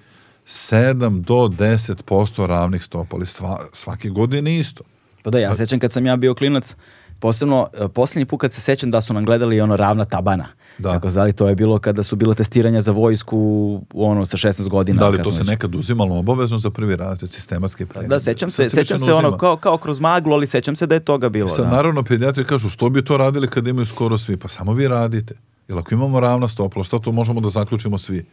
[0.47, 3.27] 7 do 10% ravnih stopala.
[3.27, 4.85] Sva, svake godine isto.
[5.23, 6.77] Pa da, ja se sećam kad sam ja bio klinac,
[7.21, 10.47] posebno, e, posljednji put kad se sećam da su nam gledali ono ravna tabana.
[10.79, 10.93] Da.
[10.93, 15.01] Kako zvali, to je bilo kada su bila testiranja za vojsku ono sa 16 godina.
[15.01, 18.11] Da li to se već- nekad uzimalo obavezno za prvi razred, sistematski pregled?
[18.11, 21.01] Da, sećam se, sećam se ono kao, kao kroz maglu, ali sećam se da je
[21.01, 21.49] toga bilo.
[21.49, 21.71] Sad da.
[21.71, 24.37] naravno pedijatri kažu što bi to radili kad imaju skoro svi?
[24.37, 25.35] Pa samo vi radite.
[25.69, 28.27] Jer ako imamo ravna stopala, šta to možemo da zaključimo svi?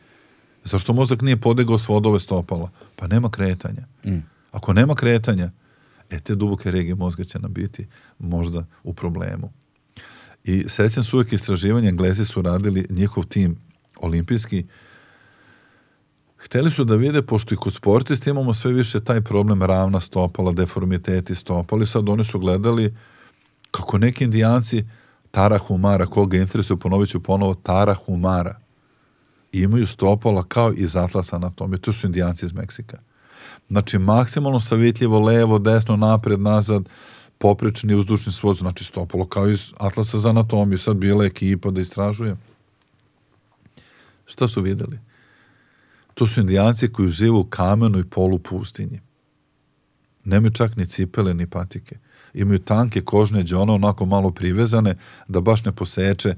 [0.64, 2.70] Zašto mozak nije podigao svodove stopala?
[2.96, 3.84] Pa nema kretanja.
[4.06, 4.18] Mm.
[4.52, 5.52] Ako nema kretanja,
[6.10, 7.88] e te duboke regije mozga će nam biti
[8.20, 9.52] možda u problemu.
[10.46, 13.56] I sećam se uvijek istraživanja, Englezi su radili njihov tim
[14.02, 14.66] olimpijski,
[16.46, 20.52] Hteli su da vide, pošto i kod sportista imamo sve više taj problem ravna stopala,
[20.52, 22.96] deformiteti stopala i sad oni su gledali
[23.72, 24.86] kako neki indijanci
[25.32, 28.60] Tara Humara, koga interesuje, ponovit ću ponovo, Tara Humara,
[29.52, 31.82] imaju stopala kao iz atlasa anatomije.
[31.82, 32.98] To su indijanci iz Meksika.
[33.68, 36.90] Znači, maksimalno savitljivo, levo, desno, napred, nazad,
[37.46, 40.78] poprečni uzdušni svod, znači stopalo kao iz atlasa za anatomiju.
[40.78, 42.36] Sad bila ekipa da istražuje.
[44.26, 45.00] Šta su videli?
[46.14, 49.00] To su indijanci koji žive u kamenoj polupustinji.
[50.24, 51.98] Nemaju čak ni cipele, ni patike.
[52.34, 54.98] Imaju tanke kožne đone, onako malo privezane,
[55.28, 56.36] da baš ne poseče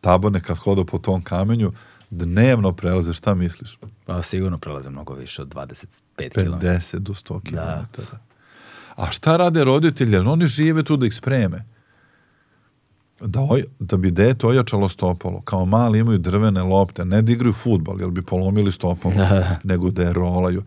[0.00, 1.72] tabane kad hoda po tom kamenju.
[2.10, 3.78] Dnevno prelaze, šta misliš?
[4.06, 6.66] Pa sigurno prelaze mnogo više od 25 km.
[6.66, 7.56] 50 do 100 km.
[7.56, 8.29] Da.
[9.00, 10.16] A šta rade roditelji?
[10.16, 11.64] Oni žive tu da ih spreme.
[13.20, 15.40] Da, oj, da bi dete ojačalo stopalo.
[15.40, 17.04] Kao mali imaju drvene lopte.
[17.04, 19.14] Ne da igraju futbal, jer bi polomili stopalo.
[19.64, 20.62] nego da je rolaju.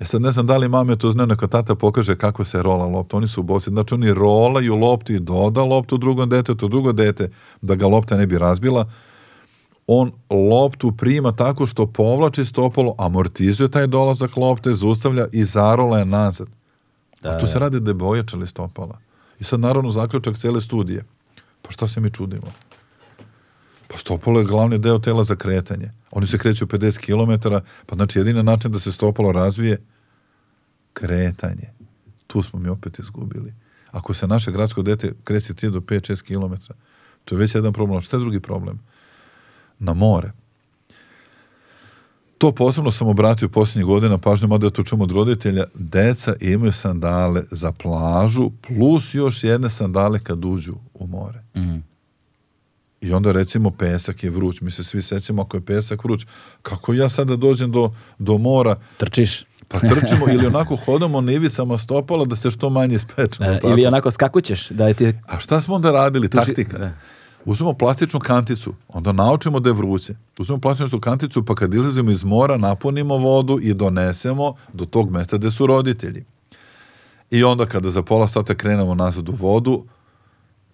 [0.00, 2.86] E sad ne znam da li mame to znaju, neka tata pokaže kako se rola
[2.86, 3.16] lopta.
[3.16, 3.70] Oni su bosi.
[3.70, 7.30] Znači oni rolaju loptu i doda loptu drugom detetu, drugo dete,
[7.62, 8.90] da ga lopta ne bi razbila.
[9.86, 16.04] On loptu prima tako što povlači stopalo, amortizuje taj dolazak lopte, zaustavlja i zarola je
[16.04, 16.57] nazad.
[17.22, 18.98] Da, A tu se radi da bi ojačali stopala.
[19.40, 21.04] I sad naravno zaključak cele studije.
[21.62, 22.52] Pa šta se mi čudimo?
[23.88, 25.92] Pa stopalo je glavni deo tela za kretanje.
[26.10, 27.48] Oni se kreću 50 km,
[27.86, 29.82] pa znači jedini način da se stopalo razvije
[30.92, 31.72] kretanje.
[32.26, 33.54] Tu smo mi opet izgubili.
[33.90, 36.72] Ako se naše gradsko dete kreće 3 do 5-6 km,
[37.24, 38.00] to je već jedan problem.
[38.00, 38.80] Šta je drugi problem?
[39.78, 40.32] Na more.
[42.38, 47.42] To posebno sam obratio posljednjih godina pažnju, mada to čujem od roditelja, deca imaju sandale
[47.50, 51.38] za plažu, plus još jedne sandale kad uđu u more.
[51.56, 51.76] Mhm.
[53.00, 54.60] I onda recimo pesak je vruć.
[54.60, 56.26] Mi se svi sećamo ako je pesak vruć.
[56.62, 59.44] Kako ja sada dođem do, do mora, Trčiš.
[59.68, 63.48] pa trčimo ili onako hodamo na ivicama stopala da se što manje spečemo.
[63.48, 65.12] E, ili onako skakućeš, da je ti...
[65.26, 66.28] A šta smo onda radili?
[66.28, 66.78] Tuži- Taktika.
[66.78, 66.92] da.
[67.48, 70.14] Uzmemo plastičnu kanticu, onda naučimo da je vruće.
[70.38, 75.36] Uzmemo plastičnu kanticu, pa kad izlazimo iz mora, napunimo vodu i donesemo do tog mesta
[75.36, 76.24] gde su roditelji.
[77.30, 79.84] I onda kada za pola sata krenemo nazad u vodu,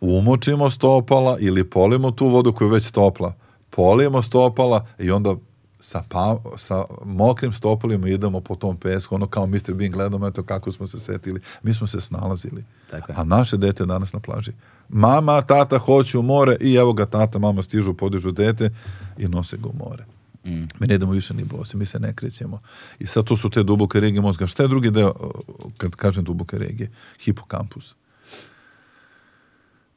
[0.01, 3.35] umočimo stopala ili polimo tu vodu koju je već topla.
[3.71, 5.37] Polijemo stopala i onda
[5.85, 9.75] sa, pa, sa mokrim stopalima idemo po tom pesku, ono kao Mr.
[9.75, 11.41] Bean gledamo, eto kako smo se setili.
[11.63, 12.65] Mi smo se snalazili.
[12.91, 13.17] Tako je.
[13.19, 14.53] A naše dete danas na plaži.
[14.89, 18.71] Mama, tata hoće u more i evo ga tata, mama stižu, podižu dete
[19.19, 20.05] i nose ga u more.
[20.45, 20.67] Mm.
[20.81, 22.61] Mi ne idemo više ni bosi, mi se ne krećemo.
[22.99, 24.47] I sad to su te duboke regije mozga.
[24.47, 25.15] Šta je drugi deo,
[25.77, 26.91] kad kažem duboke regije?
[27.21, 27.95] Hipokampus.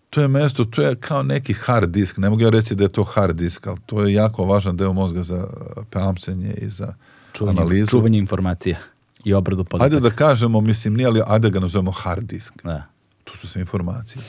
[0.09, 2.17] To je mesto, to je kao neki hard disk.
[2.17, 4.93] Ne mogu ja reći da je to hard disk, ali to je jako važan deo
[4.93, 6.93] mozga za uh, pamćenje i za
[7.33, 7.87] Čuvanje, analizu.
[7.89, 8.77] čuvanje informacija
[9.25, 9.95] i obradu podataka.
[9.95, 12.53] Ajde da kažemo, mislim, nije, ali ajde da ga nazovemo hard disk.
[12.63, 12.83] Da.
[13.23, 14.21] Tu su sve informacije.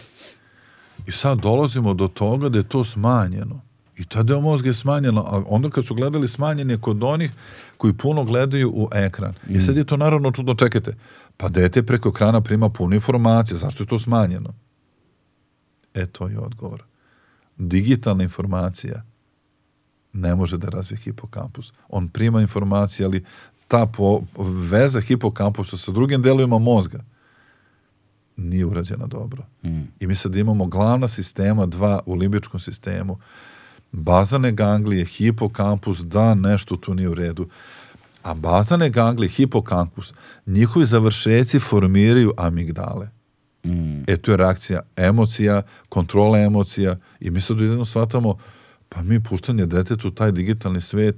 [1.07, 3.61] I sad dolazimo do toga da je to smanjeno.
[3.97, 5.21] I ta deo mozga je smanjeno.
[5.21, 7.31] A onda kad su gledali smanjen je kod onih
[7.77, 9.35] koji puno gledaju u ekran.
[9.49, 10.95] I sad je to naravno čudno, čekajte,
[11.37, 13.59] pa dete preko ekrana prima puno informacije.
[13.59, 14.55] Zašto je to smanjeno?
[15.95, 16.83] E, to je odgovor.
[17.57, 19.03] Digitalna informacija
[20.13, 21.73] ne može da razvije hipokampus.
[21.89, 23.25] On prima informacije, ali
[23.69, 24.21] ta po,
[24.71, 27.05] veza hipokampusa sa drugim delovima mozga
[28.39, 29.43] nije urađena dobro.
[30.01, 33.19] I mi sad imamo glavna sistema, dva u limbičkom sistemu,
[33.93, 37.49] bazane ganglije, hipokampus, da nešto tu nije u redu.
[38.23, 40.13] A bazane ganglije, hipokampus,
[40.47, 43.09] njihovi završeci formiraju amigdale.
[44.07, 48.37] E tu je reakcija emocija, kontrola emocija i mi sad jedno shvatamo
[48.89, 51.17] pa mi puštanje detetu taj digitalni svet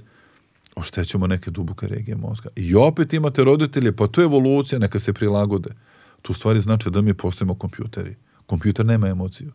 [0.77, 2.48] oštećemo neke duboke regije mozga.
[2.56, 5.70] I opet imate roditelje, pa to je evolucija, neka se prilagode.
[6.22, 8.14] Tu u stvari znači da mi postajemo kompjuteri.
[8.47, 9.52] Kompjuter nema emociju.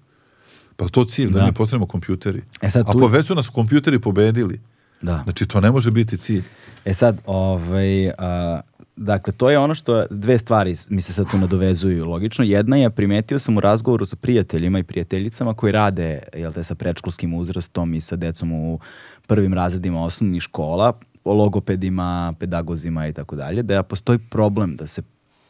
[0.75, 1.45] Pa to cilj, da, Da.
[1.45, 2.41] mi postanemo kompjuteri.
[2.61, 4.61] E sad A tu- pa već su nas kompjuteri pobedili.
[5.01, 5.21] Da.
[5.23, 6.43] Znači, to ne može biti cilj.
[6.85, 8.61] E sad, ovaj, a,
[8.95, 12.45] dakle, to je ono što, dve stvari mi se sad tu nadovezuju logično.
[12.45, 16.75] Jedna je, primetio sam u razgovoru sa prijateljima i prijateljicama koji rade, jel te, sa
[16.75, 18.79] predškolskim uzrastom i sa decom u
[19.27, 20.93] prvim razredima osnovnih škola,
[21.23, 25.01] o logopedima, pedagozima i tako dalje, da postoji problem da se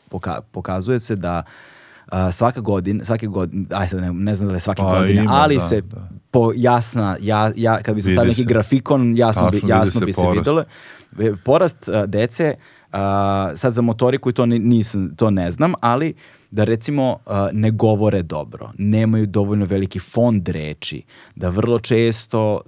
[0.09, 1.43] poka- pokazuje se da
[2.05, 4.99] a, svaka godina, svake godine, aj sad ne, ne znam da li je svake Pa
[4.99, 6.09] godine, ima, ali da, se da.
[6.31, 8.47] po jasna, ja, ja, kad bi se stavili neki se.
[8.47, 10.38] grafikon, jasno, bi, Tačno, vidi jasno se bi se porast.
[10.38, 10.63] videlo.
[11.19, 12.55] E, Porast a, dece,
[12.95, 13.01] a,
[13.55, 16.13] sad za motoriku i to ni- nisam, to ne znam, ali
[16.51, 21.03] da recimo a, ne govore dobro, nemaju dovoljno veliki fond reči,
[21.35, 22.61] da vrlo često,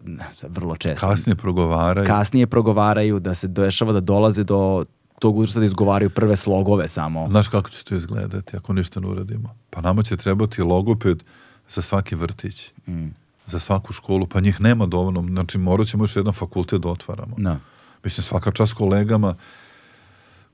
[0.44, 2.08] vrlo često, Kasnije progovaraju.
[2.08, 4.86] kasnije progovaraju, da se dešava da dolaze do
[5.20, 7.26] tog uzrasta da izgovaraju prve slogove samo.
[7.28, 9.56] Znaš kako će to izgledati ako ništa ne uradimo?
[9.70, 11.24] Pa nama će trebati logoped
[11.70, 13.08] za svaki vrtić, Mm.
[13.48, 15.22] za svaku školu, pa njih nema dovoljno.
[15.24, 17.36] Znači, morat ćemo još jedan fakultet da otvaramo.
[17.38, 17.60] Da.
[18.04, 19.36] Mislim, svaka čast kolegama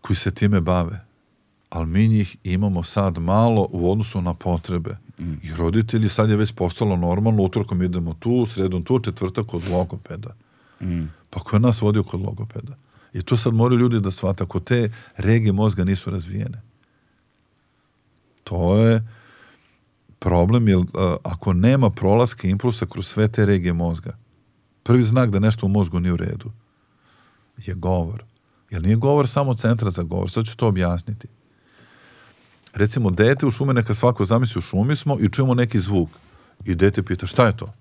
[0.03, 1.05] koji se time bave.
[1.69, 4.97] Ali mi njih imamo sad malo u odnosu na potrebe.
[5.43, 10.35] I roditelji sad je već postalo normalno, utorkom idemo tu, sredom tu, četvrtak kod logopeda.
[11.29, 12.75] Pa ko je nas vodio kod logopeda?
[13.13, 16.61] I to sad moraju ljudi da shvate, ako te regije mozga nisu razvijene.
[18.43, 19.07] To je
[20.19, 20.85] problem, jer uh,
[21.23, 24.17] ako nema prolaska impulsa kroz sve te regije mozga,
[24.83, 26.51] prvi znak da nešto u mozgu nije u redu
[27.57, 28.23] je govor.
[28.73, 31.27] Jer nije govor samo centra za govor, sad ću to objasniti.
[32.73, 36.09] Recimo, dete u šumi, neka svako zamisli u šumi smo i čujemo neki zvuk.
[36.65, 37.73] I dete pita šta je to?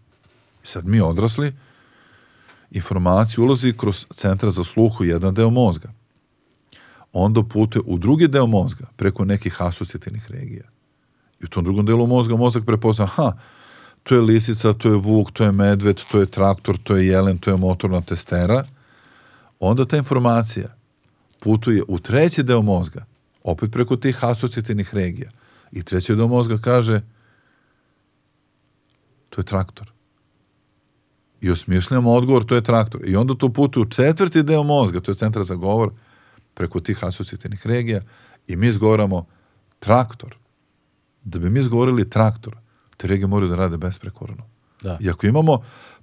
[0.65, 1.53] I sad mi odrasli,
[2.71, 5.93] informacija ulazi kroz centar za sluh u jedan deo mozga.
[7.13, 10.65] Onda putuje u drugi deo mozga preko nekih asocijativnih regija.
[11.41, 13.33] I u tom drugom delu mozga mozak prepozna, ha,
[14.03, 17.39] to je lisica, to je vuk, to je medved, to je traktor, to je jelen,
[17.39, 18.65] to je motorna testera.
[19.61, 20.82] Onda ta informacija
[21.43, 23.05] putuje u treći deo mozga,
[23.43, 25.31] opet preko tih asocijativnih regija.
[25.73, 27.01] I treći deo mozga kaže,
[29.31, 29.93] to je traktor.
[31.41, 33.01] I osmišljamo odgovor, to je traktor.
[33.09, 35.91] I onda to putuje u četvrti deo mozga, to je centar za govor,
[36.55, 38.01] preko tih asocijativnih regija
[38.47, 39.27] i mi izgovaramo
[39.79, 40.37] traktor.
[41.25, 42.57] Da bi mi izgovorili traktor,
[42.97, 44.47] te regije moraju da rade besprekorno.
[44.83, 44.99] Da.
[45.01, 45.63] I ako imamo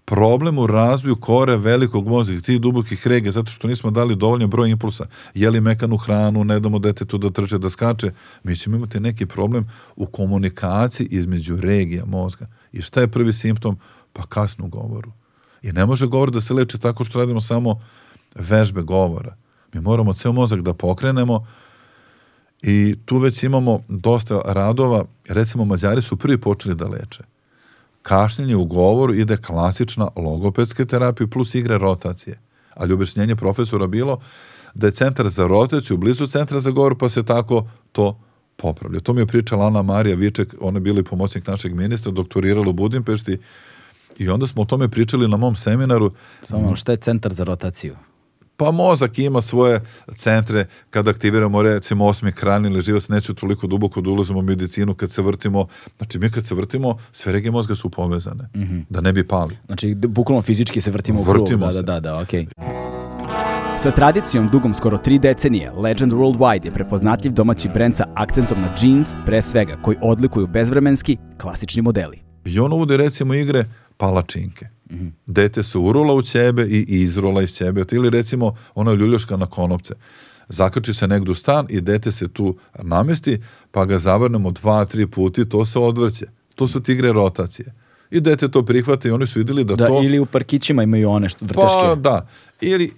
[0.10, 4.70] problem u razvoju kore velikog mozga tih dubokih regija, zato što nismo dali dovoljno broj
[4.70, 8.12] impulsa, jeli mekanu hranu, ne damo detetu da trče, da skače,
[8.44, 12.48] mi ćemo imati neki problem u komunikaciji između regija mozga.
[12.72, 13.78] I šta je prvi simptom?
[14.14, 15.12] Pa kasno u govoru.
[15.62, 17.82] I ne može govor da se leči tako što radimo samo
[18.36, 19.36] vežbe govora.
[19.74, 21.46] Mi moramo ceo mozak da pokrenemo
[22.62, 25.06] i tu već imamo dosta radova.
[25.28, 27.29] Recimo, Mađari su prvi počeli da leče.
[28.10, 32.40] Kašnjenje u govoru ide klasična logopedske terapije plus igre rotacije.
[32.74, 34.20] Ali objašnjenje profesora bilo
[34.74, 38.20] da je centar za rotaciju blizu centra za govor, pa se tako to
[38.56, 39.00] popravlja.
[39.00, 42.70] To mi je pričala Ana Marija Viček, ona je bila i pomoćnik našeg ministra, doktorirala
[42.70, 43.38] u Budimpešti
[44.18, 46.12] i onda smo o tome pričali na mom seminaru.
[46.42, 47.96] Samo šta je centar za rotaciju?
[48.60, 49.82] Pa mozak ima svoje
[50.16, 54.42] centre kada aktiviramo recimo osmi kran ili živo se neću toliko duboko da ulazimo u
[54.42, 55.68] medicinu kad se vrtimo.
[55.98, 58.50] Znači mi kad se vrtimo, sve regije mozga su povezane.
[58.90, 59.58] Da ne bi pali.
[59.66, 61.42] Znači, bukvalno fizički se vrtimo u krug.
[61.44, 62.48] Vrtimo Da, da, da, da, okej.
[63.78, 68.76] Sa tradicijom dugom skoro tri decenije, Legend Worldwide je prepoznatljiv domaći brend sa akcentom na
[68.82, 72.20] jeans, pre svega, koji odlikuju bezvremenski, klasični modeli.
[72.46, 73.66] I on uvode recimo igre
[73.98, 74.79] palačinke.
[75.26, 77.84] Dete se urola u ćebe i izrola iz ćebe.
[77.92, 79.94] Ili recimo ona ljuljoška na konopce.
[80.50, 83.42] Zakači se negdje u stan i dete se tu namesti,
[83.72, 86.26] pa ga zavrnemo dva, tri puti, to se odvrće.
[86.56, 87.74] To su ti igre rotacije.
[88.12, 90.04] I dete to prihvata i oni su vidjeli da, Da, to...
[90.04, 91.82] ili u parkićima imaju one što vrteške.
[91.84, 92.28] Pa da.
[92.62, 92.92] Ili,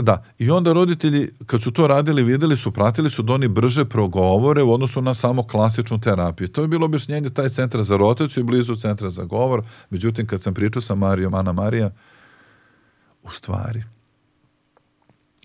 [0.00, 0.24] da.
[0.38, 4.62] I onda roditelji, kad su to radili, vidjeli su, pratili su da oni brže progovore
[4.62, 6.48] u odnosu na samo klasičnu terapiju.
[6.48, 9.62] To je bilo objašnjenje taj centar za rotaciju i blizu centra za govor.
[9.90, 11.90] Međutim, kad sam pričao sa Marijom, Ana Marija,
[13.22, 13.84] u stvari,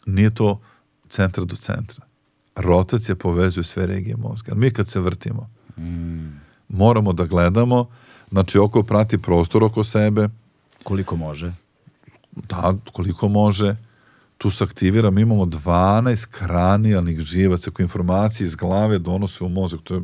[0.06, 0.62] nije to
[1.10, 2.06] centar do centra.
[2.56, 4.56] Rotacija povezuje sve regije mozga.
[4.56, 5.50] Mi kad se vrtimo,
[6.70, 7.86] Moramo da gledamo,
[8.32, 10.30] znači oko prati prostor oko sebe,
[10.84, 11.54] Koliko može?
[12.32, 13.76] da, koliko može,
[14.38, 19.80] tu se aktivira, mi imamo 12 kranijalnih živaca koji informacije iz glave donose u mozak,
[19.84, 20.02] to je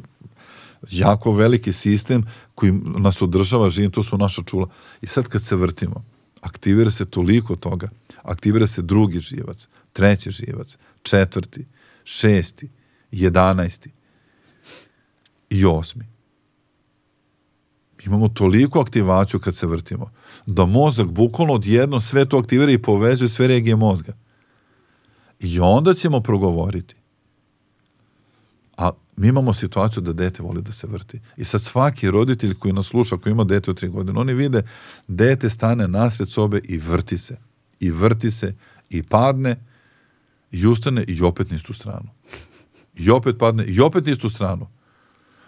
[0.92, 2.24] jako veliki sistem
[2.56, 4.68] koji nas održava živim, to su naša čula.
[5.02, 6.04] I sad kad se vrtimo,
[6.42, 7.90] aktivira se toliko toga,
[8.24, 11.66] aktivira se drugi živac, treći živac, četvrti,
[12.04, 12.70] šesti,
[13.12, 13.92] jedanajsti
[15.50, 16.06] i osmi.
[18.06, 20.12] Imamo toliko aktivaciju kad se vrtimo,
[20.54, 24.14] da mozak bukvalno odjednom sve to aktivira i povezuje sve regije mozga.
[25.40, 26.96] I onda ćemo progovoriti.
[28.78, 31.20] A mi imamo situaciju da dete voli da se vrti.
[31.38, 34.64] I sad svaki roditelj koji nas sluša, koji ima dete od tri godine, oni vide
[35.08, 37.38] dete stane nasred sobe i vrti se.
[37.80, 38.56] I vrti se
[38.90, 39.56] i padne
[40.52, 42.10] i ustane i opet na istu stranu.
[42.96, 44.68] I opet padne i opet na istu stranu.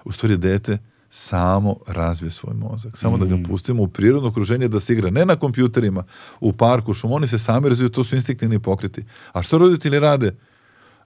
[0.06, 0.78] U stvari dete
[1.14, 2.98] samo razvije svoj mozak.
[2.98, 5.10] Samo da ga pustimo u prirodno okruženje da se igra.
[5.10, 6.04] Ne na kompjuterima,
[6.40, 9.06] u parku, šum, oni se sami razviju, to su instinktivni pokreti.
[9.32, 10.36] A što roditelji rade?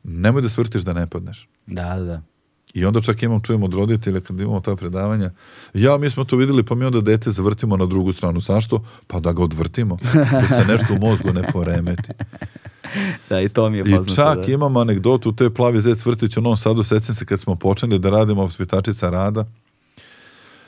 [0.03, 1.47] Nemoj da se vrtiš da ne padneš.
[1.67, 2.21] Da, da.
[2.73, 5.31] I onda čak imam, čujem od roditelja kad imamo ta predavanja,
[5.73, 8.39] ja, mi smo to videli, pa mi onda dete zavrtimo na drugu stranu.
[8.39, 8.83] Zašto?
[9.07, 9.97] Pa da ga odvrtimo,
[10.41, 12.09] da se nešto u mozgu ne poremeti.
[13.29, 14.15] Da, i to mi je I poznato.
[14.15, 14.53] čak da.
[14.53, 17.99] imam anegdotu, to je Plavi zec vrtić u Novom Sadu, sećam se kad smo počeli
[17.99, 19.45] da radimo vaspitačica rada,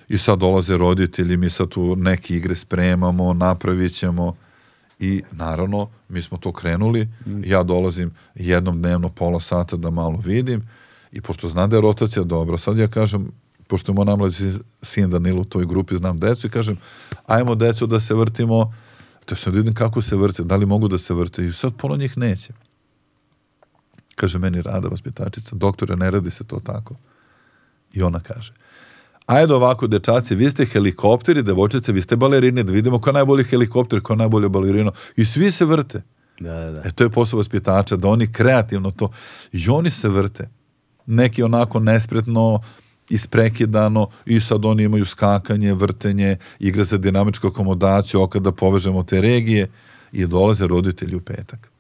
[0.10, 4.36] i sad dolaze roditelji, mi sad tu neke igre spremamo, napravit ćemo.
[5.00, 7.08] I naravno mi smo to krenuli,
[7.46, 10.70] ja dolazim jednom dnevno pola sata da malo vidim.
[11.12, 13.32] I pošto zna da je rotacija dobra, sad ja kažem,
[13.68, 16.78] pošto je moj najmlađi sin- Danilo u toj grupi, znam decu i kažem,
[17.26, 18.74] ajmo decu da se vrtimo,
[19.26, 21.46] to sad vidim kako se vrte, da li mogu da se vrte?
[21.46, 22.54] I sad pola njih neće.
[24.16, 26.96] Kaže meni rada vaspitačica, doktore, ne radi se to tako.
[27.94, 28.54] I ona kaže,
[29.28, 33.44] ajde ovako, dečaci, vi ste helikopteri, devojčice, vi ste balerine, da vidimo ko je najbolji
[33.44, 34.92] helikopter, ko je najbolje balerino.
[35.16, 36.02] I svi se vrte.
[36.40, 36.82] Da, da, da.
[36.86, 39.12] E to je posao vaspitača, da oni kreativno to,
[39.52, 40.50] i oni se vrte.
[41.06, 42.62] Neki onako nespretno,
[43.10, 49.22] isprekidano i sad oni imaju skakanje, vrtenje, igra za dinamičku akomodaciju, okada da povežemo te
[49.22, 49.70] regije
[50.12, 51.72] i dolaze roditelji u petak.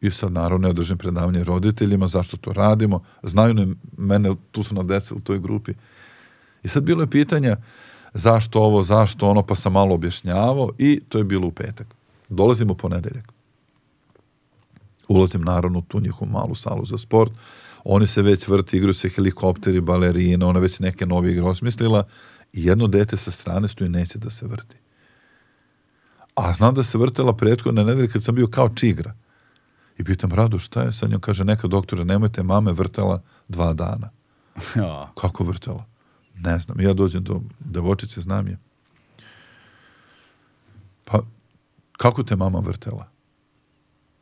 [0.00, 3.66] I sad naravno ja držim predavanje roditeljima, zašto to radimo, znaju ne,
[3.96, 5.72] mene, tu su na deca u toj grupi.
[6.62, 7.56] I sad bilo je pitanja
[8.14, 11.86] zašto ovo, zašto ono, pa sam malo objašnjavao i to je bilo u petak.
[12.28, 13.32] Dolazimo u ponedeljak.
[15.08, 17.32] Ulazim naravno u tu njihovu malu salu za sport.
[17.84, 22.04] Oni se već vrti, igraju se helikopteri, balerine, ona već neke nove igre osmislila
[22.52, 24.76] i jedno dete sa strane stoji neće da se vrti.
[26.34, 29.14] A znam da se vrtela prethodne nedelje kad sam bio kao čigra.
[29.98, 31.20] I pitam, Rado, šta je sa njom?
[31.20, 34.10] Kaže, neka doktore, nemojte, mame vrtela dva dana.
[35.20, 35.84] Kako vrtela?
[36.40, 36.80] Ne znam.
[36.80, 38.58] Ja dođem do devojčice, znam je.
[41.04, 41.20] Pa,
[41.92, 43.08] kako te mama vrtela?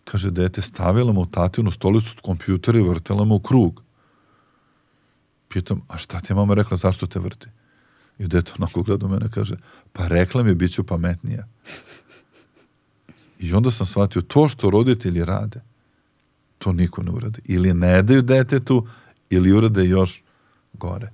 [0.05, 3.83] Kaže, dete, stavila me u tatinu stolicu od kompjutera i vrtela me u krug.
[5.49, 7.49] Pitam, a šta ti je mama rekla, zašto te vrti?
[8.19, 9.57] I dete onako gleda mene, kaže,
[9.93, 11.47] pa rekla mi bit ću pametnija.
[13.39, 15.61] I onda sam shvatio, to što roditelji rade,
[16.59, 17.41] to niko ne uradi.
[17.45, 18.87] Ili ne daju detetu,
[19.31, 20.23] ili urade još
[20.73, 21.13] gore.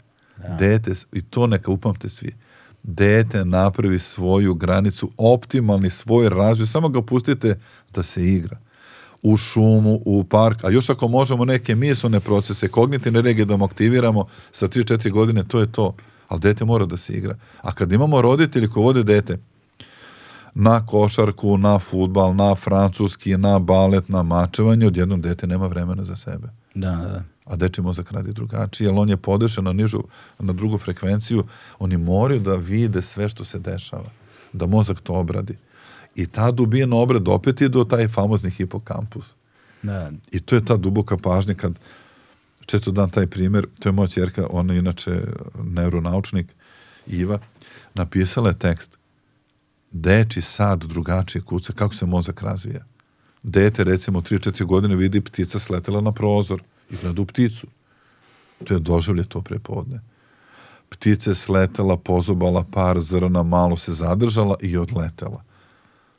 [0.59, 2.35] Dete, i to neka upamte svi,
[2.83, 7.59] dete napravi svoju granicu, optimalni svoj razvoj, samo ga pustite
[7.95, 8.59] da se igra
[9.23, 13.65] u šumu, u park, a još ako možemo neke mislone procese, kognitivne regije da mu
[13.65, 15.95] aktiviramo sa 3-4 godine, to je to.
[16.29, 17.37] Ali dete mora da se igra.
[17.61, 19.39] A kad imamo roditelji koji vode dete
[20.55, 26.17] na košarku, na futbal, na francuski, na balet, na mačevanje, odjednom dete nema vremena za
[26.17, 27.23] sebe Da, da.
[27.45, 30.03] a deči mozak radi drugačije, jer on je podešen na nižu,
[30.39, 31.45] na drugu frekvenciju,
[31.79, 34.11] oni moraju da vide sve što se dešava,
[34.53, 35.57] da mozak to obradi.
[36.15, 39.35] I ta dubina obrad opet ide do taj famozni hipokampus.
[39.83, 40.11] da.
[40.31, 41.79] I to je ta duboka pažnja kad
[42.67, 45.21] često dam taj primjer, to je moja čerka, ona je inače
[45.65, 46.47] neuronaučnik,
[47.07, 47.39] Iva,
[47.95, 48.99] napisala je tekst
[49.93, 52.85] deči sad drugačije kuca, kako se mozak razvija.
[53.43, 57.67] Dete, recimo, 3-4 godine vidi ptica sletela na prozor i gleda u pticu.
[58.65, 60.01] To je doživlje to prepodne.
[60.89, 65.43] Ptica je sletela, pozobala par zrna, malo se zadržala i odletela.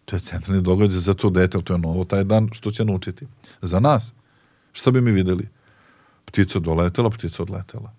[0.05, 3.27] To je centralni događaj za to dete, to je novo taj dan što će naučiti.
[3.61, 4.13] Za nas,
[4.73, 5.49] šta bi mi videli?
[6.25, 7.93] Ptica doletela, ptica odletela.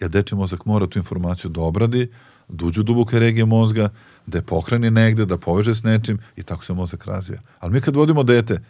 [0.00, 2.10] Jer deči mozak mora tu informaciju da obradi,
[2.48, 3.88] da uđe u duboke regije mozga,
[4.26, 7.40] da je pohrani negde, da poveže s nečim i tako se mozak razvija.
[7.58, 8.60] Ali mi kad vodimo dete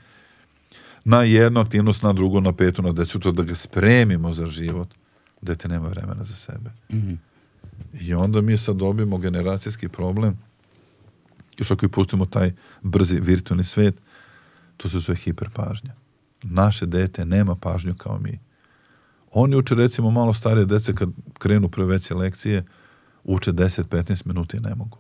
[1.05, 4.89] na jednu aktivnost, na drugu, na petu, na desetu, to da ga spremimo za život,
[5.43, 6.71] dete nema vremena za sebe.
[6.93, 7.15] Mhm.
[8.01, 10.39] I onda mi sad dobijemo generacijski problem,
[11.59, 12.53] još ako i pustimo taj
[12.83, 13.95] brzi virtualni svet,
[14.77, 15.95] to se zove hiperpažnja.
[16.43, 18.39] Naše dete nema pažnju kao mi.
[19.33, 21.09] Oni uče recimo malo starije dece kad
[21.39, 22.65] krenu prve veće lekcije,
[23.25, 24.99] uče 10-15 minuta i ne mogu.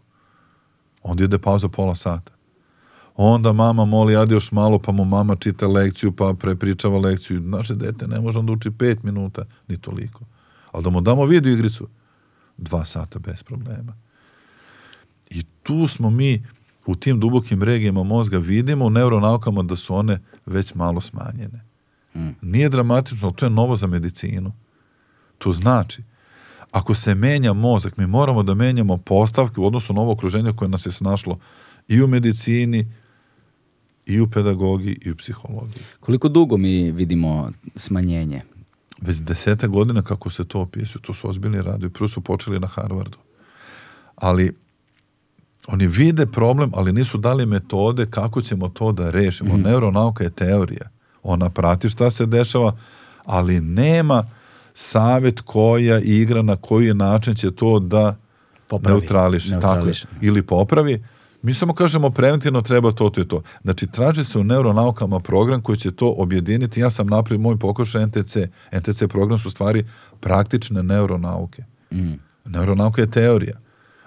[1.03, 2.33] Onda ide pauza pola sata.
[3.17, 7.41] Onda mama moli, ajde još malo, pa mu mama čita lekciju, pa prepričava lekciju.
[7.41, 10.21] Naše dete ne može onda uči 5 minuta, ni toliko.
[10.73, 11.89] Ali da mu damo video igricu,
[12.57, 13.97] dva sata bez problema.
[15.31, 16.47] I tu smo mi
[16.87, 21.65] u tim dubokim regijama mozga vidimo u neuronaukama da su one već malo smanjene.
[22.43, 24.53] Nije dramatično, ali to je novo za medicinu.
[25.39, 26.03] To znači,
[26.73, 30.69] ako se menja mozak, mi moramo da menjamo postavke u odnosu na ovo okruženje koje
[30.69, 31.39] nas je snašlo
[31.89, 32.87] i u medicini,
[34.07, 35.83] i u pedagogiji, i u psihologiji.
[36.01, 38.43] Koliko dugo mi vidimo smanjenje?
[39.01, 41.93] Već deseta godina kako se to opisuje, to su ozbiljni radovi.
[41.93, 43.19] Prvo su počeli na Harvardu.
[44.17, 44.57] Ali
[45.67, 49.57] oni vide problem, ali nisu dali metode kako ćemo to da rešimo.
[49.57, 50.91] Neuronauka je teorija.
[51.23, 52.77] Ona prati šta se dešava,
[53.25, 54.27] ali nema
[54.75, 58.17] savjet koja igra na koji način će to da
[58.69, 58.99] Popravi.
[58.99, 59.51] neutrališe.
[59.51, 59.67] Tako.
[59.67, 60.07] Neutrališe.
[60.21, 61.05] Ili popravi.
[61.43, 63.43] Mi samo kažemo preventivno treba to, to i to.
[63.63, 66.81] Znači, traži se u neuronaukama program koji će to objediniti.
[66.81, 68.37] Ja sam napravio moj pokušaj NTC.
[68.73, 69.85] NTC program su stvari
[70.21, 71.65] praktične neuronauke.
[71.93, 72.13] Mm.
[72.45, 73.59] Neuronauka je teorija.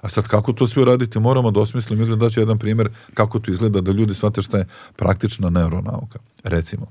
[0.02, 3.52] A sad kako to sve uraditi, moramo da osmislimo igre, daću jedan primjer kako to
[3.52, 6.20] izgleda da ljudi shvate šta je praktična neuronauka.
[6.44, 6.86] Recimo,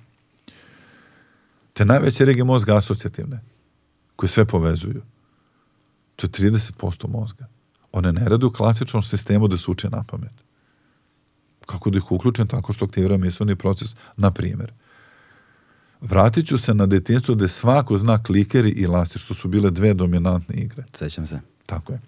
[1.73, 3.41] te najveće regije mozga asocijativne,
[4.16, 5.03] koje sve povezuju,
[6.16, 7.47] to je 30% mozga.
[7.93, 10.32] One ne rade u klasičnom sistemu da se uče na pamet.
[11.66, 14.73] Kako da ih uključim tako što aktivira misleni proces, na primjer.
[16.01, 19.95] Vratit ću se na detinstvo gde svako zna klikeri i lasti, što su bile dve
[19.95, 20.85] dominantne igre.
[20.93, 21.41] Sećam se.
[21.66, 22.01] Tako je.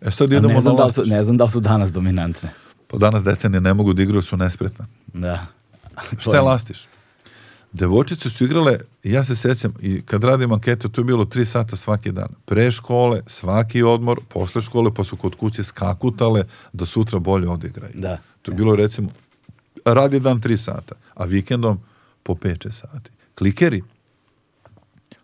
[0.00, 1.92] E sad idemo ne, znam na da li su, ne znam da li su danas
[1.92, 2.50] dominantne.
[2.86, 4.86] Pa danas deca ni ne mogu da igraju, su nespretna.
[5.06, 5.46] Da.
[6.18, 6.86] Šta je lastiš?
[7.72, 11.76] Devojčice su igrale, ja se sećam, i kad radim anketu, to je bilo tri sata
[11.76, 12.28] svaki dan.
[12.44, 17.92] Pre škole, svaki odmor, posle škole, pa su kod kuće skakutale da sutra bolje odigraju.
[17.94, 18.18] Da.
[18.42, 19.08] To je bilo recimo,
[19.84, 21.80] radi dan tri sata, a vikendom
[22.22, 23.10] po 5-6 sati.
[23.34, 23.82] Klikeri,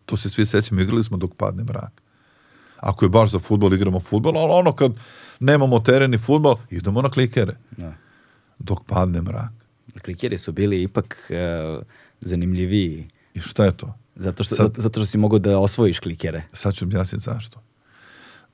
[0.06, 2.02] to se svi sećamo, igrali smo dok padne mrak.
[2.76, 4.92] Ako je baš za futbol, igramo futbol, ali ono kad
[5.40, 7.56] nemamo teren i futbol, idemo na klikere.
[7.76, 7.94] Da.
[8.58, 9.50] Dok padne mrak.
[10.04, 11.78] Klikeri su bili ipak e,
[12.20, 13.08] zanimljiviji.
[13.34, 13.94] I šta je to?
[14.16, 16.42] Zato što, Sad- zato, što si mogao da osvojiš klikere.
[16.52, 17.60] Sad ću objasniti zašto.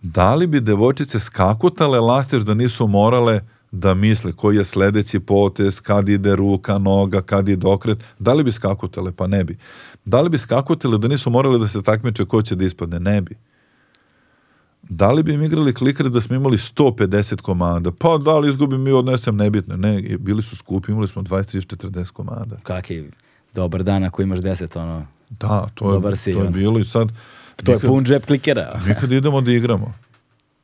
[0.03, 3.41] Da li bi devojčice skakutale lastiš da nisu morale
[3.71, 8.45] da misle koji je sledeći potez, kad ide ruka, noga, kad ide okret, da li
[8.45, 9.13] bi skakutale?
[9.13, 9.57] Pa ne bi.
[10.05, 13.01] Da li bi skakutale da nisu morale da se takmiče ko će da ispadne?
[13.01, 13.37] Ne bi.
[14.83, 17.93] Da li bi im igrali klikere da smo imali 150 komada?
[17.93, 19.77] Pa da li izgubim i odnesem, nebitno.
[19.77, 22.57] Ne, bili su skupi, imali smo 20, 30, 40 komada.
[22.63, 23.05] Kaki
[23.55, 26.51] dobar dan ako imaš deset, ono, Da, to je, Dobar si, to je ono.
[26.51, 27.09] bilo i sad...
[27.57, 28.81] to je nikad- pun džep klikera.
[28.87, 29.95] Mi kad idemo da igramo,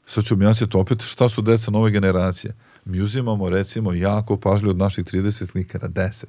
[0.07, 2.55] sad ću objasniti opet šta su deca nove generacije.
[2.85, 6.25] Mi uzimamo recimo jako pažljivo od naših 30 klikera, 10.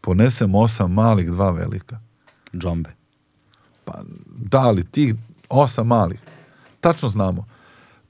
[0.00, 2.00] Ponesem osam malih, dva velika.
[2.54, 2.90] Džombe.
[3.84, 3.92] Pa
[4.28, 5.14] da li tih
[5.48, 6.20] osam malih,
[6.80, 7.46] tačno znamo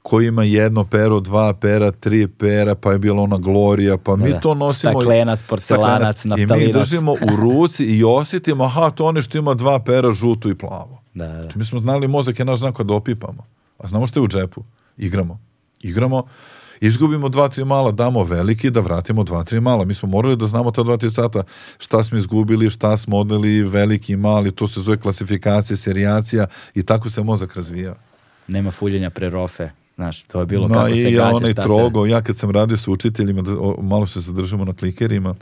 [0.03, 4.31] ko ima jedno pero, dva pera, tri pera, pa je bila ona glorija, pa mi
[4.31, 4.41] da.
[4.41, 4.93] to nosimo...
[4.93, 6.61] Staklenac, porcelanac, staklenac.
[6.61, 10.51] I mi držimo u ruci i osjetimo, aha, to ono što ima dva pera, žuto
[10.51, 11.03] i plavo.
[11.15, 11.41] Da, da.
[11.43, 13.47] Znači, mi smo znali mozak je naš znak kada opipamo.
[13.79, 14.63] A znamo što je u džepu.
[14.97, 15.41] Igramo.
[15.81, 16.23] Igramo.
[16.81, 19.85] Izgubimo dva, tri mala, damo veliki da vratimo dva, tri mala.
[19.85, 21.43] Mi smo morali da znamo ta dva, tri sata
[21.79, 27.11] šta smo izgubili, šta smo odneli, veliki, mali, to se zove klasifikacija, serijacija i tako
[27.11, 27.95] se mozak razvija.
[28.49, 29.71] Nema fuljenja pre rofe.
[30.01, 32.51] Znaš, to je bilo No, kako i se gađa, onaj šta trogo, ja kad sam
[32.51, 35.35] radio sa učiteljima, da, o, malo se zadržimo na klikerima,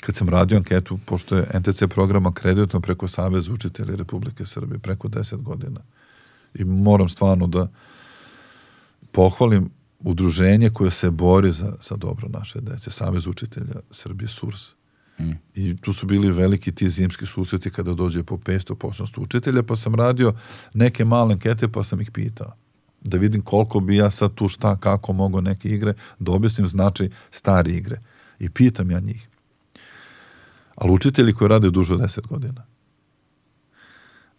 [0.00, 5.08] kad sam radio anketu, pošto je NTC program akreditovan preko Saveza učitelja Republike Srbije, preko
[5.08, 5.80] 10 godina.
[6.54, 7.68] I moram stvarno da
[9.12, 14.74] pohvalim udruženje koje se bori za, za dobro naše dece, Savez učitelja Srbije, SURS.
[15.18, 15.32] Mm.
[15.54, 19.62] I tu su bili veliki ti zimski susreti kada dođe po 500, po 800 učitelja,
[19.62, 20.34] pa sam radio
[20.74, 22.59] neke male ankete pa sam ih pitao
[23.00, 27.08] da vidim koliko bi ja sad tu šta, kako mogu neke igre, da objasnim značaj
[27.30, 28.00] stare igre.
[28.38, 29.28] I pitam ja njih.
[30.74, 32.64] Ali učitelji koji rade duže od 10 godina.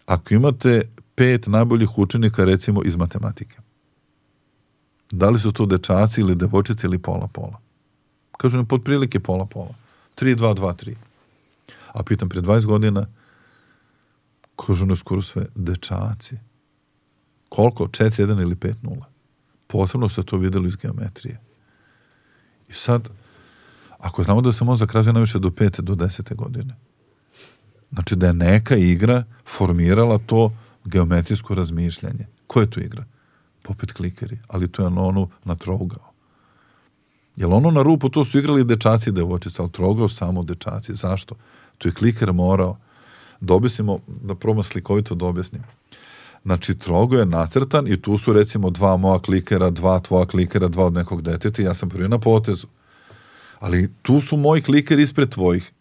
[0.05, 0.81] Ako imate
[1.15, 3.57] pet najboljih učenika, recimo iz matematike,
[5.11, 7.59] da li su to dečaci ili devojčice ili pola-pola?
[8.37, 9.75] Kažu mi, pod prilike pola-pola.
[10.15, 10.95] 3, 2, 2, 3.
[11.93, 13.05] A pitam, pre 20 godina,
[14.65, 16.37] Kažu nas skoro sve dečaci.
[17.51, 17.85] Koliko?
[17.85, 19.03] 4-1 ili 5-0.
[19.67, 21.39] Posebno se to videlo iz geometrije.
[22.69, 23.09] I sad,
[23.99, 25.81] ako znamo da se mozak razvija najviše do 5.
[25.81, 26.35] do 10.
[26.35, 26.75] godine,
[27.91, 30.53] znači da je neka igra formirala to
[30.85, 32.27] geometrijsko razmišljanje.
[32.47, 33.05] Ko je tu igra?
[33.61, 36.11] Popet klikeri, ali to je na onu na trougao.
[37.35, 40.95] Jel ono na rupu, to su igrali dečaci i devojčice, ali trogao samo dečaci.
[40.95, 41.35] Zašto?
[41.77, 42.77] Tu je kliker morao
[43.41, 45.63] da objasnimo, da probam slikovito da objasnim.
[46.45, 50.85] Znači, trogo je nacrtan i tu su recimo dva moja klikera, dva tvoja klikera, dva
[50.85, 52.67] od nekog deteta i ja sam prvi na potezu.
[53.59, 55.71] Ali tu su moji klikeri ispred tvojih.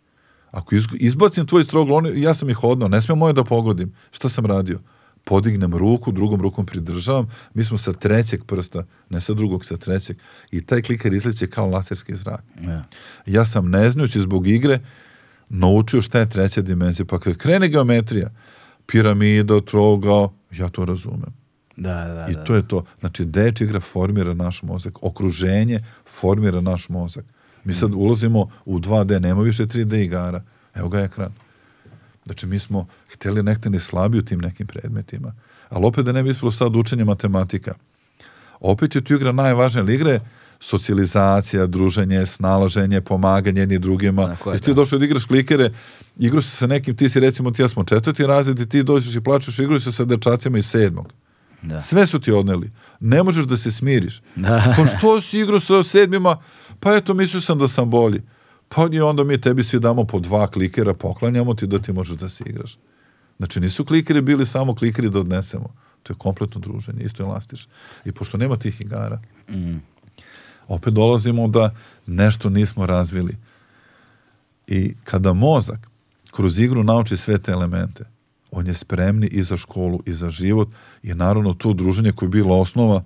[0.50, 3.92] Ako iz- izbacim tvoj stroglo, oni, ja sam ih odnao, ne smijem moje da pogodim.
[4.10, 4.78] Šta sam radio?
[5.24, 10.16] Podignem ruku, drugom rukom pridržavam, mi smo sa trećeg prsta, ne sa drugog, sa trećeg,
[10.50, 12.44] i taj kliker izleće kao laserski zrak.
[12.62, 12.84] Ja.
[13.26, 14.80] Ja sam ne znajući zbog igre
[15.48, 17.06] naučio šta je treća dimenzija.
[17.06, 18.30] Pa kad krene geometrija,
[18.90, 21.40] piramida, trogao, ja to razumem.
[21.76, 22.44] Da, da, I da.
[22.44, 22.84] to je to.
[23.00, 24.98] Znači, deč igra formira naš mozak.
[25.02, 27.24] Okruženje formira naš mozak.
[27.64, 30.42] Mi sad ulazimo u 2D, nema više 3D igara.
[30.74, 31.32] Evo ga ekran.
[32.24, 35.34] Znači, mi smo htjeli nekde ne slabi u tim nekim predmetima.
[35.68, 37.74] Ali opet da ne bi ispalo sad učenje matematika.
[38.60, 40.20] Opet je tu igra najvažnija, ali igra je
[40.60, 44.22] socijalizacija, druženje, snalaženje, pomaganje jedni drugima.
[44.22, 44.74] Je, Jesi ti da.
[44.74, 45.70] došao da igraš klikere,
[46.18, 49.16] igrao se sa nekim, ti si recimo, ti ja smo četvrti razred i ti dođeš
[49.16, 51.12] i plačeš, igrao se sa dečacima iz sedmog.
[51.62, 51.80] Da.
[51.80, 52.70] Sve su ti odneli.
[53.00, 54.22] Ne možeš da se smiriš.
[54.36, 54.74] Da.
[54.76, 56.36] Pa što si igrao sa sedmima?
[56.80, 58.22] Pa eto, mislio sam da sam bolji.
[58.68, 62.16] Pa i onda mi tebi svi damo po dva klikera, poklanjamo ti da ti možeš
[62.16, 62.78] da se igraš.
[63.38, 65.74] Znači, nisu klikeri bili samo klikeri da odnesemo.
[66.02, 67.68] To je kompletno druženje, isto elastiš.
[68.04, 69.20] I pošto nema tih igara,
[70.74, 71.74] opet dolazimo da
[72.06, 73.36] nešto nismo razvili.
[74.66, 75.88] I kada mozak
[76.30, 78.04] kroz igru nauči sve te elemente,
[78.50, 80.68] on je spremni i za školu i za život
[81.02, 83.02] i naravno to druženje koje je bila osnova.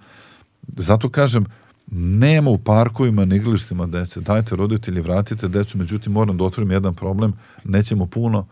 [0.68, 1.46] Zato kažem,
[1.90, 4.20] nema u parkovima ni igralištima dece.
[4.20, 7.32] Dajte roditelji, vratite decu, međutim moram da otvorim jedan problem,
[7.64, 8.46] nećemo puno.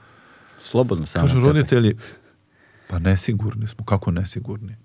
[0.61, 1.27] Slobodno samo.
[1.27, 1.97] Kažu roditelji,
[2.89, 3.85] pa nesigurni smo.
[3.85, 4.77] Kako nesigurni?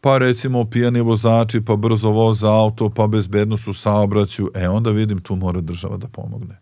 [0.00, 4.50] Pa recimo pijani vozači, pa brzo voza auto, pa bezbednost u saobraćaju.
[4.54, 6.58] E onda vidim tu mora država da pomogne.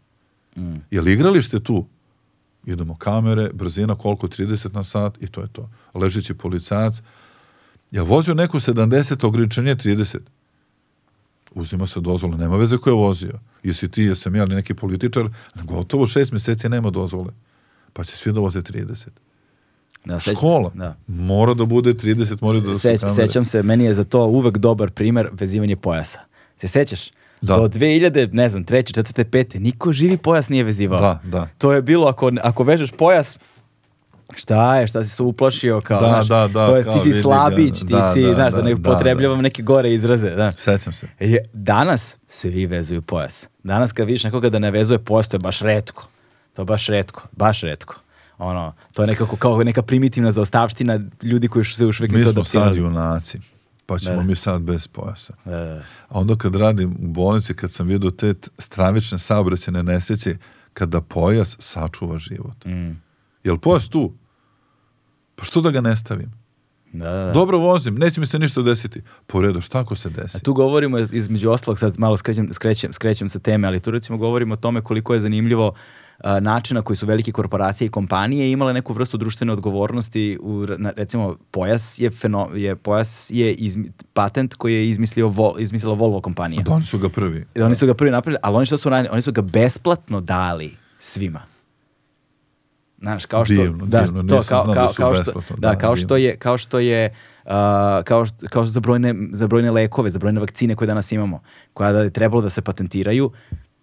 [0.57, 0.77] Mm.
[0.91, 1.87] Je li igralište tu?
[2.67, 5.71] Idemo kamere, brzina koliko 30 na sat i to je to.
[5.95, 7.03] Ležeći policajac.
[7.91, 10.19] Je li vozio neku 70, ograničenje 30?
[11.55, 13.39] Uzima se dozvola, nema veze ko je vozio.
[13.63, 15.29] Jesi ti, jesam ja, ali neki političar,
[15.65, 17.33] gotovo šest mjeseci nema dozvole.
[17.93, 19.07] Pa će svi da voze 30.
[20.07, 20.97] Da, seć- Škola Da.
[21.07, 23.15] mora da bude 30, mora da su Seć, kamere.
[23.17, 26.19] sećam se, meni je za to uvek dobar primer vezivanje pojasa.
[26.57, 27.11] Se sećaš?
[27.41, 27.57] Da.
[27.57, 31.01] Do 2000, ne znam, treće, četvrte, pete, niko živi pojas nije vezivao.
[31.01, 31.49] Da, da.
[31.59, 33.39] To je bilo, ako, ako vežeš pojas,
[34.35, 37.13] šta je, šta si se uplašio, kao, Da, znaš, da, da, to je, kao ti
[37.13, 40.31] si slabić, ti Da, si, da, znaš, da, da, ne da, upotrebljavam neke gore izraze,
[40.35, 40.55] znaš.
[40.57, 41.07] Sećam se.
[41.21, 43.49] Je, danas svi vezuju pojas.
[43.63, 46.07] Danas kad vidiš nekoga da ne vezuje pojas, to je baš retko.
[46.55, 47.95] To je baš retko, baš retko.
[48.39, 52.31] Ono, to je nekako kao neka primitivna zaostavština ljudi koji se još uvijek Mi nisu
[52.31, 52.79] smo sad adaptirali.
[52.87, 53.39] junaci,
[53.87, 54.23] pa ćemo Da.
[54.23, 55.35] mi sad bez pojasa.
[55.45, 55.75] Da, da.
[56.09, 60.37] A onda kad radim u bolnici, kad sam vidio te stravične saobraćene nesreće,
[60.73, 62.65] kada pojas sačuva život.
[62.65, 62.91] Mm.
[63.45, 64.13] Jel pojas tu?
[65.37, 66.33] Pa što da ga ne stavim?
[66.93, 67.33] Da, da, da.
[67.33, 69.03] Dobro vozim, neće mi se ništa desiti.
[69.27, 70.37] Po redu, šta ako se desi?
[70.37, 74.19] A tu govorimo između ostalog, sad malo skrećem, skrećem, skrećem sa teme, ali tu recimo
[74.19, 75.73] govorimo o tome koliko je zanimljivo a,
[76.41, 81.37] načina koji su velike korporacije i kompanije imale neku vrstu društvene odgovornosti u, na- recimo
[81.51, 86.63] pojas je, feno, je pojas je izmi- patent koji je izmislio Vol, izmislila Volvo kompanija.
[86.63, 87.45] Da, oni su ga prvi.
[87.55, 90.21] I oni su ga prvi napravili, ali oni što su radili, oni su ga besplatno
[90.21, 91.41] dali svima.
[92.99, 95.69] Znaš, kao što Divno, da, divno, to kao, znao da kao, kao što, da, da,
[95.71, 96.07] kao divno.
[96.07, 97.15] što je kao što je
[97.45, 97.51] uh,
[98.05, 101.41] kao što, kao za brojne za brojne lekove, za brojne vakcine koje danas imamo,
[101.75, 103.31] koja da je trebalo da se patentiraju,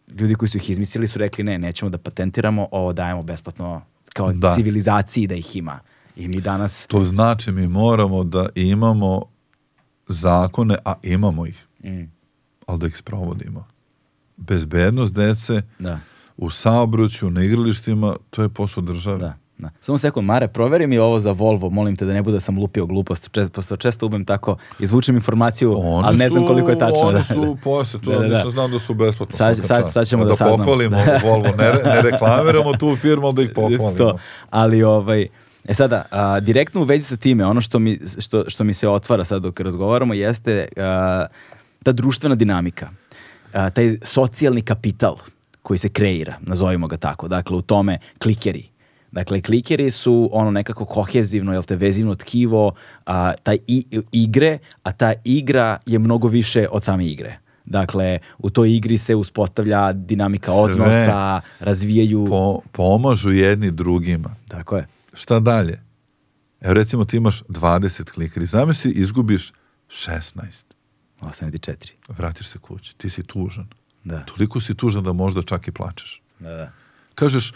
[0.07, 3.81] ljudi koji su ih izmislili su rekli ne, nećemo da patentiramo, ovo dajemo besplatno
[4.13, 4.55] kao Da.
[4.55, 5.79] civilizaciji da ih ima.
[6.15, 9.21] I mi danas To znači mi moramo da imamo
[10.07, 12.03] zakone, a imamo ih, mm,
[12.67, 13.65] ali da ih sprovodimo.
[14.37, 15.99] Bezbednost dece da,
[16.37, 19.17] u saobraćaju, na igralištima, to je posao države.
[19.17, 19.37] da.
[19.63, 19.69] Da.
[19.81, 22.57] Samo sekund, Mare, proveri mi ovo za Volvo, molim te da ne bude da sam
[22.57, 27.01] lupio glupost, često, često umem tako, izvučem informaciju, Oni ali ne znam koliko je tačno.
[27.01, 27.55] Oni da, su da.
[27.63, 28.35] posle, to Da, da, da.
[28.35, 29.37] nisam znao da su besplatno.
[29.37, 30.57] Sad- sad- sad ćemo da da saznamo.
[30.57, 33.91] pohvalimo Volvo, ne, ne reklamiramo tu firmu, da ih pohvalimo.
[33.91, 34.17] To.
[34.49, 35.27] Ali ovaj,
[35.67, 38.89] e sada, a, direktno u vezi sa time, ono što mi, što, što mi se
[38.89, 41.25] otvara sad dok razgovaramo jeste a,
[41.83, 42.89] ta društvena dinamika,
[43.53, 45.15] a, taj socijalni kapital
[45.61, 48.63] koji se kreira, nazovimo ga tako, dakle u tome klikeri,
[49.13, 52.73] Dakle, klikeri su ono nekako kohezivno, jel te, vezivno tkivo
[53.05, 57.39] a, taj i, igre, a ta igra je mnogo više od same igre.
[57.65, 60.61] Dakle, u toj igri se uspostavlja dinamika Sve.
[60.61, 62.25] odnosa, razvijaju...
[62.29, 64.35] Po, pomažu jedni drugima.
[64.47, 64.87] Tako je.
[65.13, 65.81] Šta dalje?
[66.61, 68.45] Evo recimo ti imaš 20 klikeri.
[68.45, 69.53] Zamisli izgubiš
[69.87, 70.63] 16.
[71.21, 71.91] Ostane ti četiri.
[72.07, 72.95] Vratiš se kući.
[72.95, 73.67] Ti si tužan.
[74.03, 74.19] Da.
[74.19, 76.21] Toliko si tužan da možda čak i plačeš.
[76.39, 76.71] Da, da.
[77.15, 77.53] Kažeš,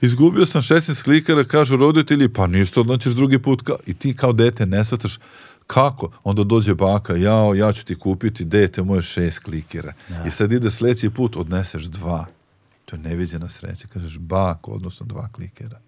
[0.00, 3.62] izgubio sam 16 klikera, kažu roditelji, pa ništa, odnaćeš drugi put.
[3.62, 3.72] Ka...
[3.86, 5.18] I ti kao dete ne shvataš
[5.66, 6.10] kako?
[6.24, 9.92] Onda dođe baka, jao, ja ću ti kupiti dete moje šest klikera.
[10.08, 10.24] Da.
[10.26, 12.26] I sad ide sljedeći put, odneseš dva.
[12.84, 13.88] To je neviđena sreća.
[13.88, 15.80] Kažeš, bako, odnosno dva klikera.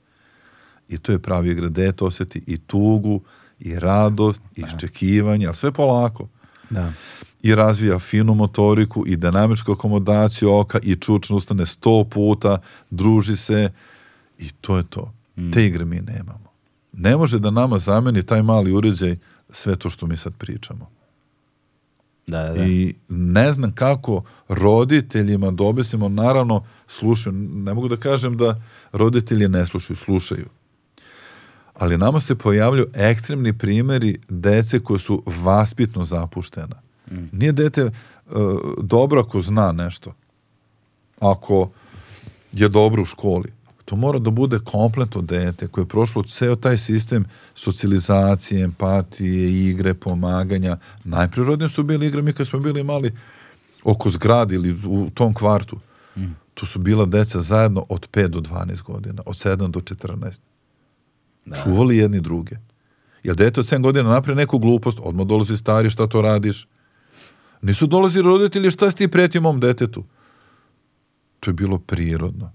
[0.89, 1.68] I to je pravi igra.
[1.68, 3.20] Dete osjeti i tugu,
[3.60, 6.28] i radost, i iščekivanje, ali sve polako.
[6.70, 6.93] Da.
[7.43, 12.59] I razvija finu motoriku, i dinamičku akomodaciju oka, i čučno ustane sto puta,
[12.90, 13.70] druži se,
[14.39, 15.12] i to je to.
[15.52, 16.48] Te igre mi nemamo.
[16.93, 19.16] Ne može da nama zameni taj mali uređaj
[19.51, 20.90] sve to što mi sad pričamo.
[22.27, 22.65] Da, da, da.
[22.65, 28.62] I ne znam kako roditeljima da objasnimo, naravno slušaju, ne mogu da kažem da
[28.93, 30.47] roditelji ne slušaju, slušaju.
[31.74, 36.77] Ali nama se pojavljaju ekstremni primjeri dece koje su vaspitno zapuštena.
[37.32, 37.90] Nije dete e,
[38.82, 40.15] dobro ako zna nešto.
[41.20, 41.70] Ako
[42.52, 43.52] je dobro u školi.
[43.89, 47.24] To mora da bude kompletno dete koje je prošlo ceo taj sistem
[47.55, 50.77] socijalizacije, empatije, igre, pomaganja.
[51.05, 53.12] Najprirodnije su bili igre mi kad smo bili mali
[53.85, 55.78] oko zgrade ili u tom kvartu.
[56.55, 60.40] Tu su bila deca zajedno od 5 do 12 godina, od 7 do 14.
[61.65, 62.56] Čuvali jedni druge.
[63.23, 66.69] Jer dete od 7 godina napravi neku glupost, odmah dolazi stari, šta to radiš?
[67.62, 70.05] Nisu dolazili roditelji, šta si ti pretio mom detetu?
[71.40, 72.52] To je bilo prirodno.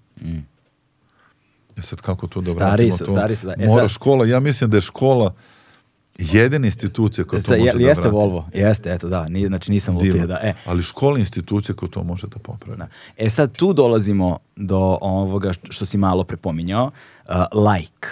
[1.78, 3.12] E sad kako to da Stari vratimo su, to?
[3.12, 3.54] stari su, da.
[3.54, 5.34] E Mora sad- škola, ja mislim da je škola
[6.18, 8.10] jedina institucija koja to Sa- je- može da jeste.
[8.10, 10.54] Volvo, jeste, eto da, nije, znači nisam lupio, da, e.
[10.66, 12.78] Ali škola je institucija koja to može da popravi.
[12.78, 12.88] Da.
[13.18, 16.92] E sad tu dolazimo do ovoga što- si malo prepominjao,
[17.30, 17.36] uh,
[17.74, 18.08] like.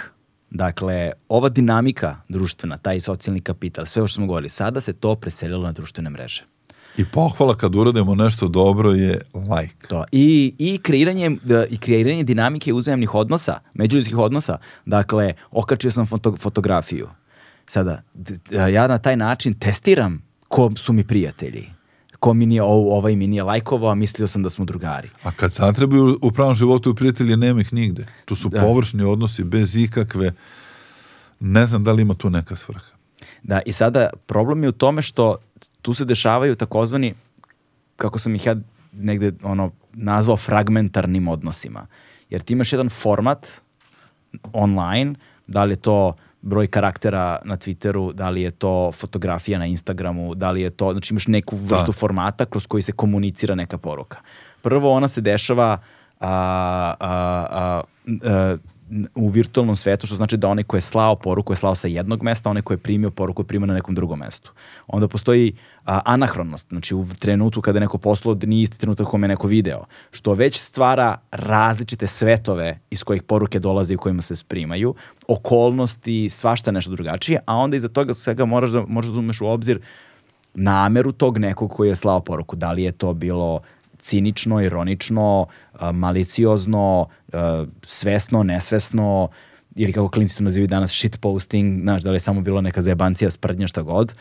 [0.50, 5.14] Dakle, ova dinamika društvena, taj socijalni kapital, sve ovo što smo govorili, sada se to
[5.14, 6.44] preselilo na društvene mreže.
[6.96, 9.86] I pohvala kad uradimo nešto dobro je like.
[9.88, 10.04] To.
[10.12, 14.58] I, i, kreiranje, da, I kreiranje dinamike uzajemnih odnosa, međuljudskih odnosa.
[14.86, 17.08] Dakle, okačio sam foto, fotografiju.
[17.66, 18.02] Sada,
[18.70, 21.70] ja na taj način testiram ko su mi prijatelji.
[22.18, 22.66] Ko mi nije, o-
[22.96, 25.08] ovaj mi nije lajkovao, a mislio sam da smo drugari.
[25.22, 28.06] A kad zatrebaju u pravom životu prijatelji, nema ih nigde.
[28.24, 30.32] Tu su površni odnosi bez ikakve,
[31.40, 32.86] ne znam da li ima tu neka svrha.
[33.42, 35.36] Da, i sada problem je u tome što
[35.82, 37.14] tu se dešavaju takozvani,
[37.96, 38.56] kako sam ih ja
[38.92, 41.86] negde ono, nazvao fragmentarnim odnosima.
[42.30, 43.62] Jer ti imaš jedan format
[44.52, 45.14] online,
[45.46, 50.34] da li je to broj karaktera na Twitteru, da li je to fotografija na Instagramu,
[50.34, 54.18] da li je to, znači imaš neku vrstu formata kroz koji se komunicira neka poruka.
[54.62, 55.78] Prvo ona se dešava
[56.20, 57.12] a, a,
[57.50, 57.82] a,
[58.24, 58.56] a,
[59.14, 62.22] u virtualnom svetu, što znači da onaj ko je slao poruku je slao sa jednog
[62.22, 64.52] mesta, onaj ko je primio poruku je primio na nekom drugom mestu.
[64.86, 65.52] Onda postoji
[65.84, 69.28] a, anahronost, znači u trenutku kada je neko poslao da nije isti trenutak kome je
[69.28, 74.94] neko video, što već stvara različite svetove iz kojih poruke dolaze i kojima se primaju,
[75.28, 79.46] okolnosti, svašta nešto drugačije, a onda iza toga svega moraš da, moraš da uzmeš u
[79.46, 79.80] obzir
[80.54, 82.56] nameru tog nekog koji je slao poruku.
[82.56, 83.60] Da li je to bilo
[83.98, 85.46] cinično, ironično,
[85.92, 89.28] maliciozno, a, svesno, nesvesno,
[89.74, 93.30] ili kako klinci to nazivaju danas shitposting, znaš, da li je samo bilo neka zajebancija,
[93.30, 94.14] sprdnja, šta god,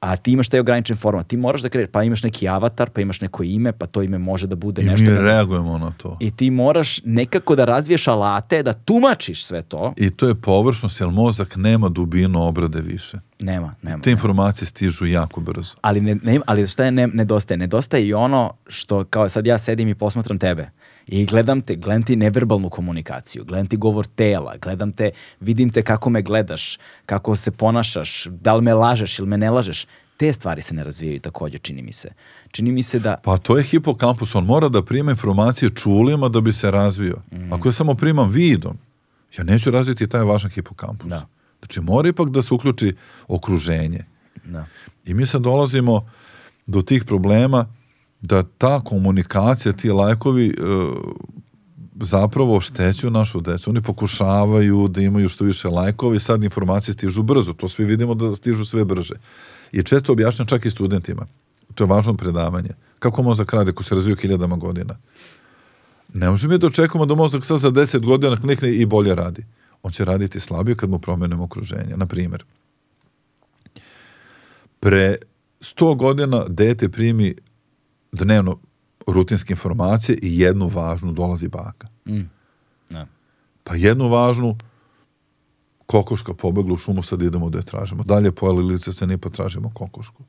[0.00, 1.26] a ti imaš taj ograničen format.
[1.26, 4.18] Ti moraš da kreiš, pa imaš neki avatar, pa imaš neko ime, pa to ime
[4.18, 5.04] može da bude I nešto.
[5.04, 6.16] mi reagujemo na to.
[6.20, 9.94] I ti moraš nekako da razviješ alate, da tumačiš sve to.
[9.96, 13.18] I to je površnost, jer mozak nema dubinu obrade više.
[13.40, 14.02] Nema, nema.
[14.02, 15.76] Te informacije stižu jako brzo.
[15.80, 17.58] Ali, ne, ne, ali šta je ne, nedostaje?
[17.58, 20.70] Nedostaje i ono što, kao sad ja sedim i posmatram tebe
[21.06, 25.10] i gledam te, gledam ti neverbalnu komunikaciju, gledam ti govor tela, gledam te,
[25.40, 29.50] vidim te kako me gledaš, kako se ponašaš, da li me lažeš ili me ne
[29.50, 29.86] lažeš.
[30.16, 32.08] Te stvari se ne razvijaju takođe, čini mi se.
[32.50, 33.16] Čini mi se da...
[33.24, 37.16] Pa to je hipokampus, on mora da prima informacije čulima da bi se razvio.
[37.32, 37.52] Mm.
[37.52, 38.78] Ako ja samo primam vidom,
[39.38, 41.10] ja neću razviti taj važan hipokampus.
[41.10, 41.26] Da.
[41.60, 42.94] Znači mora ipak da se uključi
[43.28, 44.04] okruženje.
[44.44, 44.66] Da.
[45.04, 46.10] I mi sad dolazimo
[46.66, 47.66] do tih problema
[48.20, 50.52] da ta komunikacija, ti lajkovi e,
[52.00, 53.70] zapravo oštećuju našu decu.
[53.70, 57.52] Oni pokušavaju da imaju što više lajkova i sad informacije stižu brzo.
[57.52, 59.14] To svi vidimo da stižu sve brže.
[59.72, 61.26] I često objašnjam čak i studentima.
[61.74, 62.70] To je važno predavanje.
[62.98, 64.96] Kako mozak radi ko se razviju hiljadama godina?
[66.14, 69.44] Ne možemo mi da očekujemo da mozak sad za 10 godina klikne i bolje radi.
[69.82, 71.96] On će raditi slabije kad mu promenimo okruženje.
[71.96, 72.44] Na primjer,
[74.80, 75.16] pre
[75.60, 77.34] 100 godina dete primi
[78.16, 78.58] dnevno
[79.06, 81.88] rutinske informacije i jednu važnu dolazi baka.
[82.08, 82.28] Mm.
[82.90, 83.06] Da.
[83.64, 84.56] Pa jednu važnu
[85.86, 88.02] kokoška pobegla u šumu, sad idemo da je tražimo.
[88.02, 90.24] Dalje pojeli lice se ne potražimo kokošku.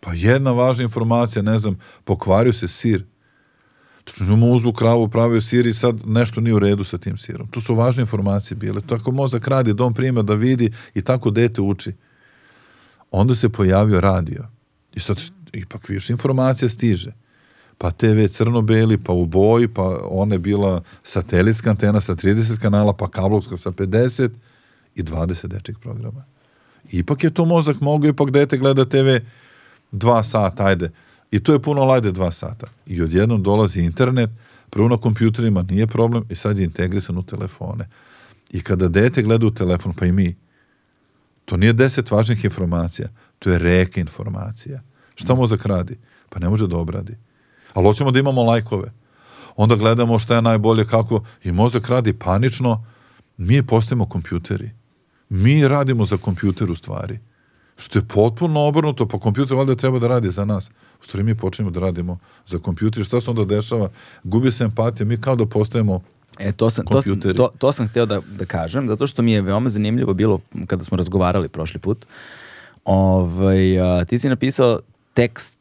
[0.00, 3.04] Pa jedna važna informacija, ne znam, pokvario se sir.
[4.20, 7.48] Mu uzvu kravu, pravio sir i sad nešto nije u redu sa tim sirom.
[7.48, 8.80] To su važne informacije bile.
[8.80, 11.92] Tako mozak radi, dom prima da vidi i tako dete uči.
[13.10, 14.48] Onda se pojavio radio.
[14.94, 15.20] I sad
[15.52, 17.12] ipak više informacija stiže.
[17.78, 22.92] Pa TV crno-beli, pa u boji, pa ona je bila satelitska antena sa 30 kanala,
[22.92, 24.30] pa kablovska sa 50
[24.94, 26.24] i 20 dečjih programa.
[26.92, 29.18] Ipak je to mozak mogao, ipak dete gleda TV
[29.92, 30.90] dva sata, ajde.
[31.30, 32.66] I to je puno lajde dva sata.
[32.86, 34.30] I odjednom dolazi internet,
[34.70, 37.88] prvo na kompjuterima nije problem i sad je integrisan u telefone.
[38.50, 40.36] I kada dete gleda u telefon, pa i mi,
[41.44, 43.08] to nije deset važnih informacija,
[43.38, 44.82] to je reka informacija.
[45.22, 45.98] Šta mozak radi?
[46.28, 47.16] Pa ne može da obradi.
[47.74, 48.92] Ali hoćemo da imamo lajkove.
[49.56, 52.84] Onda gledamo šta je najbolje, kako, i mozak radi panično,
[53.36, 54.70] mi postajemo kompjuteri.
[55.28, 57.18] Mi radimo za kompjuter u stvari.
[57.76, 60.70] Što je potpuno obrnuto, pa kompjuter valjda treba da radi za nas.
[61.02, 63.04] U stvari mi počnemo da radimo za kompjuter.
[63.04, 63.88] Šta se onda dešava?
[64.24, 66.00] Gubi se empatija, mi kao da postajemo
[66.38, 69.32] E, to sam, to, sam- to, to sam hteo da, da kažem, zato što mi
[69.32, 72.06] je veoma zanimljivo bilo kada smo razgovarali prošli put.
[72.84, 74.80] Ovaj, a, ti si napisao
[75.14, 75.58] tekst,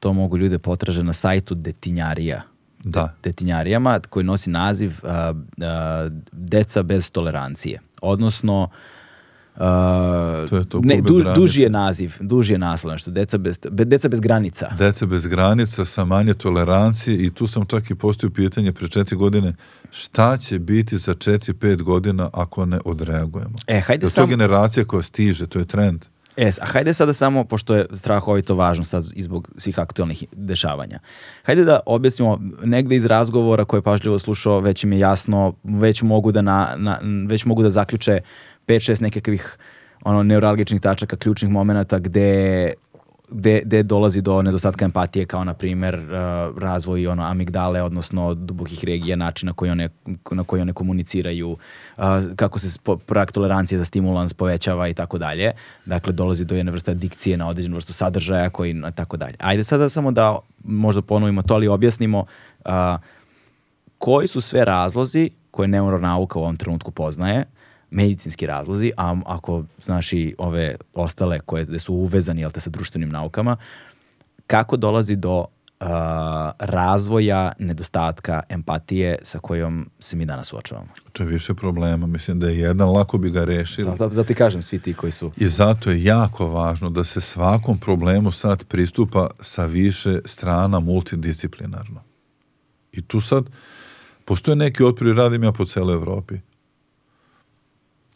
[0.00, 2.42] to mogu ljude potraže na sajtu Detinjarija.
[2.84, 3.14] Da.
[3.22, 7.80] Detinjarijama, koji nosi naziv a, a, Deca bez tolerancije.
[8.02, 8.70] Odnosno,
[9.56, 13.58] a, To je to, ne, du, duži je naziv, duži je naslov, nešto, deca bez,
[13.70, 14.70] be- deca bez granica.
[14.78, 19.16] Deca bez granica, sa manje tolerancije i tu sam čak i postavio pitanje pre četiri
[19.16, 19.52] godine
[19.90, 23.58] šta će biti za četiri, pet godina ako ne odreagujemo.
[23.66, 26.06] E, hajde Jer to je generacija koja stiže, to je trend.
[26.38, 31.00] E, a hajde sada samo, pošto je strahovito važno sad i zbog svih aktualnih dešavanja.
[31.42, 36.02] Hajde da objasnimo, negde iz razgovora koje je pažljivo slušao, već im je jasno, već
[36.02, 38.20] mogu da, na, na- već mogu da zaključe
[38.66, 39.58] 5-6 nekakvih
[40.04, 42.72] ono, neuralgičnih tačaka, ključnih momenata gde
[43.30, 48.84] gde, gde dolazi do nedostatka empatije kao na primjer uh, razvoj ono amigdale odnosno dubokih
[48.84, 49.88] regija načina koji one,
[50.30, 52.04] na koji one komuniciraju uh,
[52.36, 55.50] kako se spo, prag tolerancije za stimulans povećava i tako dalje.
[55.86, 59.34] Dakle dolazi do jedne vrste adikcije na određenu vrstu sadržaja koji na tako dalje.
[59.38, 62.24] Ajde sada samo da možda ponovimo to ali objasnimo
[62.64, 62.72] uh,
[63.98, 67.44] koji su sve razlozi koje neuronauka u ovom trenutku poznaje,
[67.90, 72.70] medicinski razlozi, a ako znaš i ove ostale koje gde su uvezani jel te, sa
[72.70, 73.56] društvenim naukama,
[74.46, 75.44] kako dolazi do
[75.80, 80.88] a, razvoja nedostatka empatije sa kojom se mi danas suočavamo.
[81.12, 82.06] To je više problema.
[82.06, 83.90] Mislim da je jedan, lako bi ga rešili.
[83.96, 85.32] Zato, zato i kažem svi ti koji su...
[85.36, 92.02] I zato je jako važno da se svakom problemu sad pristupa sa više strana multidisciplinarno.
[92.92, 93.44] I tu sad
[94.24, 96.34] postoje neki otpori, radim ja po celoj Evropi.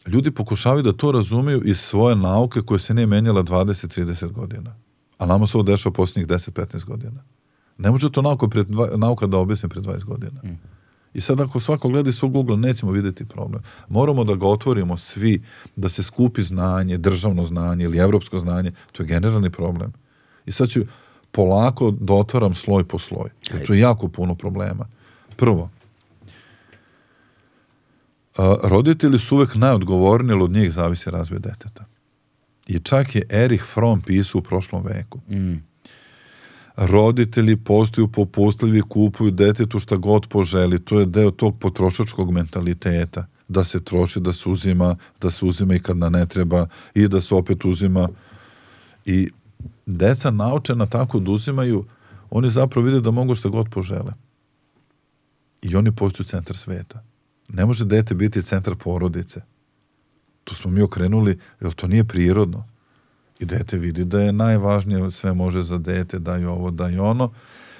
[0.07, 4.75] Ljudi pokušavaju da to razumeju iz svoje nauke koje se nije menjala 20-30 godina.
[5.17, 7.23] A nama se ovo dešava posljednjih 10-15 godina.
[7.77, 10.41] Ne može to nauka, pred, dva- nauka da objasni pred 20 godina.
[11.13, 13.61] I sad ako svako gleda iz svog ugla, nećemo vidjeti problem.
[13.89, 15.43] Moramo da ga otvorimo svi,
[15.75, 18.71] da se skupi znanje, državno znanje ili evropsko znanje.
[18.91, 19.93] To je generalni problem.
[20.45, 20.81] I sad ću
[21.31, 23.29] polako da otvaram sloj po sloj.
[23.53, 24.85] Jer tu je jako puno problema.
[25.35, 25.69] Prvo,
[28.63, 31.85] roditelji su uvek najodgovorniji, od njih zavisi razvoj deteta.
[32.67, 35.19] I čak je Erich Fromm pisao u prošlom veku.
[36.75, 40.79] Roditelji postaju popustljivi, kupuju detetu šta god poželi.
[40.79, 43.25] To je deo tog potrošačkog mentaliteta.
[43.47, 47.07] Da se troši, da se uzima, da se uzima i kad na ne treba i
[47.07, 48.09] da se opet uzima.
[49.05, 49.29] I
[49.85, 51.85] deca naučena tako da uzimaju,
[52.29, 54.13] oni zapravo vide da mogu šta god požele.
[55.61, 57.03] I oni postaju centar sveta.
[57.49, 59.41] Ne može dete biti centar porodice.
[60.43, 62.67] Tu smo mi okrenuli, jer to nije prirodno.
[63.39, 67.31] I dete vidi da je najvažnije, sve može za dete, daj ovo, daj ono.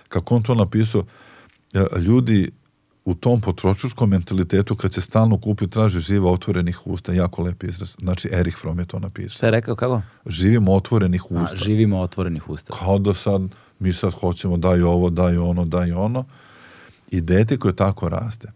[0.07, 1.03] Kako on to napisao,
[1.97, 2.51] ljudi
[3.05, 7.95] u tom potrošačkom mentalitetu kad se stalno kupi traži živa otvorenih usta, jako lep izraz.
[7.99, 9.29] Znači Erich Fromm je to napisao.
[9.29, 10.01] Šta je rekao, kako?
[10.25, 11.55] Živimo otvorenih A, usta.
[11.55, 12.73] živimo otvorenih usta.
[12.79, 13.41] Kao da sad,
[13.79, 16.25] mi sad hoćemo daj ovo, daj ono, daj ono.
[17.11, 18.51] I dete koje tako raste,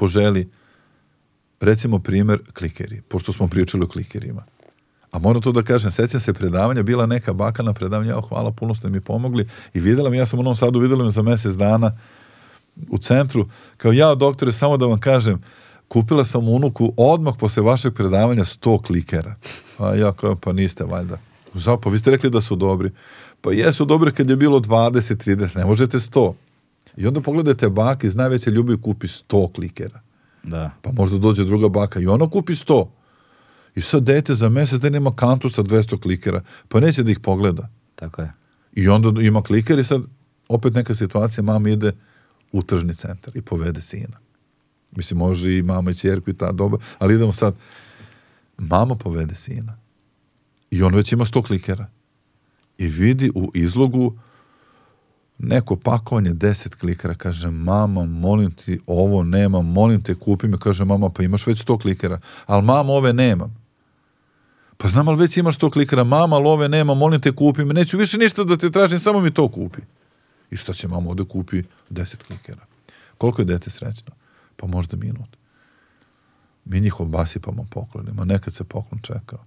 [0.00, 0.48] poželi,
[1.60, 4.44] recimo primer klikeri, pošto smo pričali o klikerima.
[5.12, 8.52] A moram to da kažem, sećam se predavanja, bila neka baka na predavanju, ja, hvala,
[8.52, 11.22] puno ste mi pomogli i videla me, ja sam u Novom Sadu, videla me za
[11.22, 11.92] mesec dana
[12.88, 15.42] u centru, kao ja, doktore, samo da vam kažem,
[15.88, 19.34] kupila sam unuku odmah posle vašeg predavanja 100 klikera.
[19.78, 21.18] A ja kao, pa niste valjda.
[21.54, 22.90] Zapa, vi ste rekli da su dobri.
[23.40, 26.32] Pa jesu dobri kad je bilo 20, 30, ne možete 100.
[26.96, 30.00] I onda pogledajte bak iz najveće ljubi kupi 100 klikera.
[30.42, 30.70] Da.
[30.82, 32.88] Pa možda dođe druga baka i ona kupi 100.
[33.74, 37.20] I sad dete za mesec da nema kantu sa 200 klikera, pa neće da ih
[37.20, 37.68] pogleda.
[37.94, 38.32] Tako je.
[38.72, 40.02] I onda ima kliker i sad
[40.48, 41.92] opet neka situacija, mama ide
[42.52, 44.18] u tržni centar i povede sina.
[44.96, 47.54] Mislim, može i mama i čerku i ta doba, ali idemo sad.
[48.58, 49.78] Mama povede sina.
[50.70, 51.86] I on već ima 100 klikera.
[52.78, 54.18] I vidi u izlogu
[55.42, 60.84] neko pakovanje 10 klikera, kaže mama, molim ti, ovo nema, molim te, kupi me, kaže
[60.84, 63.56] mama, pa imaš već 100 klikera, ali mama, ove nemam.
[64.76, 67.74] Pa znam, ali već imaš 100 klikera, mama, ali ove nema, molim te, kupi me,
[67.74, 69.80] neću više ništa da te tražim, samo mi to kupi.
[70.50, 71.62] I šta će mama ovde kupi?
[71.90, 72.66] 10 klikera.
[73.18, 74.12] Koliko je dete srećno?
[74.56, 75.36] Pa možda minut.
[76.64, 79.44] Mi njih obasipamo poklonima, nekad se poklon čekao.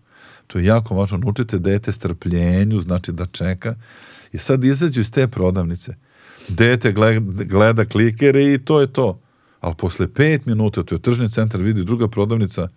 [0.48, 3.76] To je jako važno, naučite dete strpljenju, znači da čeka,
[4.34, 5.96] I sad izađu iz te prodavnice.
[6.48, 9.20] Dete gleda, gleda klikere i to je to.
[9.60, 12.68] Ali posle pet minuta, to je tržni centar, vidi druga prodavnica,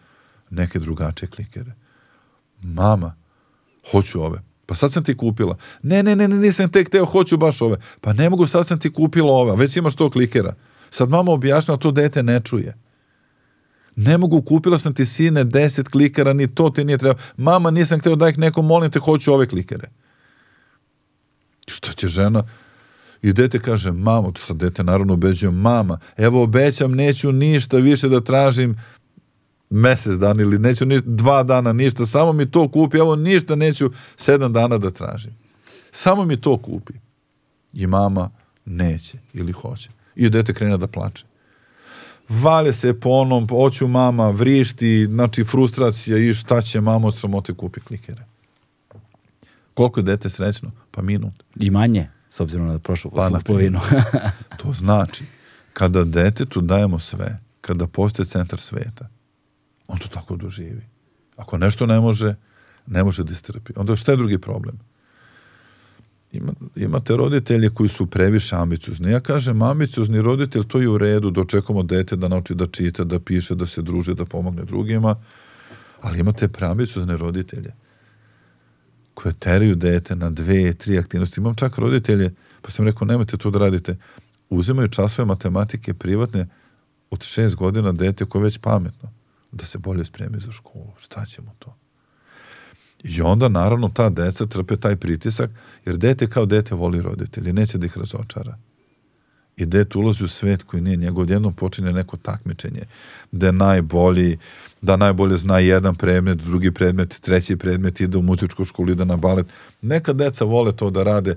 [0.50, 1.74] neke drugačije klikere.
[2.62, 3.14] Mama,
[3.90, 4.42] hoću ove.
[4.66, 5.56] Pa sad sam ti kupila.
[5.82, 7.76] Ne, ne, ne, nisam tek teo, hoću baš ove.
[8.00, 10.54] Pa ne mogu, sad sam ti kupila ove, već imaš to klikera.
[10.90, 12.76] Sad mama objašnjava, to dete ne čuje.
[13.96, 17.20] Ne mogu, kupila sam ti sine deset klikera, ni to ti nije treba.
[17.36, 19.88] Mama, nisam hteo da ih neko, molim te, hoću ove klikere.
[21.66, 22.44] Šta će žena?
[23.22, 28.08] I dete kaže, mamo, to sad dete naravno ubeđuje, mama, evo obećam, neću ništa više
[28.08, 28.76] da tražim
[29.70, 33.90] mesec dana ili neću ništa, dva dana ništa, samo mi to kupi, evo ništa neću
[34.16, 35.36] sedam dana da tražim.
[35.90, 36.92] Samo mi to kupi.
[37.72, 38.30] I mama
[38.64, 39.90] neće ili hoće.
[40.16, 41.24] I dete krene da plače.
[42.28, 47.54] Vale se po onom, hoću mama, vrišti, znači frustracija i šta će mama od sramote
[47.54, 48.24] kupi klikere.
[49.74, 50.70] Koliko je dete srećno?
[50.96, 51.34] Pa minut.
[51.56, 53.80] I manje, s obzirom na prošlu Pa, na polovinu.
[54.62, 55.24] To znači,
[55.72, 59.08] kada detetu dajemo sve, kada postaje centar sveta,
[59.88, 60.86] on to tako doživi.
[61.36, 62.34] Ako nešto ne može,
[62.86, 63.72] ne može da istrpi.
[63.76, 64.78] Onda šta je drugi problem?
[66.32, 69.10] Ima, imate roditelje koji su previše ambiciozni.
[69.10, 73.20] Ja kažem, ambiciozni roditelj, to je u redu, dočekamo dete da nauči da čita, da
[73.20, 75.16] piše, da se druže, da pomogne drugima,
[76.00, 77.72] ali imate preambiciozne roditelje
[79.16, 81.40] koje teraju dete na dve, tri aktivnosti.
[81.40, 83.96] Imam čak roditelje, pa sam rekao, nemojte to da radite.
[84.50, 86.48] Uzimaju časove matematike privatne
[87.10, 89.12] od šest godina dete koje je već pametno
[89.52, 90.92] da se bolje spremi za školu.
[90.98, 91.76] Šta ćemo to?
[93.04, 95.50] I onda, naravno, ta deca trpe taj pritisak,
[95.86, 98.58] jer dete kao dete voli roditelji, neće da ih razočara.
[99.56, 102.82] I dete ulazi u svet koji nije njegov, odjednom počinje neko takmičenje,
[103.32, 104.38] da je najbolji,
[104.82, 109.16] da najbolje zna jedan predmet, drugi predmet, treći predmet, ide u muzičku školu, ide na
[109.16, 109.46] balet.
[109.82, 111.36] Neka deca vole to da rade,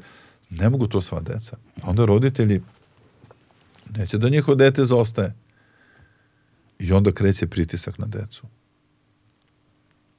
[0.49, 1.57] ne mogu to sva deca.
[1.83, 2.61] Onda roditelji
[3.95, 5.35] neće da njihovo dete zostaje.
[6.79, 8.47] I onda kreće pritisak na decu.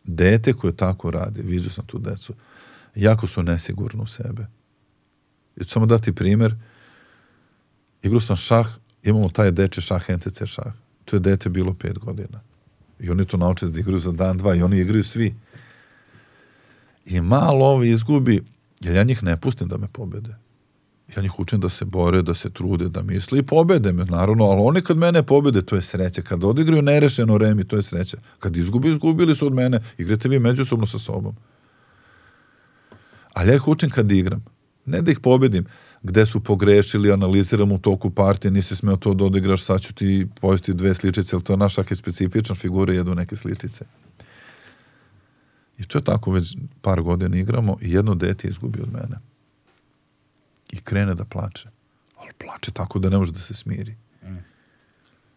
[0.04, 2.34] Dete koje tako radi, vidio sam tu decu,
[2.94, 4.46] jako su nesigurno u sebe.
[5.56, 6.54] I ću samo dati primer,
[8.02, 8.68] igrao sam šah,
[9.02, 10.72] imamo taj deče šah, NTC šah.
[11.04, 12.40] To je dete bilo pet godina.
[13.00, 15.34] I oni to nauče da igraju za dan, dva i oni igraju svi.
[17.06, 18.42] I malo ovi izgubi,
[18.80, 20.36] jer ja njih ne pustim da me pobede.
[21.16, 24.44] Ja njih učim da se bore, da se trude, da misle i pobede me, naravno,
[24.44, 26.22] ali oni kad mene pobede, to je sreća.
[26.22, 28.18] Kad odigraju nerešeno remi, to je sreća.
[28.38, 31.36] Kad izgubi, izgubili su od mene, igrate vi međusobno sa sobom.
[33.32, 34.44] Ali ja ih učim kad igram.
[34.86, 35.64] Ne da ih pobedim,
[36.02, 40.26] gde su pogrešili, analiziram u toku partije, nisi smeo to da odigraš, sad ću ti
[40.40, 43.84] pojesti dve sličice, ali to je naš je specifična figura, jedu neke sličice.
[45.78, 49.18] I to je tako, već par godina igramo i jedno dete izgubi od mene.
[50.72, 51.68] I krene da plače.
[52.16, 53.96] Ali plače tako da ne može da se smiri.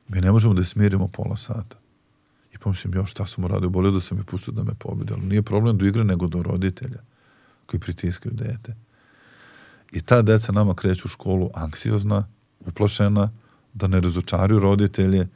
[0.08, 1.78] Mi ne možemo da smirimo pola sata.
[2.54, 5.14] I pomislim, još šta sam uradio, bolje da sam je pustio da me pobedi.
[5.14, 7.02] Ali nije problem do igre, nego do roditelja
[7.66, 8.76] koji pritiskaju dete.
[9.94, 12.28] I ta deca nama kreću u školu anksiozna,
[12.60, 13.32] uplašena,
[13.74, 15.28] da ne razočaraju roditelje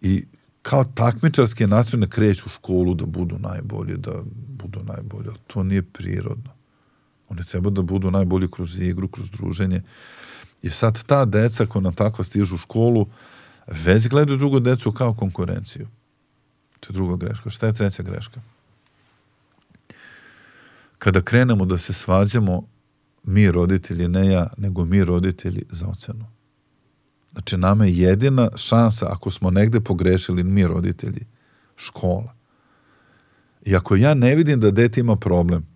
[0.00, 0.24] i
[0.62, 4.12] kao takmičarske nastrojene kreću u školu da budu najbolji, da
[4.48, 5.28] budu najbolji.
[5.46, 6.50] To nije prirodno.
[7.28, 9.82] Oni treba da budu najbolji kroz igru, kroz druženje.
[10.62, 13.06] I sad ta deca koja nam tako stižu u školu,
[13.66, 15.88] već gledaju drugu decu kao konkurenciju.
[16.80, 17.50] To je druga greška.
[17.50, 18.40] Šta je treća greška?
[20.98, 22.62] Kada krenemo da se svađamo
[23.28, 26.26] mi roditelji, ne ja, nego mi roditelji za ocenu.
[27.32, 31.26] Znači, nama je jedina šansa, ako smo negde pogrešili, mi roditelji,
[31.76, 32.34] škola.
[33.66, 35.66] I ako ja ne vidim da dete ima problem,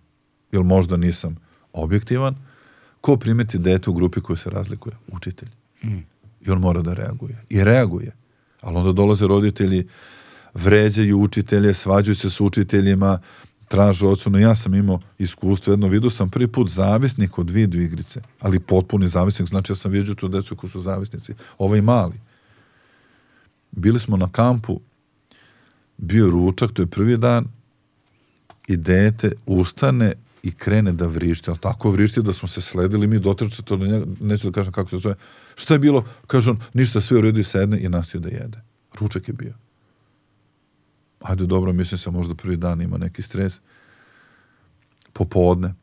[0.51, 1.35] ili možda nisam
[1.73, 2.35] objektivan,
[3.01, 4.95] ko primeti dete u grupi koja se razlikuje?
[5.07, 5.49] Učitelj.
[5.83, 5.99] Mm.
[6.41, 7.43] I on mora da reaguje.
[7.49, 8.15] I reaguje.
[8.61, 9.87] Ali onda dolaze roditelji,
[10.53, 13.19] vređaju učitelje, svađaju se s učiteljima,
[13.73, 14.39] traže ocenu.
[14.39, 19.07] Ja sam imao iskustvo, jedno vidio sam prvi put zavisnik od video igrice, ali potpuni
[19.07, 21.33] zavisnik, znači ja sam vidio tu decu koji su zavisnici.
[21.57, 22.19] Ovaj mali.
[23.71, 24.79] Bili smo na kampu,
[25.97, 27.47] bio ručak, to je prvi dan,
[28.67, 30.13] i dete ustane
[30.43, 31.49] i krene da vrišti.
[31.49, 34.73] Ali tako vrišti da smo se sledili, mi dotrče to do njega, neću da kažem
[34.73, 35.15] kako se zove.
[35.55, 36.05] Šta je bilo?
[36.27, 38.61] Kaže on, ništa, sve u redu i sedne i nastavio da jede.
[38.99, 39.62] Ručak je bio.
[41.23, 43.59] Ajde, dobro, mislim se možda prvi dan ima neki stres.
[45.13, 45.73] Popodne.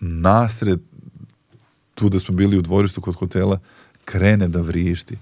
[0.00, 0.80] Nasred,
[1.94, 3.60] tu da smo bili u dvorištu kod hotela,
[4.04, 5.18] krene da vrišti.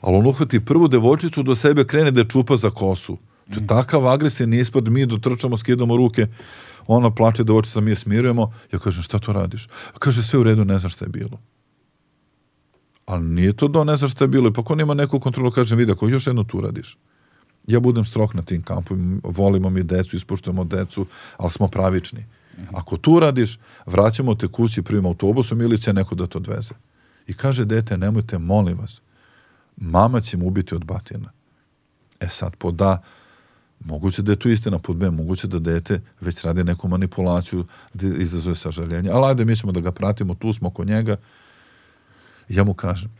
[0.00, 3.18] Ali on uhvati prvu devojčicu do sebe, krene da čupa za kosu.
[3.54, 6.26] To je takav agresivni ispad, mi dotrčamo, skidamo ruke,
[6.86, 8.52] ona plače da očica, mi je smirujemo.
[8.72, 9.68] Ja kažem, šta to radiš?
[9.98, 11.40] Kaže, sve u redu, ne znam šta je bilo.
[13.06, 14.52] Ali nije to do ne znam šta je bilo.
[14.52, 16.96] Pa ko nema neku kontrolu, kažem, vidi, ako još jedno tu radiš.
[17.66, 21.06] Ja budem strok na tim kampovima, volimo mi decu, ispoštujemo decu,
[21.36, 22.24] ali smo pravični.
[22.72, 26.74] Ako tu radiš, vraćamo te kući prvim autobusom ili će neko da to odveze.
[27.26, 29.02] I kaže dete, nemojte, molim vas,
[29.76, 31.32] mama će mu ubiti od batina.
[32.20, 33.02] E sad, po da,
[33.84, 38.06] Moguće da je tu istina pod B, moguće da dete već radi neku manipulaciju da
[38.06, 39.10] izazove sažaljenje.
[39.10, 41.16] Ali ajde, mi ćemo da ga pratimo, tu smo oko njega.
[42.48, 43.10] Ja mu kažem,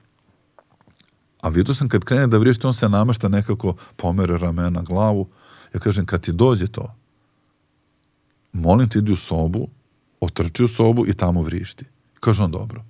[1.43, 5.29] a vidio sam kad krene da vrišti, on se namešta nekako pomere ramena glavu.
[5.75, 6.95] Ja kažem, kad ti dođe to,
[8.53, 9.69] molim ti idi u sobu,
[10.21, 11.85] otrči u sobu i tamo vrišti.
[12.21, 12.85] Kaže on, dobro.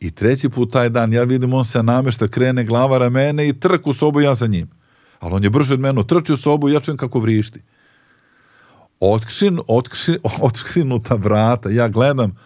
[0.00, 3.86] I treći put taj dan, ja vidim, on se namešta, krene glava ramene i trk
[3.86, 4.70] u sobu, ja za njim.
[5.20, 7.62] Ali on je brže od mene, trči u sobu i ja čujem kako vrišti.
[9.00, 12.36] Otkšin, otkšin, otkšinuta vrata, ja gledam,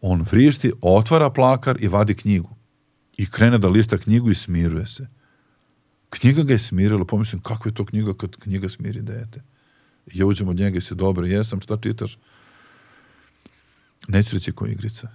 [0.00, 2.59] on vrišti, otvara plakar i vadi knjigu.
[3.20, 5.06] I krene da lista knjigu i smiruje se.
[6.10, 9.42] Knjiga ga je smirila, pomislim, kako je to knjiga kad knjiga smiri dete.
[10.14, 12.18] Ja uđem od njega i se dobro, jesam, šta čitaš?
[14.08, 15.08] Neću reći koja igrica.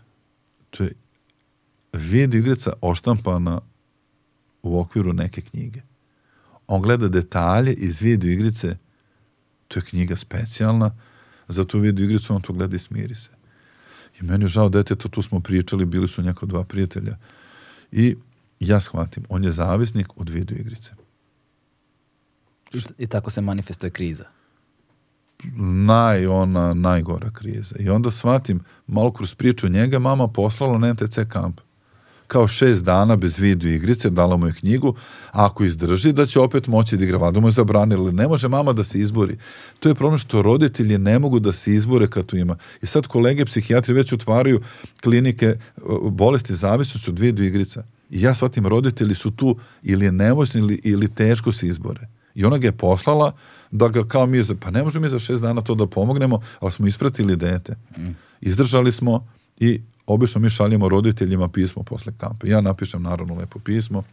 [0.70, 0.94] To je
[1.94, 3.62] video igrica oštampana
[4.62, 5.82] u okviru neke knjige
[6.68, 8.78] on gleda detalje iz video igrice,
[9.68, 10.96] to je knjiga specijalna,
[11.48, 13.30] za tu video igricu on to gleda i smiri se.
[14.20, 17.18] I meni je žao deteta, tu smo pričali, bili su njeko dva prijatelja.
[17.98, 18.16] I
[18.60, 20.92] ja shvatim, on je zavisnik od video igrice.
[22.98, 24.26] I tako se manifestuje kriza.
[25.86, 27.76] Naj, ona, najgora kriza.
[27.80, 31.62] I onda shvatim, malo kroz priču njega, mama poslala na NTC kamp
[32.28, 34.96] kao šest dana bez video igrice, dala mu je knjigu,
[35.32, 38.48] a ako izdrži da će opet moći da igra, vada mu je zabranila, ne može
[38.48, 39.38] mama da se izbori.
[39.80, 42.58] To je problem što roditelji ne mogu da se izbore kad tu ima.
[42.82, 44.62] I sad kolege psihijatri već otvaraju
[45.04, 45.56] klinike
[46.10, 47.84] bolesti zavisnosti od video igrica.
[48.10, 52.08] I ja shvatim, roditelji su tu ili nemoćni ili, ili teško se izbore.
[52.36, 53.34] I ona ga je poslala
[53.72, 56.72] da ga kao mi, pa ne možemo mi za šest dana to da pomognemo, ali
[56.72, 57.76] smo ispratili dete.
[57.98, 58.10] Mm.
[58.42, 59.28] Izdržali smo
[59.60, 62.50] i obično mi šaljemo roditeljima pismo posle kampe.
[62.50, 64.04] Ja napišem naravno lepo pismo.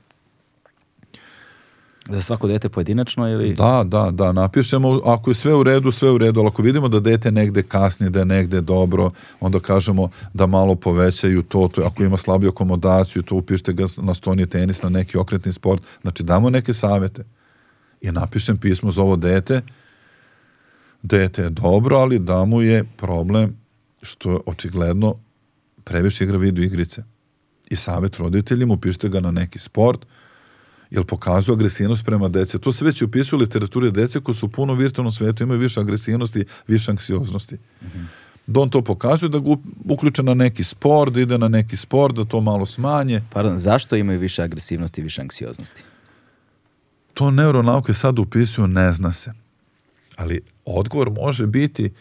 [2.08, 3.54] Za svako dete pojedinačno ili?
[3.54, 6.88] Da, da, da, napišemo, ako je sve u redu, sve u redu, ali ako vidimo
[6.88, 9.10] da dete negde kasni, da je negde dobro,
[9.40, 14.14] onda kažemo da malo povećaju to, to ako ima slabiju akomodaciju, to upišite ga na
[14.14, 17.24] stoni tenis, na neki okretni sport, znači damo neke savete.
[18.00, 19.60] I napišem pismo za ovo dete,
[21.02, 23.56] dete je dobro, ali da mu je problem
[24.02, 25.14] što je očigledno
[25.84, 27.02] previše igra video igrice.
[27.70, 30.06] I savjet roditeljima, upišite ga na neki sport,
[30.90, 32.58] jer pokazuje agresivnost prema dece.
[32.58, 35.80] To se već upisuje u literaturi dece koji su puno u virtualnom svetu, imaju više
[35.80, 37.54] agresivnosti, više anksioznosti.
[37.54, 38.04] Mm -hmm.
[38.46, 39.50] Da on to pokazuje, da ga
[39.84, 43.22] uključe na neki sport, da ide na neki sport, da to malo smanje.
[43.32, 45.82] Pardon, zašto imaju više agresivnosti i više anksioznosti?
[47.14, 49.32] To neuronauke sad upisuju, ne zna se.
[50.16, 51.92] Ali odgovor može biti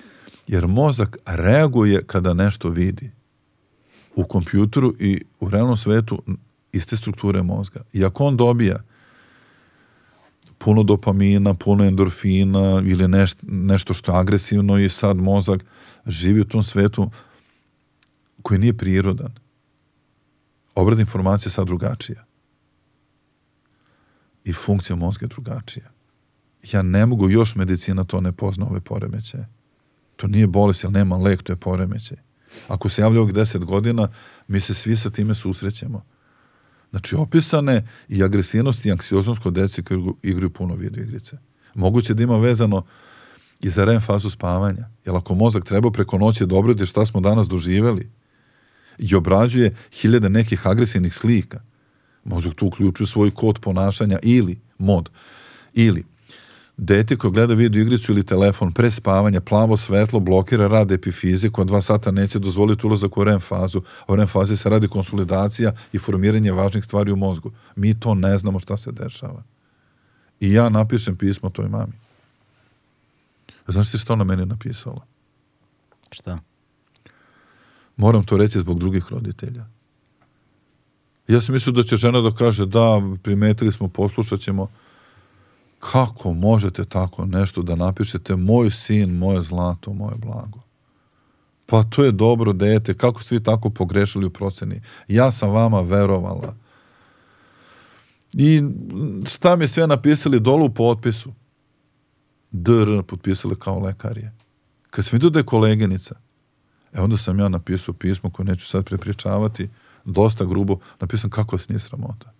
[0.47, 3.11] jer mozak reaguje kada nešto vidi
[4.15, 6.23] u kompjuteru i u realnom svetu
[6.71, 7.81] iste strukture mozga.
[7.93, 8.83] I ako on dobija
[10.57, 15.65] puno dopamina, puno endorfina ili neš, nešto što je agresivno i sad mozak
[16.07, 17.11] živi u tom svetu
[18.41, 19.33] koji nije prirodan.
[20.75, 22.25] Obrad informacije je sad drugačija.
[24.43, 25.91] I funkcija mozga je drugačija.
[26.71, 29.47] Ja ne mogu, još medicina to ne pozna ove poremećaje.
[30.15, 32.17] To nije bolest, jer nema lek, to je poremećaj.
[32.68, 34.07] Ako se javlja ovih deset godina,
[34.48, 36.03] mi se svi sa time susrećemo.
[36.90, 41.38] Znači, opisane i agresivnost i anksioznost kod dece koji igraju puno video igrice.
[41.73, 42.84] Moguće da ima vezano
[43.61, 44.90] i za REM fazu spavanja.
[45.06, 48.10] Jer ako mozak treba preko noći da obradi šta smo danas doživeli
[48.98, 51.61] i obrađuje hiljade nekih agresivnih slika,
[52.23, 55.10] mozak tu uključuje svoj kod ponašanja ili mod,
[55.73, 56.06] ili
[56.83, 61.65] dete koje gleda video igricu ili telefon pre spavanja, plavo svetlo blokira rad epifize koja
[61.65, 63.81] dva sata neće dozvoliti ulazak u REM fazu.
[64.07, 67.51] U REM fazi se radi konsolidacija i formiranje važnih stvari u mozgu.
[67.75, 69.43] Mi to ne znamo šta se dešava.
[70.39, 71.93] I ja napišem pismo toj mami.
[73.67, 75.05] Znaš ti što ona meni napisala?
[76.11, 76.39] Šta?
[77.97, 79.65] Moram to reći zbog drugih roditelja.
[81.27, 84.67] Ja sam mislio da će žena da kaže da, primetili smo, poslušat ćemo.
[85.81, 90.59] Kako možete tako nešto da napišete moj sin, moje zlato, moje blago?
[91.65, 94.81] Pa to je dobro dete, kako ste vi tako pogrešili u proceni?
[95.07, 96.55] Ja sam vama verovala.
[98.33, 98.61] I
[99.25, 101.33] šta mi sve napisali dolu u potpisu?
[102.51, 104.33] DR potpisali kao lekarije.
[104.89, 106.15] Kad sam vidio da je koleginica,
[106.93, 109.69] e onda sam ja napisao pismo koje neću sad prepričavati,
[110.05, 112.30] dosta grubo, napisam kako vas nije sramota.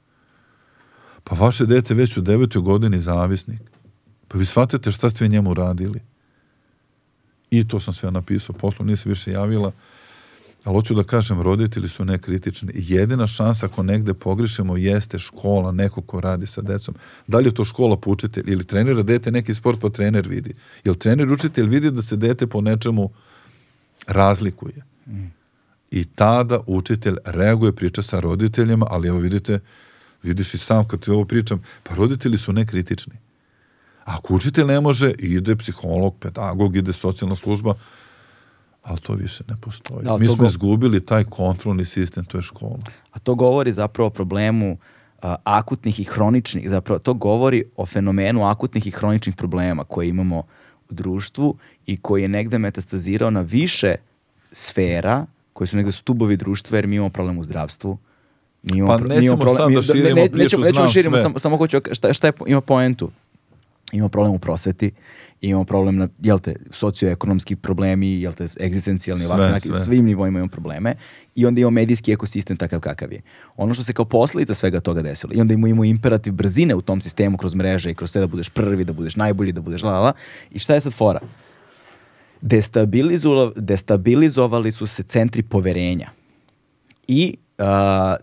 [1.24, 3.62] Pa vaše dete već u devetoj godini zavisnik.
[4.28, 6.00] Pa vi shvatite šta ste njemu radili.
[7.52, 8.56] I to sam sve napisao.
[8.56, 9.72] Poslu nije se više javila.
[10.64, 12.72] Ali hoću da kažem, roditelji su nekritični.
[12.76, 16.96] Jedina šansa ako negde pogrišemo jeste škola, neko ko radi sa decom.
[17.28, 20.54] Da li je to škola po učitelj ili trenira dete neki sport pa trener vidi.
[20.84, 23.10] Jel trener učitelj vidi da se dete po nečemu
[24.08, 24.84] razlikuje.
[25.08, 25.26] Mm.
[25.92, 29.60] I tada učitelj reaguje, priča sa roditeljima, ali evo vidite,
[30.24, 33.14] vidiš i sam kad ti ovo pričam, pa roditelji su nekritični.
[34.04, 37.74] Ako učitelj ne može, ide psiholog, pedagog, ide socijalna služba,
[38.84, 40.04] ali to više ne postoji.
[40.04, 40.46] Da, Mi smo go...
[40.46, 42.80] izgubili taj kontrolni sistem, to je škola.
[43.12, 44.78] A to govori zapravo o problemu
[45.22, 50.44] a, akutnih i hroničnih, zapravo to govori o fenomenu akutnih i hroničnih problema koje imamo
[50.90, 53.96] u društvu i koji je negde metastazirao na više
[54.52, 57.98] sfera koji su negde stubovi društva jer mi imamo problem u zdravstvu,
[58.64, 61.40] Mi imamo, pa nećemo problem, sad da širimo ne, ne, priču, nećemo, nećemo širimo, samo,
[61.40, 63.12] samo hoću, šta, šta je, ima poentu?
[63.92, 64.92] Imamo problem u prosveti,
[65.42, 69.80] imamo problem na, jel te, socioekonomski problemi, jel te, egzistencijalni, sve, ovakve, sve.
[69.80, 70.96] svim nivoima imamo probleme
[71.36, 73.22] i onda imamo medijski ekosistem takav kakav je.
[73.58, 77.02] Ono što se kao posledica svega toga desilo i onda imamo imperativ brzine u tom
[77.02, 79.92] sistemu kroz mreže i kroz sve da budeš prvi, da budeš najbolji, da budeš la,
[79.92, 80.14] la, la.
[80.52, 81.20] I šta je sad fora?
[82.42, 86.10] Destabilizo, destabilizovali su se centri poverenja
[87.08, 87.68] i uh,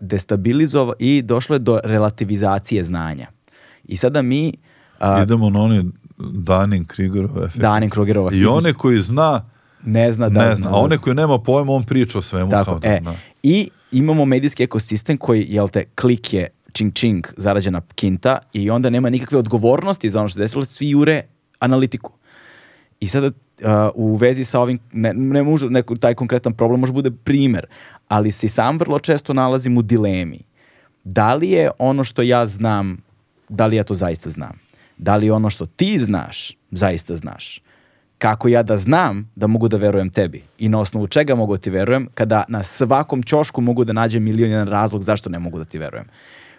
[0.00, 3.26] destabilizova i došlo je do relativizacije znanja.
[3.84, 4.52] I sada mi
[5.00, 7.58] uh, idemo na oni Danin Krigerov efekt.
[7.58, 9.44] Danin Krigerov I one koji zna
[9.84, 10.68] ne zna da ne zna.
[10.68, 13.14] A one koji nema pojma, on priča o svemu Tako, kao da e, zna.
[13.42, 18.90] I imamo medijski ekosistem koji, jel te, klik je čing čing zarađena kinta i onda
[18.90, 21.22] nema nikakve odgovornosti za ono što se desilo, svi jure
[21.58, 22.12] analitiku.
[23.00, 23.32] I sada uh,
[23.94, 27.66] u vezi sa ovim, ne, ne može neko, taj konkretan problem može bude primer,
[28.08, 30.40] ali se i sam vrlo često nalazim u dilemi.
[31.04, 33.02] Da li je ono što ja znam,
[33.48, 34.58] da li ja to zaista znam?
[34.98, 37.62] Da li ono što ti znaš, zaista znaš?
[38.18, 40.42] Kako ja da znam da mogu da verujem tebi?
[40.58, 44.24] I na osnovu čega mogu da ti verujem kada na svakom ćošku mogu da nađem
[44.24, 46.06] milion jedan razlog zašto ne mogu da ti verujem?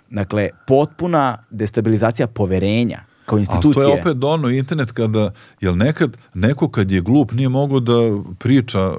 [0.10, 3.84] Dakle, potpuna destabilizacija poverenja kao institucije.
[3.84, 5.32] A to je opet ono internet kada,
[5.62, 7.94] jel nekad, neko kad je glup nije mogao da
[8.40, 8.98] priča uh,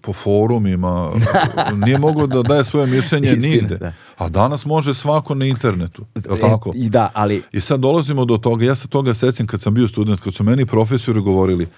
[0.00, 1.10] po forumima,
[1.86, 3.76] nije mogao da daje svoje mišljenje Istina, nigde.
[3.76, 3.92] Da.
[4.18, 6.04] A danas može svako na internetu.
[6.14, 6.72] Je tako?
[6.74, 7.42] I da, ali...
[7.52, 10.44] I sad dolazimo do toga, ja se toga sećam kad sam bio student, kad su
[10.44, 11.68] meni profesori govorili,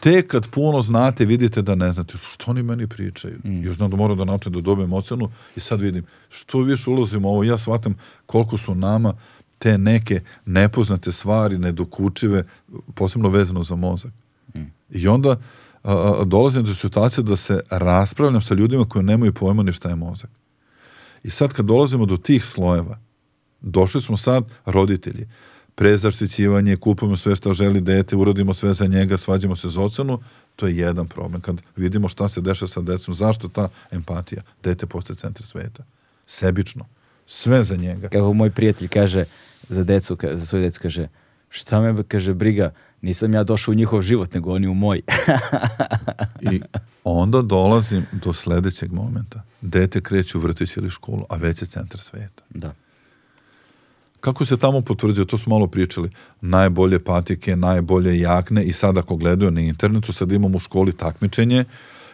[0.00, 2.14] te kad puno znate, vidite da ne znate.
[2.32, 3.38] Što oni meni pričaju?
[3.44, 3.66] Mm.
[3.66, 7.28] Ja znam da moram da naučim da dobijem ocenu i sad vidim, što više ulazimo
[7.28, 7.94] ovo, ja shvatam
[8.26, 9.14] koliko su nama
[9.60, 12.44] te neke nepoznate stvari, nedokučive,
[12.94, 14.12] posebno vezano za mozak.
[14.54, 14.72] Mm.
[14.90, 19.62] I onda a, a, dolazim do situacije da se raspravljam sa ljudima koji nemaju pojma
[19.62, 20.30] ni šta je mozak.
[21.22, 22.98] I sad kad dolazimo do tih slojeva,
[23.60, 25.28] došli smo sad roditelji,
[25.74, 30.18] prezaštićivanje, kupujemo sve što želi dete, uradimo sve za njega, svađamo se za ocenu,
[30.56, 31.40] to je jedan problem.
[31.40, 34.42] Kad vidimo šta se dešava sa decom, zašto ta empatija?
[34.62, 35.84] Dete postaje centar sveta.
[36.26, 36.86] Sebično.
[37.32, 38.08] Sve za njega.
[38.08, 39.24] Kako moj prijatelj kaže,
[39.68, 41.08] za decu, za svoje decu kaže,
[41.48, 42.70] šta me kaže briga,
[43.02, 45.00] nisam ja došao u njihov život, nego oni u moj.
[46.52, 46.60] I
[47.04, 49.42] onda dolazim do sledećeg momenta.
[49.60, 52.42] Dete kreće u vrtić ili školu, a već je centar sveta.
[52.50, 52.74] Da.
[54.20, 59.16] Kako se tamo potvrđuje, to smo malo pričali, najbolje patike, najbolje jakne i sad ako
[59.16, 61.64] gledaju na internetu, sad imamo u školi takmičenje,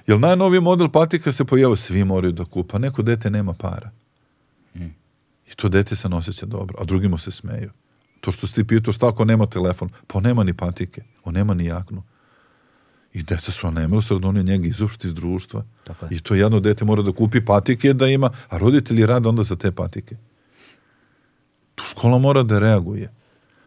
[0.06, 3.90] jer najnoviji model patika se pojavio, svi moraju da kupa, neko dete nema para.
[5.52, 7.70] I to dete se ne osjeća dobro, a drugi mu se smeju.
[8.20, 11.34] To što si ti pitao šta ako nema telefon, pa on nema ni patike, on
[11.34, 12.02] nema ni jaknu.
[13.12, 15.64] I deca su nemilosrdno, oni njega izušti iz društva.
[15.84, 16.16] Tako je.
[16.16, 19.56] I to jedno dete mora da kupi patike da ima, a roditelji rade onda za
[19.56, 20.16] te patike.
[21.74, 23.12] Tu škola mora da reaguje.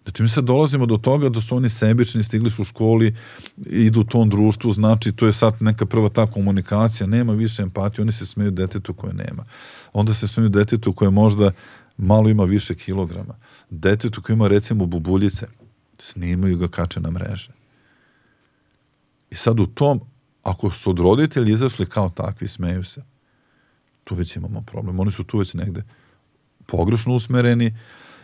[0.03, 3.15] Znači mi sad dolazimo do toga da su oni sebični, stigli su u školi,
[3.57, 8.01] idu u tom društvu, znači to je sad neka prva ta komunikacija, nema više empatije,
[8.01, 9.45] oni se smeju detetu koje nema.
[9.93, 11.51] Onda se smeju detetu koje možda
[11.97, 13.35] malo ima više kilograma.
[13.69, 15.47] Detetu koje ima recimo bubuljice,
[15.99, 17.51] snimaju ga, kače na mreže.
[19.29, 20.01] I sad u tom,
[20.43, 23.03] ako su od roditelji izašli kao takvi, smeju se,
[24.03, 24.99] tu već imamo problem.
[24.99, 25.83] Oni su tu već negde
[26.65, 27.77] pogrešno usmereni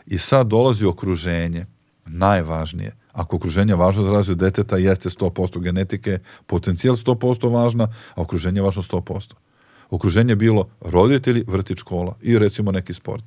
[0.05, 1.65] i sad dolazi okruženje,
[2.05, 2.95] najvažnije.
[3.11, 7.83] Ako okruženje je važno za razvoj deteta, jeste 100% genetike, potencijal 100% važna,
[8.15, 9.33] a okruženje je važno 100%.
[9.95, 13.23] Okruženje je bilo roditelji, vrtić škola i recimo neki sport.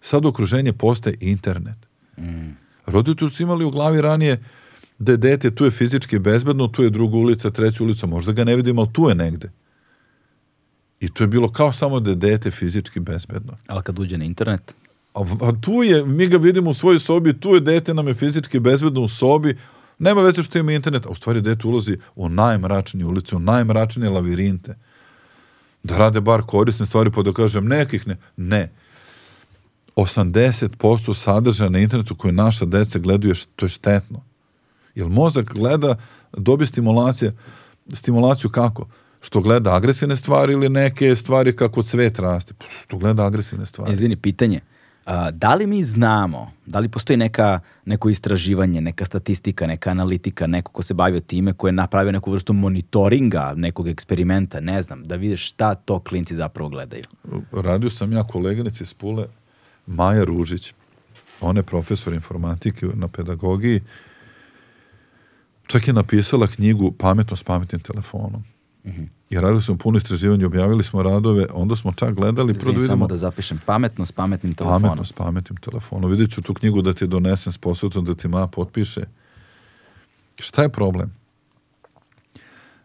[0.00, 1.76] Sad okruženje postaje internet.
[2.18, 2.56] Mm.
[2.86, 4.42] Roditelji su imali u glavi ranije
[4.98, 8.44] da je dete, tu je fizički bezbedno, tu je druga ulica, treća ulica, možda ga
[8.44, 9.50] ne vidimo, ali tu je negde.
[11.00, 13.56] I to je bilo kao samo da je dete fizički bezbedno.
[13.66, 14.74] Ali kad uđe na internet,
[15.14, 18.14] A, a tu je, mi ga vidimo u svojoj sobi, tu je dete nam je
[18.14, 19.56] fizički bezbedno u sobi,
[19.98, 24.10] nema veze što ima internet, a u stvari dete ulazi u najmračnije ulice, u najmračnije
[24.10, 24.76] lavirinte.
[25.82, 28.16] Da rade bar korisne stvari, pa da kažem nekih ne.
[28.36, 28.70] Ne.
[29.96, 34.20] 80% sadržaja na internetu koje naša deca gledaju, to je štetno.
[34.94, 35.96] Jer mozak gleda,
[36.32, 37.36] dobije stimulacije,
[37.92, 38.86] stimulaciju kako?
[39.20, 42.54] Što gleda agresivne stvari ili neke stvari kako cvet raste?
[42.58, 43.92] Pa Što gleda agresivne stvari.
[43.92, 44.56] izvini, pitanje.
[44.56, 44.77] A,
[45.32, 50.72] da li mi znamo, da li postoji neka, neko istraživanje, neka statistika, neka analitika, neko
[50.72, 55.16] ko se bavio time, ko je napravio neku vrstu monitoringa, nekog eksperimenta, ne znam, da
[55.16, 57.04] vidiš šta to klinci zapravo gledaju.
[57.52, 59.26] radio sam ja koleginici iz Pule,
[59.86, 60.74] Maja Ružić.
[61.40, 63.80] Ona je profesor informatike na pedagogiji.
[65.66, 68.44] Čak je napisala knjigu Pametno s pametnim telefonom.
[69.30, 72.84] I radili smo puno istraživanja, objavili smo radove, onda smo čak gledali, da Izvini, samo
[72.84, 74.82] vidimo da zapišem, pametno s pametnim telefonom.
[74.82, 76.10] pametno s pametnim telefonom.
[76.10, 79.00] Vidjet ću tu knjigu da ti donesem s posvetom, da ti Maja potpiše.
[80.36, 81.14] Šta je problem?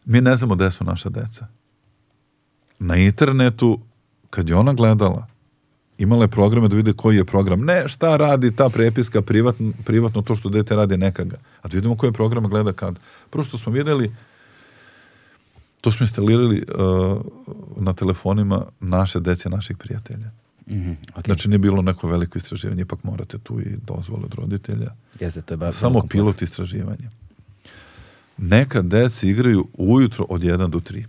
[0.06, 1.48] Mi ne znamo gde su naša deca.
[2.80, 3.80] Na internetu,
[4.30, 5.28] kad je ona gledala,
[5.98, 7.60] imala je programe da vide koji je program.
[7.60, 11.38] Ne šta radi ta prepiska privatno, privatno to što dete radi nekaga.
[11.62, 13.00] A da vidimo koje programe gleda kad.
[13.30, 14.12] Prvo što smo videli,
[15.84, 17.22] to smo instalirali uh,
[17.78, 20.32] na telefonima naše dece, naših prijatelja.
[20.70, 21.26] Mhm, ok.
[21.26, 24.92] Znači nije bilo neko veliko istraživanje, ipak morate tu i dozvole od roditelja.
[25.20, 27.10] Jeste, to je ba, Samo pilot istraživanje.
[28.38, 31.06] Neka deca igraju ujutro od 1 do 3,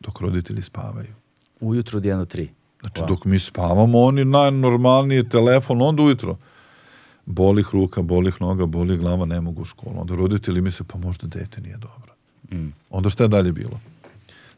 [0.00, 1.14] dok roditelji spavaju.
[1.60, 2.48] Ujutro od 1 do 3.
[2.80, 6.36] Znači dok mi spavamo, oni najnormalniji telefon, onda ujutro.
[7.26, 10.00] Boli ih ruka, boli ih noga, boli glava, ne mogu u školu.
[10.00, 12.11] Onda roditelji misle, pa možda dete nije dobro.
[12.90, 13.80] Onda šta je dalje bilo?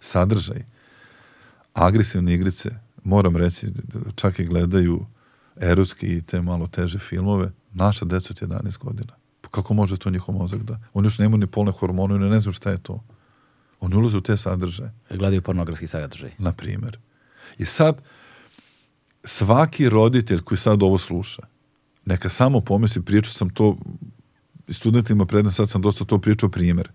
[0.01, 0.65] Sadržaj.
[1.75, 2.71] Agresivne igrice,
[3.05, 3.67] moram reći,
[4.15, 5.07] čak i gledaju
[5.57, 9.13] erotski i te malo teže filmove, naša deca od 11 godina.
[9.41, 10.81] Pa kako može to njihov mozak da?
[10.93, 13.05] Oni još nemaju ni polne hormone, oni ne znaju šta je to.
[13.81, 16.31] Oni ulaze u te sadržaje Gledaju pornografski sadržaj.
[16.39, 16.99] na primjer.
[17.59, 18.03] I sad,
[19.25, 21.43] svaki roditelj koji sad ovo sluša,
[22.05, 23.77] neka samo pomisli, pričao sam to
[24.69, 26.91] studentima predno, sad sam dosta to pričao primjer.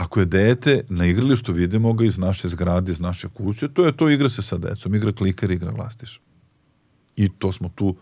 [0.00, 3.96] Ako je dete na igralištu, vidimo ga iz naše zgrade, iz naše kuće, to je
[3.96, 6.20] to igra se sa decom, igra kliker, igra vlastiš.
[7.16, 7.96] I to smo tu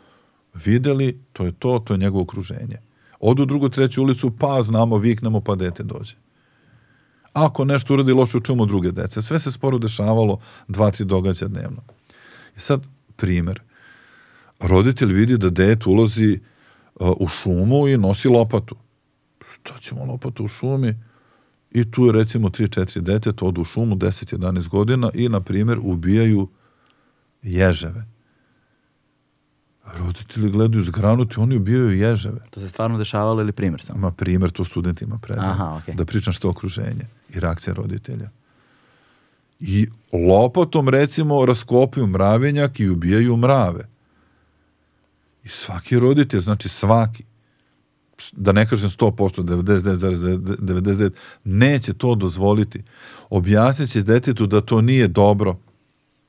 [0.55, 2.79] videli, to je to, to je njegovo okruženje.
[3.21, 6.15] Odu u drugu, treću ulicu, pa znamo, viknemo, pa dete dođe.
[7.33, 9.23] Ako nešto uradi loše, učemo druge dece.
[9.23, 10.39] Sve se sporo dešavalo,
[10.69, 11.83] dva, tri događaja dnevno.
[12.57, 13.63] I sad, primer.
[14.61, 16.39] Roditelj vidi da dete ulazi
[16.95, 18.77] uh, u šumu i nosi lopatu.
[19.55, 21.08] Šta ćemo lopatu u šumi?
[21.81, 26.49] I tu je recimo 3-4 deteta odu u šumu 10-11 godina i, na primjer, ubijaju
[27.43, 28.05] ježeve.
[29.99, 32.41] Roditelji gledaju zgranuti, oni ubijaju ježeve.
[32.51, 33.99] To se stvarno dešavalo ili primjer samo?
[33.99, 35.51] Ima primjer, to studentima predajem.
[35.51, 35.95] Aha, okej.
[35.95, 38.31] Da pričam što je okruženje i reakcija roditelja.
[39.61, 43.89] I lopatom, recimo, raskopaju mravenjak i ubijaju mrave.
[45.45, 47.25] I svaki roditelj, znači svaki,
[48.33, 51.11] da ne kažem 100%, 99,99,
[51.45, 52.83] neće to dozvoliti.
[53.31, 55.57] Objasnit će detetu da to nije dobro,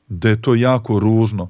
[0.08, 1.50] da je to jako ružno,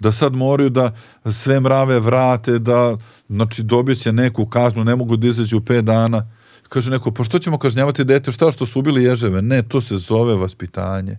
[0.00, 0.94] da sad moraju da
[1.32, 2.96] sve mrave vrate, da
[3.28, 6.30] znači dobit će neku kaznu, ne mogu da izađu u pet dana.
[6.68, 9.42] Kaže neko, pa što ćemo kažnjavati dete, šta što su ubili ježeve?
[9.42, 11.18] Ne, to se zove vaspitanje.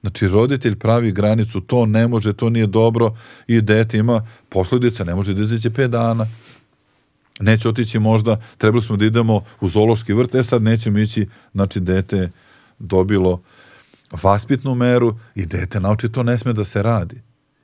[0.00, 3.16] Znači, roditelj pravi granicu, to ne može, to nije dobro
[3.46, 6.26] i dete ima posljedice, ne može da izađe pet dana.
[7.40, 11.80] Neće otići možda, trebali smo da idemo u zoološki vrt, e sad nećemo ići, znači
[11.80, 12.30] dete
[12.78, 13.42] dobilo
[14.22, 17.22] vaspitnu meru i dete nauči to ne sme da se radi.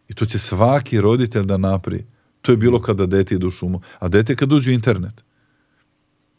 [0.08, 2.04] I to će svaki roditelj da napri.
[2.42, 3.80] To je bilo kada dete ide u šumu.
[3.98, 5.24] A dete kad uđe u internet,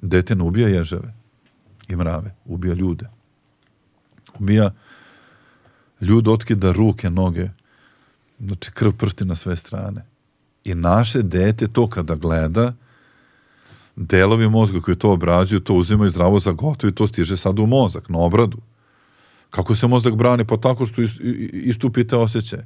[0.01, 1.13] dete ne ubija ježeve
[1.87, 3.09] i mrave, ubija ljude.
[4.39, 4.71] Ubija
[6.01, 7.49] ljud otkida ruke, noge,
[8.39, 10.05] znači krv prsti na sve strane.
[10.63, 12.73] I naše dete to kada gleda,
[13.95, 17.65] delovi mozga koji to obrađuju, to uzimaju zdravo za gotovo i to stiže sad u
[17.65, 18.57] mozak, na obradu.
[19.49, 20.45] Kako se mozak brani?
[20.45, 21.01] Pa tako što
[21.53, 22.59] istupite osjećaj.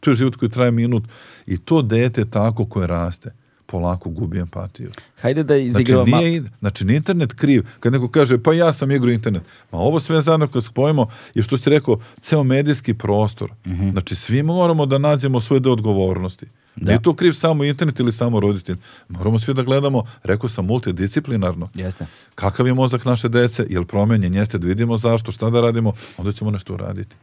[0.00, 1.04] To je život koji traje minut
[1.46, 3.32] i to dete tako koje raste
[3.66, 4.90] polako gubi empatiju.
[5.20, 6.06] Hajde da izigramo...
[6.06, 7.66] Znači, nije, znači, nije internet kriv.
[7.80, 9.42] Kad neko kaže, pa ja sam igrao internet.
[9.72, 13.50] Ma ovo sve zajedno kad spojimo je što ste rekao, ceo medijski prostor.
[13.66, 13.92] Mm -hmm.
[13.92, 16.46] Znači, svi moramo da nađemo svoje deo odgovornosti.
[16.80, 16.92] Da.
[16.92, 18.76] je to kriv samo internet ili samo roditelj.
[19.08, 21.68] Moramo svi da gledamo, rekao sam, multidisciplinarno.
[21.74, 22.06] Jeste.
[22.34, 25.92] Kakav je mozak naše dece, je li promenjen, jeste da vidimo zašto, šta da radimo,
[26.18, 27.16] onda ćemo nešto uraditi.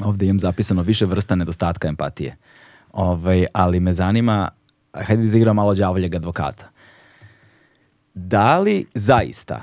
[0.00, 2.36] Ovde imam zapisano više vrsta nedostatka empatije.
[2.92, 4.48] Ovaj, ali me zanima,
[4.94, 6.70] hajde da izigramo malo đavoljeg advokata.
[8.14, 9.62] Da li zaista,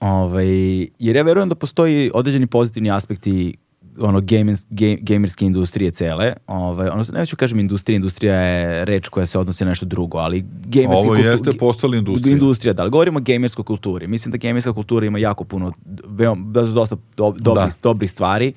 [0.00, 3.54] ovaj, jer ja verujem da postoji određeni pozitivni aspekti
[3.98, 6.32] ono gamers, game, gamerske industrije cele.
[6.46, 10.44] Ovaj, ono, neću kažem industrija, industrija je reč koja se odnosi na nešto drugo, ali
[10.64, 12.32] gamerska Ovo jeste postala industrija.
[12.32, 14.06] Industrija, da, ali govorimo o gamerskoj kulturi.
[14.06, 15.72] Mislim da gamerska kultura ima jako puno,
[16.06, 17.78] veoma, dosta do, dobrih, da.
[17.82, 18.52] dobrih stvari,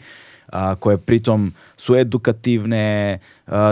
[0.48, 1.54] a, koje pritom
[1.84, 3.20] su edukativne,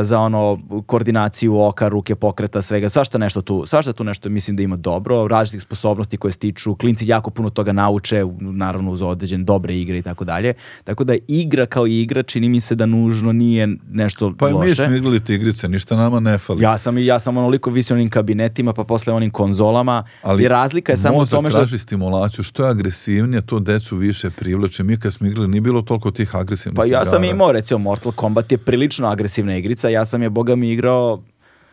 [0.04, 4.64] za ono koordinaciju oka, ruke, pokreta, svega, svašta nešto tu, svašta tu nešto mislim da
[4.64, 9.76] ima dobro, različitih sposobnosti koje stiču, klinci jako puno toga nauče, naravno uz određene dobre
[9.76, 10.54] igre i tako dalje.
[10.84, 14.58] Tako da igra kao igra čini mi se da nužno nije nešto pa loše.
[14.58, 16.64] Pa mi smo igrali te igrice, ništa nama ne fali.
[16.64, 20.04] Ja sam, ja sam onoliko visio onim kabinetima, pa posle onim konzolama.
[20.22, 21.58] Ali I razlika je samo u tome što...
[21.58, 24.84] traži stimulaciju, što je agresivnije, to decu više privlače.
[24.84, 27.06] Mi kad smo igrali, nije bilo toliko tih agresivnih Pa ja igara.
[27.06, 31.22] sam imao, recimo, Mortal Kombat je prilično agresivna igrica, ja sam je, boga mi, igrao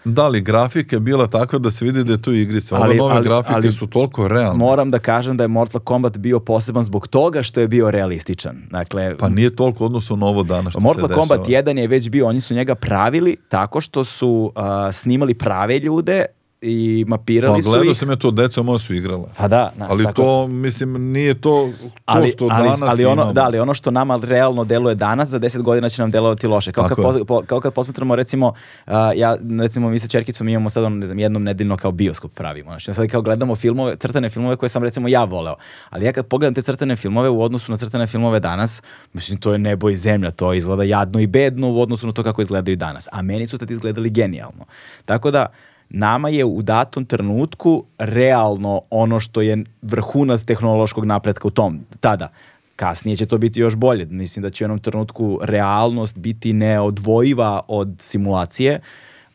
[0.05, 2.77] da li grafika je bila takva da se vidi da je to igrica.
[2.77, 4.59] Ove nove ali, grafike ali, su toliko realne.
[4.59, 8.57] Moram da kažem da je Mortal Kombat bio poseban zbog toga što je bio realističan.
[8.71, 12.09] Dakle, pa nije toliko odnosno na ovo dana što Mortal se Kombat 1 je već
[12.09, 16.25] bio, oni su njega pravili tako što su uh, snimali prave ljude
[16.61, 17.75] i mapirali pa, su ih.
[17.75, 19.29] Gledao sam ja to, deca moja su igrala.
[19.37, 19.73] Pa da.
[19.77, 20.23] Znaš, ali tako.
[20.23, 23.33] to, mislim, nije to, to ali, što ali, danas ali ono, imamo.
[23.33, 26.73] Da, ali ono što nama realno deluje danas, za 10 godina će nam delovati loše.
[26.73, 28.53] Kao, kad, po, po, kao kad posmatramo, recimo,
[28.87, 32.35] uh, ja, recimo, mi sa Čerkicom imamo sad, ono, ne znam, jednom nedeljno kao bioskop
[32.35, 32.71] pravimo.
[32.71, 35.57] Znači, sad kao gledamo filmove, crtane filmove koje sam, recimo, ja voleo.
[35.91, 38.83] Ali ja kad pogledam te crtane filmove u odnosu na crtane filmove danas,
[39.13, 42.23] mislim, to je nebo i zemlja, to izgleda jadno i bedno u odnosu na to
[42.23, 43.09] kako izgledaju danas.
[43.13, 44.65] A meni su tad izgledali genijalno.
[45.05, 45.47] Tako da,
[45.91, 52.29] nama je u datom trenutku realno ono što je vrhunac tehnološkog napretka u tom, tada.
[52.77, 54.07] Kasnije će to biti još bolje.
[54.07, 58.81] Mislim da će u jednom trenutku realnost biti neodvojiva od simulacije,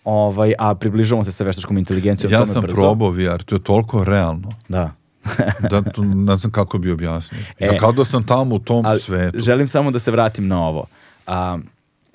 [0.03, 2.31] ovaj, a približavamo se sa veštačkom inteligencijom.
[2.31, 2.75] Ja sam brzo.
[2.75, 4.49] probao VR, to je toliko realno.
[4.67, 4.91] Da.
[5.71, 7.41] da to, ne znam kako bi objasnio.
[7.59, 9.39] Ja e, kao da sam tamo u tom ali, svetu.
[9.39, 10.85] Želim samo da se vratim na ovo.
[11.27, 11.57] A,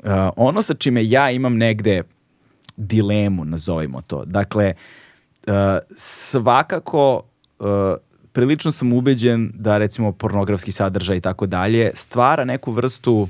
[0.05, 2.03] a, ono sa čime ja imam negde
[2.79, 4.25] dilemu, nazovimo to.
[4.25, 4.75] Dakle,
[5.47, 5.53] uh,
[5.97, 7.23] svakako
[7.59, 7.67] uh,
[8.33, 13.29] prilično sam ubeđen da recimo pornografski sadržaj i tako dalje stvara neku vrstu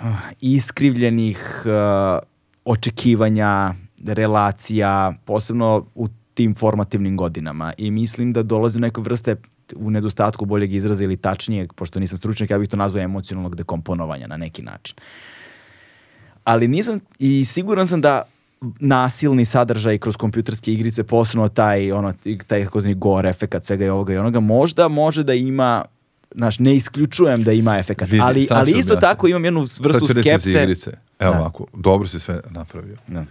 [0.00, 0.06] uh,
[0.40, 2.18] iskrivljenih uh,
[2.64, 3.74] očekivanja,
[4.06, 9.36] relacija, posebno u tim formativnim godinama i mislim da dolazi u neke vrste
[9.76, 14.26] u nedostatku boljeg izraza ili tačnijeg, pošto nisam stručnjak, ja bih to nazvao emocionalnog dekomponovanja
[14.26, 14.96] na neki način.
[14.98, 15.35] Uh,
[16.46, 18.22] ali nisam i siguran sam da
[18.80, 22.12] nasilni sadržaj kroz kompjuterske igrice, posebno taj, ono,
[22.46, 25.84] taj takozvani gore efekat svega i ovoga i onoga, možda može da ima
[26.34, 30.06] znaš, ne isključujem da ima efekat, Vidi, ali, ali isto da, tako imam jednu vrstu
[30.20, 30.62] skepse.
[30.62, 30.90] igrice.
[31.18, 31.40] Evo da.
[31.40, 32.96] ovako, dobro si sve napravio.
[33.06, 33.24] Da.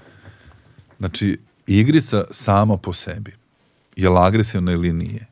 [0.99, 3.31] Znači, igrica sama po sebi,
[3.95, 5.25] je li agresivna ili nije?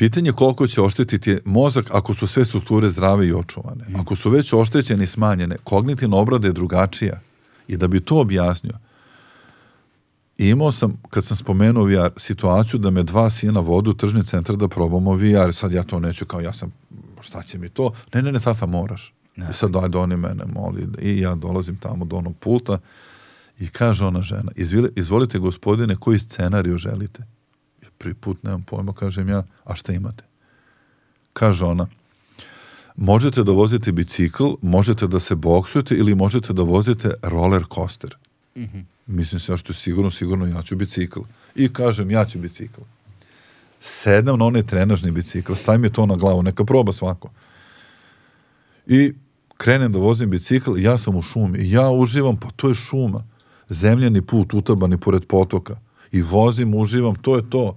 [0.00, 3.84] Pitanje koliko će oštetiti mozak ako su sve strukture zdrave i očuvane.
[3.88, 4.00] Mm.
[4.00, 7.20] Ako su već oštećene i smanjene, kognitivna obrada je drugačija.
[7.68, 8.78] I da bi to objasnio,
[10.38, 14.56] imao sam, kad sam spomenuo VR, situaciju da me dva sina vodu u tržni centar
[14.56, 15.52] da probamo VR.
[15.52, 16.72] Sad ja to neću kao ja sam,
[17.20, 17.92] šta će mi to?
[18.14, 19.12] Ne, ne, ne, tata moraš.
[19.36, 19.46] Ne.
[19.50, 20.88] I sad daj oni mene moli.
[21.02, 22.78] I ja dolazim tamo do onog pulta
[23.58, 24.52] i kaže ona žena,
[24.96, 27.39] izvolite gospodine, koji scenariju želite?
[28.00, 30.24] Prvi put, nemam pojma, kažem ja, a šta imate?
[31.32, 31.86] Kaže ona,
[33.00, 38.16] Možete da vozite bicikl, možete da se boksujete ili možete da vozite roller coaster.
[39.06, 41.20] Mislim se ja što je sigurno, sigurno ja ću bicikl.
[41.54, 42.80] I kažem ja ću bicikl.
[43.80, 47.30] Sedam na onaj trenažni bicikl, stavim je to na glavu, neka proba svako.
[48.86, 49.12] I
[49.56, 53.24] krenem da vozim bicikl, ja sam u šumi ja uživam, pa to je šuma.
[53.68, 55.76] Zemljani put, utabani pored potoka.
[56.12, 57.76] I vozim, uživam, to je to.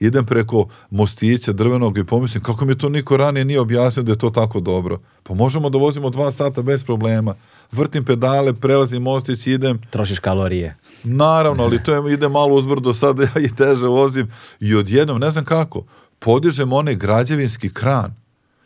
[0.00, 4.18] Idem preko mostića drvenog i pomislim kako mi to niko ranije nije objasnio da je
[4.18, 5.00] to tako dobro.
[5.22, 7.34] Pa možemo da vozimo dva sata bez problema.
[7.72, 9.80] Vrtim pedale, prelazim mostić, idem.
[9.90, 10.76] Trošiš kalorije.
[11.04, 14.30] Naravno, ali to je, ide malo uzbrdo, sad ja i teže vozim.
[14.60, 15.84] I odjednom, ne znam kako,
[16.18, 18.14] podižem onaj građevinski kran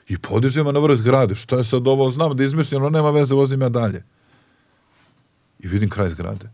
[0.08, 1.34] i podižemo na vrh zgrade.
[1.34, 2.10] Šta je sad ovo?
[2.10, 4.04] Znam da je izmišljeno, nema veze, vozim ja dalje.
[5.58, 6.50] I vidim kraj zgrade.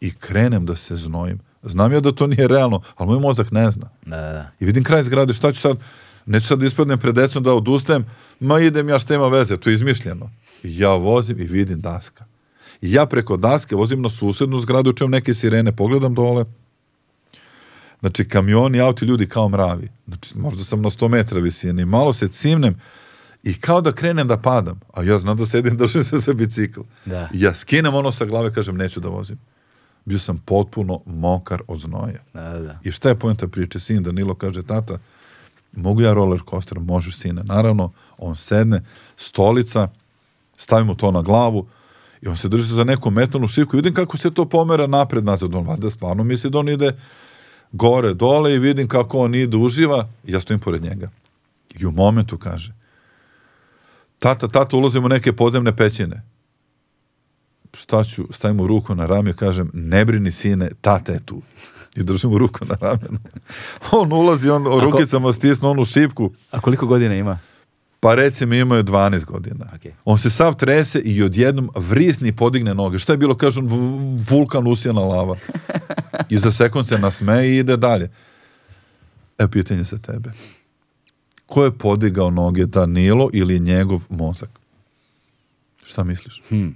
[0.00, 1.47] I krenem da se znojim.
[1.68, 3.88] Znam ja da to nije realno, ali moj mozak ne zna.
[4.06, 4.50] Da, da, da.
[4.60, 5.78] I vidim kraj zgrade, šta ću sad?
[6.26, 8.06] Neću sad da ispadnem pred decom da odustajem,
[8.40, 10.30] ma idem ja šta ima veze, to je izmišljeno.
[10.62, 12.24] I ja vozim i vidim daska.
[12.80, 16.44] I ja preko daske vozim na susednu zgradu, čujem neke sirene, pogledam dole.
[18.00, 19.88] Znači, kamioni, auti, ljudi kao mravi.
[20.06, 22.80] Znači, možda sam na 100 metra visine i malo se cimnem
[23.42, 26.80] i kao da krenem da padam, a ja znam da sedim, držim se za bicikl.
[27.04, 27.28] Da.
[27.32, 29.38] I ja skinem ono sa glave, kažem, neću da vozim.
[30.08, 32.22] Bio sam potpuno mokar od znoja.
[32.34, 32.78] Da, da, da.
[32.84, 33.80] I šta je poenta priče?
[33.80, 34.98] Sin Danilo kaže, tata,
[35.72, 36.80] mogu ja roller coaster?
[36.80, 37.42] Možeš, sine.
[37.44, 38.82] Naravno, on sedne,
[39.16, 39.88] stolica,
[40.56, 41.66] stavimo to na glavu
[42.22, 45.24] i on se drži za neku metalnu šivku i vidim kako se to pomera napred,
[45.24, 45.54] nazad.
[45.54, 46.92] On valjda stvarno misli da on ide
[47.72, 51.10] gore, dole i vidim kako on ide, uživa i ja stojim pored njega.
[51.80, 52.72] I u momentu kaže,
[54.18, 56.22] tata, tata, ulazimo u neke podzemne pećine.
[57.74, 61.42] Šta ću, stavim mu ruku na rame i kažem, ne brini sine, tata je tu.
[61.96, 63.18] I držim mu ruku na ramenu.
[63.92, 67.38] On ulazi, on o rukicama stisnu onu šipku, A koliko godina ima?
[68.00, 69.66] pa recimo imao je 12 godina.
[69.74, 69.92] Ok.
[70.04, 72.98] On se sav trese i odjednom vrisni podigne noge.
[72.98, 73.66] Šta je bilo, kažu, v-
[74.30, 75.36] vulkan usijana lava.
[76.30, 78.10] I za sekund se nasmeje i ide dalje.
[79.38, 80.30] E, pitanje za tebe.
[81.46, 84.50] Ko je podigao noge, Danilo ili njegov mozak?
[85.84, 86.42] Šta misliš?
[86.48, 86.68] Hm.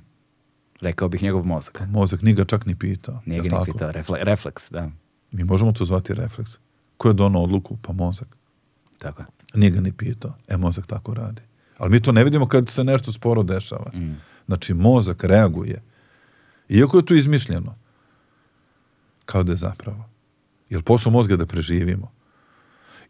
[0.83, 1.83] Rekao bih njegov mozak.
[1.89, 3.23] Mozak nije ga čak ni pitao.
[3.27, 3.65] Nije ga ni tako?
[3.65, 3.93] pitao.
[3.93, 4.91] Refle, refleks, da.
[5.33, 6.51] Mi možemo to zvati refleks.
[6.97, 7.77] Ko je donao odluku?
[7.83, 8.37] Pa mozak.
[8.99, 9.27] Tako je.
[9.55, 10.35] Nije ga ni pitao.
[10.49, 11.43] E, mozak tako radi.
[11.79, 13.91] Ali mi to ne vidimo kad se nešto sporo dešava.
[13.95, 14.21] Mm.
[14.47, 15.83] Znači, mozak reaguje.
[16.69, 17.75] Iako je to izmišljeno.
[19.25, 20.05] Kao da je zapravo.
[20.71, 22.13] Jer posao mozga je da preživimo.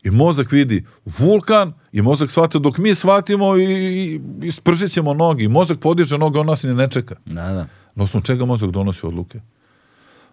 [0.05, 0.85] I mozak vidi
[1.19, 5.45] vulkan i mozak shvata dok mi shvatimo i, i, i spržit ćemo nogi.
[5.45, 7.15] I mozak podiže noge, on nas ni ne čeka.
[7.27, 7.67] Da, da.
[7.95, 9.41] Na osnovu čega mozak donosi odluke?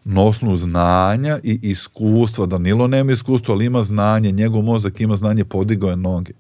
[0.06, 2.46] Na osnovu znanja i iskustva.
[2.46, 4.32] Danilo nema iskustva, ali ima znanje.
[4.32, 6.34] Njegov mozak ima znanje, podigao je noge.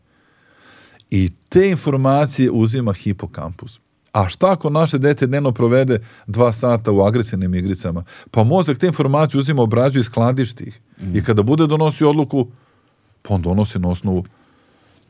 [1.09, 3.79] I te informacije uzima hipokampus.
[4.13, 8.03] A šta ako naše dete dnevno provede dva sata u agresivnim igricama?
[8.31, 10.79] Pa mozak te informacije uzima, obrađuje i skladišti ih.
[11.13, 12.47] I kada bude donosio odluku,
[13.21, 14.25] pa on donosi na osnovu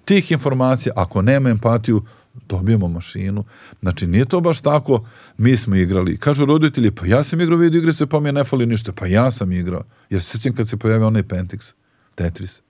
[0.06, 0.94] tih informacija.
[0.96, 2.06] Ako nema empatiju,
[2.48, 3.44] dobijemo mašinu.
[3.82, 5.06] Znači, nije to baš tako,
[5.38, 6.18] mi smo igrali.
[6.18, 8.92] Kažu roditelji, pa ja sam igrao video igrice, pa mi ne fali ništa.
[8.94, 9.84] Pa ja sam igrao.
[10.10, 11.74] Ja se sjećam kad se pojavio onaj Pentix,
[12.16, 12.62] Tetris.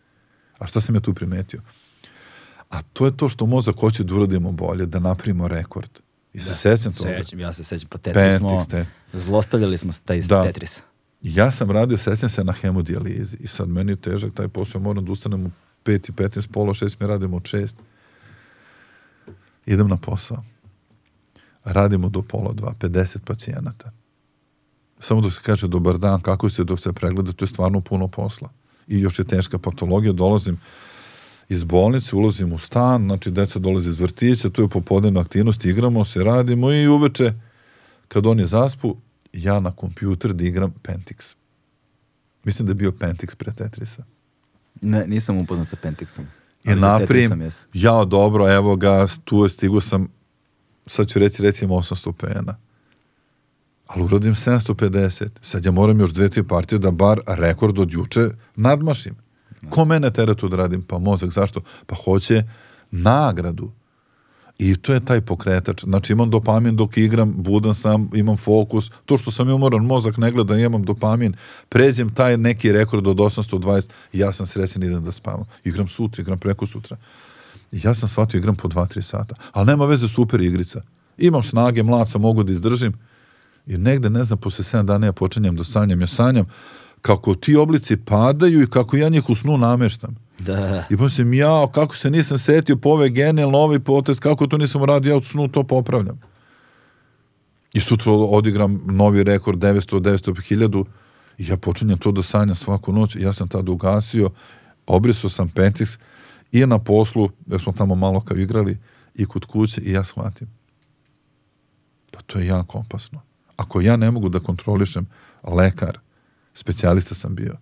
[0.60, 1.62] A šta sam ja tu primetio?
[2.70, 5.90] A to je to što mozak hoće da uradimo bolje, da napravimo rekord.
[6.34, 7.10] I se sećam toga.
[7.18, 7.90] Sećam, ja se sećam.
[7.90, 10.44] Pa Tetris smo, Pentix, te- zlostavljali smo taj Da.
[10.44, 10.82] Tetris.
[11.22, 15.06] Ja sam radio, sećam se na hemodijalizi i sad meni je težak taj posao, moram
[15.06, 15.52] da ustanem u
[15.86, 17.74] 5 i 15, pola 6, mi radimo od 6.
[19.66, 20.44] Idem na posao.
[21.64, 23.92] Radimo do pola 2, 50 pacijenata.
[25.00, 28.08] Samo dok se kaže dobar dan, kako ste dok se pregleda, to je stvarno puno
[28.08, 28.50] posla.
[28.88, 30.58] I još je teška patologija, dolazim
[31.50, 36.06] iz bolnice, ulazim u stan, znači deca dolaze iz vrtića, tu je popodnevna aktivnost, igramo
[36.06, 37.34] se, radimo i uveče,
[38.08, 38.98] kad oni zaspu,
[39.34, 41.36] ja na kompjuter da igram Pentix.
[42.44, 44.04] Mislim da je bio Pentix pre Tetrisa.
[44.82, 46.26] Ne, nisam upoznat sa Pentixom.
[46.64, 46.70] I
[47.16, 47.42] jesam.
[47.74, 50.08] ja dobro, evo ga, tu je stigu sam,
[50.88, 52.56] sad ću reći recimo 800 pena.
[53.88, 55.28] Ali uradim 750.
[55.42, 59.16] Sad ja moram još dve, tri partije da bar rekord od juče nadmašim.
[59.70, 60.82] Ko mene tera tu da radim?
[60.82, 61.62] Pa mozak, zašto?
[61.86, 62.44] Pa hoće
[62.92, 63.72] nagradu.
[64.60, 65.84] I to je taj pokretač.
[65.84, 68.92] Znači imam dopamin dok igram, budan sam, imam fokus.
[69.06, 71.34] To što sam umoran, mozak ne gleda, imam dopamin.
[71.70, 75.46] Pređem taj neki rekord od 820 i ja sam srećen idem da spavam.
[75.64, 76.98] Igram sutra, igram preko sutra.
[77.72, 79.36] Ja sam shvatio igram po 2-3 sata.
[79.52, 80.82] Ali nema veze, super igrica.
[81.18, 82.94] Imam snage, mlad sam, mogu da izdržim.
[83.68, 86.02] I negde, ne znam, posle 7 dana ja počinjem da sanjam.
[86.02, 86.46] Ja sanjam
[87.02, 90.16] kako ti oblici padaju i kako ja njih u snu nameštam.
[90.40, 90.86] Da.
[90.90, 94.58] I pa sam ja, kako se nisam setio po ove genijalno, ovaj potez, kako to
[94.58, 96.22] nisam radio, ja u snu to popravljam.
[97.74, 100.86] I sutra odigram novi rekord 900, 900, 1000
[101.38, 103.16] i ja počinjem to da sanjam svaku noć.
[103.16, 104.30] Ja sam tada ugasio,
[104.88, 106.00] obrisao sam Pentix
[106.52, 108.78] i na poslu, jer smo tamo malo kao igrali,
[109.16, 110.48] i kod kuće i ja shvatim.
[112.12, 113.22] Pa to je jako opasno.
[113.56, 115.08] Ako ja ne mogu da kontrolišem
[115.44, 116.00] lekar,
[116.54, 117.56] specijalista sam bio,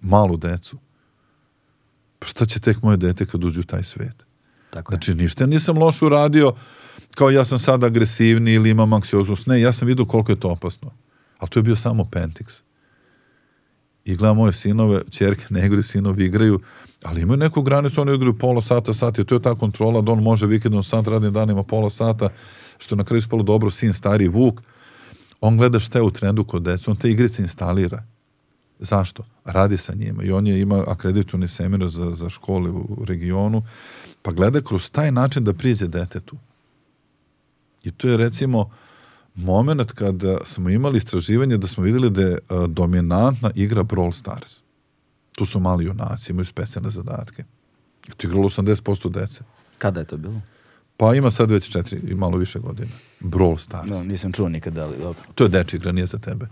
[0.00, 0.78] malu decu,
[2.18, 4.24] pa šta će tek moje dete kad uđe u taj svet?
[4.70, 4.96] Tako je.
[4.96, 6.52] Znači, ništa nisam loše uradio,
[7.14, 9.46] kao ja sam sad agresivni ili imam anksioznost.
[9.46, 10.90] Ne, ja sam vidio koliko je to opasno.
[11.38, 12.60] Ali to je bio samo Pentix.
[14.04, 16.60] I gledam moje sinove, čerke ne igraju, sinovi igraju,
[17.02, 20.12] ali imaju neku granicu, oni igraju pola sata, sat, i to je ta kontrola da
[20.12, 22.28] on može vikendom sat, radnim danima pola sata,
[22.78, 24.62] što je na kraju spalo dobro, sin stari Vuk,
[25.40, 28.02] on gleda šta je u trendu kod deca, on te igrice instalira.
[28.78, 29.22] Zašto?
[29.44, 33.62] Radi sa njima i on je ima akreditovani seminar za, za škole u regionu,
[34.22, 36.36] pa gleda kroz taj način da priđe detetu.
[37.84, 38.70] I to je recimo
[39.34, 44.60] moment kada smo imali istraživanje da smo videli da je a, dominantna igra Brawl Stars.
[45.32, 47.44] Tu su mali junaci, imaju specijalne zadatke.
[48.08, 49.40] I to je igralo 80% dece.
[49.78, 50.40] Kada je to bilo?
[51.00, 52.90] Pa ima sad već četiri i malo više godina.
[53.20, 53.90] Brawl Stars.
[53.90, 55.22] No, nisam čuo nikada, ali dobro.
[55.34, 56.46] To je deči igra, nije za tebe.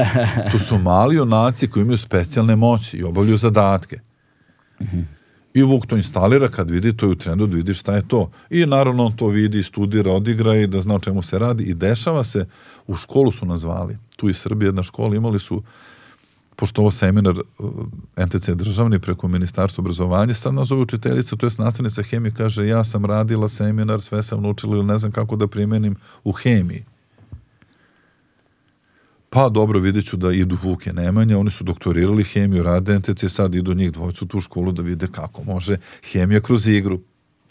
[0.52, 4.00] to su mali junaci koji imaju specijalne moći i obavljaju zadatke.
[5.54, 8.30] I Vuk to instalira kad vidi, to je u trendu da vidi šta je to.
[8.50, 11.64] I naravno on to vidi, studira, odigra i da zna o čemu se radi.
[11.64, 12.46] I dešava se,
[12.86, 13.98] u školu su nazvali.
[14.16, 15.62] Tu iz Srbije jedna škola imali su
[16.56, 17.70] pošto ovo seminar uh,
[18.26, 23.04] NTC državni preko ministarstva obrazovanja, sad nazove učiteljica, to je nastavnica hemije, kaže ja sam
[23.04, 26.84] radila seminar, sve sam naučila ili ne znam kako da primenim u hemiji.
[29.30, 33.54] Pa dobro, vidjet ću da idu Vuke Nemanja, oni su doktorirali hemiju, rade NTC, sad
[33.54, 35.76] idu njih dvojcu u tu školu da vide kako može
[36.12, 37.00] hemija kroz igru.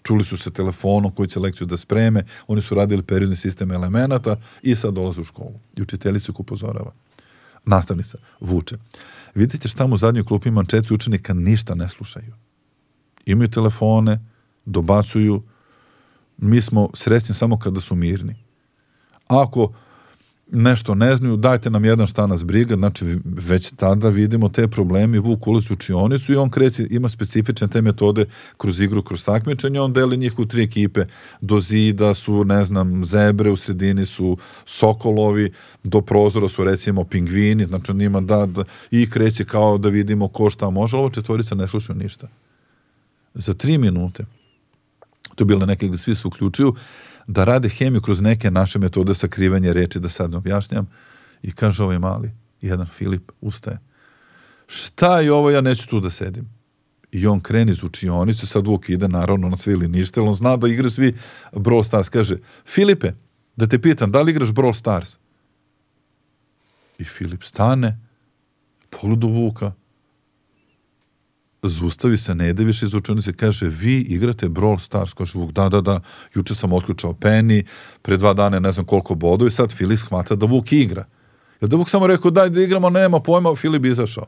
[0.04, 4.36] Čuli su se telefonom koji će lekciju da spreme, oni su radili periodni sistem elemenata
[4.62, 5.60] i sad dolaze u školu.
[5.78, 6.92] I učiteljica ih upozorava
[7.66, 8.78] nastavnica, vuče.
[9.36, 12.34] Vidite šta mu u zadnjoj klupi četiri učenika, ništa ne slušaju.
[13.26, 14.20] Imaju telefone,
[14.66, 15.44] dobacuju,
[16.38, 18.36] mi smo srećni samo kada su mirni.
[19.28, 19.74] Ako
[20.54, 25.20] nešto ne znaju, dajte nam jedan šta nas briga, znači već tada vidimo te probleme,
[25.20, 28.26] Vuk ulazi u učionicu i on kreće, ima specifične te metode
[28.58, 31.06] kroz igru, kroz takmičenje, on deli njih u tri ekipe,
[31.42, 35.52] do zida su, ne znam, zebre, u sredini su sokolovi,
[35.84, 40.28] do prozora su recimo pingvini, znači on ima da, da i kreće kao da vidimo
[40.28, 42.28] ko šta može, ovo četvorica ne slušaju ništa.
[43.34, 44.26] Za tri minute,
[45.36, 46.76] to je bilo neke gde svi se uključuju,
[47.28, 50.90] da rade hemiju kroz neke naše metode sakrivanja reči, da sad ne objašnjam.
[51.44, 53.80] I kaže ovaj mali, jedan Filip, ustaje.
[54.68, 56.50] Šta je ovo, ja neću tu da sedim.
[57.12, 60.58] I on kreni iz učionice, sad Vuk ide naravno na sve ili ništa, on zna
[60.58, 61.16] da igra svi
[61.52, 62.10] Brawl Stars.
[62.10, 63.12] Kaže, Filipe,
[63.56, 65.18] da te pitam, da li igraš Brawl Stars?
[66.98, 68.00] I Filip stane,
[68.90, 69.72] pogleda Vuka,
[71.70, 75.70] zustavi se, ne ide više iz učionice, kaže, vi igrate Brawl Stars, kaže Vuk, da,
[75.70, 76.00] da, da,
[76.36, 77.64] juče sam otključao Penny,
[78.02, 81.06] pre dva dana ne znam koliko bodova i sad Filip shmata da Vuk igra.
[81.62, 84.26] Jer da Vuk samo rekao, daj da igramo, nema pojma, Filip izašao.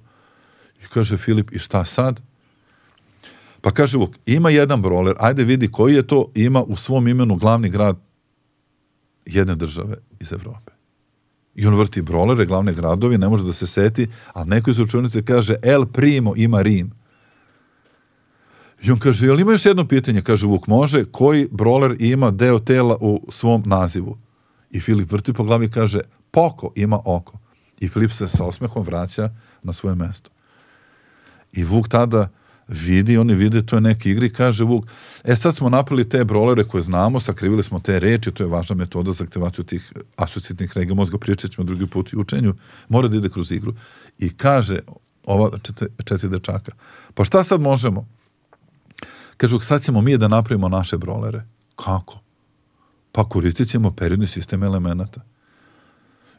[0.83, 2.22] I kaže Filip, i šta sad?
[3.61, 7.35] Pa kaže Vuk, ima jedan broler, ajde vidi koji je to, ima u svom imenu
[7.35, 7.97] glavni grad
[9.25, 10.72] jedne države iz Evrope.
[11.55, 15.25] I on vrti brolere, glavne gradovi, ne može da se seti, a neko iz učionice
[15.25, 16.91] kaže, El Primo ima Rim.
[18.85, 20.22] I on kaže, jel ima još jedno pitanje?
[20.22, 24.17] Kaže, Vuk, može, koji broler ima deo tela u svom nazivu?
[24.72, 25.99] I Filip vrti po glavi i kaže,
[26.31, 27.38] poko ima oko.
[27.80, 29.30] I Filip se sa osmehom vraća
[29.64, 30.30] na svoje mesto.
[31.53, 32.30] I Vuk tada
[32.67, 34.85] vidi, oni vide to je neke igre i kaže Vuk,
[35.23, 38.75] e sad smo napravili te brolere koje znamo, sakrivili smo te reči, to je važna
[38.75, 42.55] metoda za aktivaciju tih asocijetnih regija mozga, pričat ćemo drugi put i učenju,
[42.89, 43.73] mora da ide kroz igru.
[44.19, 44.80] I kaže
[45.25, 45.49] ova
[46.05, 46.72] četiri dečaka,
[47.14, 48.15] pa šta sad možemo?
[49.38, 51.43] Kažu, sad ćemo mi da napravimo naše brolere.
[51.75, 52.19] Kako?
[53.11, 55.22] Pa koristit ćemo periodni sistem elemenata.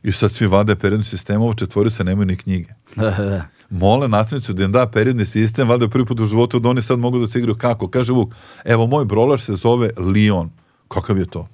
[0.02, 2.74] I sad svi vade periodni sistem, ovo četvorice nemaju ni knjige.
[3.70, 6.98] Mole nastavnicu da im da periodni sistem, vade prvi put u životu da oni sad
[6.98, 7.88] mogu da se igraju kako.
[7.88, 8.34] Kaže Vuk,
[8.64, 10.50] evo moj broler se zove Lion.
[10.88, 11.48] Kakav je to?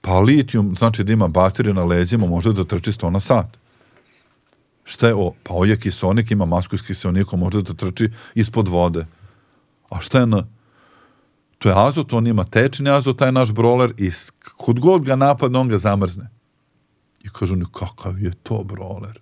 [0.00, 3.56] Pa litijum znači da ima bateriju na leđima, može da trči 100 na sat.
[4.84, 5.32] Šta je o?
[5.42, 9.06] Pa ovo je kisonik, ima masku iz kisonika, može da trči ispod vode.
[9.88, 10.34] A šta je N?
[11.58, 14.10] To je azot, on ima tečni azot, taj naš broler i
[14.56, 16.30] kod god ga napadne, on ga zamrzne.
[17.24, 19.20] I kažu oni, kakav je to broler?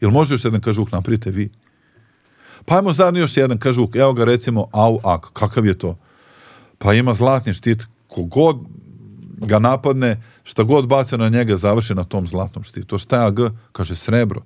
[0.00, 1.50] Jel može još jedan, kaže, napravite vi?
[2.64, 5.98] Pa ajmo zajedno još jedan, kaže Vuk, evo ga recimo au ak, kakav je to?
[6.78, 8.56] Pa ima zlatni štit, kogod
[9.38, 12.98] ga napadne, šta god baca na njega, završi na tom zlatnom štitu.
[12.98, 13.38] Šta je AG?
[13.72, 14.42] Kaže srebro.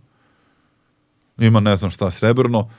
[1.38, 2.70] Ima ne znam šta srebrno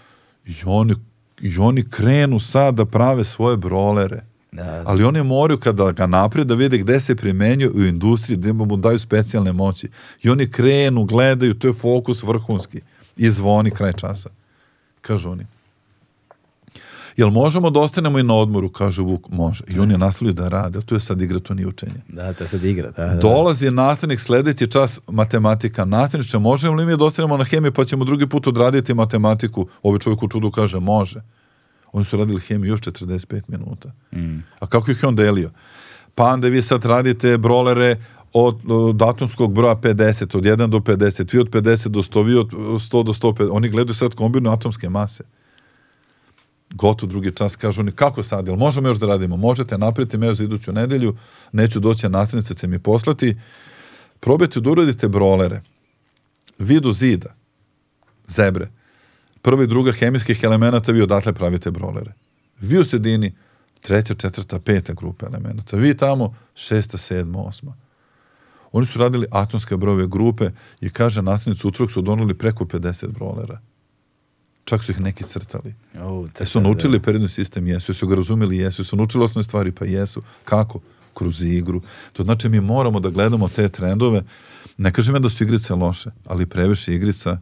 [0.45, 0.95] i oni,
[1.43, 4.21] i oni krenu sad da prave svoje brolere.
[4.51, 4.83] Da, da.
[4.85, 8.77] Ali oni moraju kada ga napred da vide gde se primenjuje u industriji, da mu
[8.77, 9.89] daju specijalne moći.
[10.23, 12.81] I oni krenu, gledaju, to je fokus vrhunski.
[13.17, 14.29] I zvoni kraj časa.
[15.01, 15.45] Kažu oni.
[17.17, 19.63] Jel možemo da ostanemo i na odmoru, kaže Vuk, može.
[19.67, 22.01] I oni nastavljaju da rade, to je sad igra, to nije učenje.
[22.07, 22.91] Da, to sad igra.
[22.91, 23.15] Da, da.
[23.15, 25.85] Dolazi nastavnik sledeći čas matematika.
[25.85, 29.67] Nastavniče, možemo li mi da ostanemo na hemiji pa ćemo drugi put odraditi matematiku?
[29.83, 31.21] Ovi čovjek u čudu kaže, može.
[31.91, 33.91] Oni su radili hemiju još 45 minuta.
[34.11, 34.37] Mm.
[34.59, 35.51] A kako ih je on delio?
[36.15, 37.95] Pa onda vi sad radite brolere
[38.33, 42.35] od, od atomskog broja 50, od 1 do 50, vi od 50 do 100, vi
[42.35, 43.49] od 100 do 150.
[43.51, 45.23] Oni gledaju sad kombinu atomske mase.
[46.73, 49.37] Gotovo drugi čas kažu oni kako sad, jel možemo još da radimo?
[49.37, 51.15] Možete napraviti me za iduću nedelju,
[51.51, 53.37] neću doći na nastavnica će mi poslati.
[54.19, 55.61] Probajte da uradite brolere.
[56.59, 57.35] Vidu zida,
[58.27, 58.71] zebre,
[59.41, 62.13] prva i druga hemijskih elemenata, vi odatle pravite brolere.
[62.61, 63.35] Vi u sredini,
[63.81, 65.77] treća, četvrta, peta grupa elemenata.
[65.77, 67.75] Vi tamo, šesta, sedma, osma.
[68.71, 70.49] Oni su radili atomske brojeve grupe
[70.81, 73.61] i kaže nastavnicu utrok su donuli preko 50 brolera.
[74.65, 75.73] Čak su ih neki crtali.
[76.01, 77.67] O, Jesu naučili periodni sistem?
[77.67, 77.91] Jesu.
[77.91, 78.57] Jesu ga razumeli?
[78.57, 78.81] Jesu.
[78.81, 79.71] Jesu naučili osnovne stvari?
[79.71, 80.21] Pa jesu.
[80.45, 80.79] Kako?
[81.13, 81.81] Kroz igru.
[82.13, 84.23] To znači mi moramo da gledamo te trendove.
[84.77, 87.37] Ne kažem ja da su igrice loše, ali previše igrica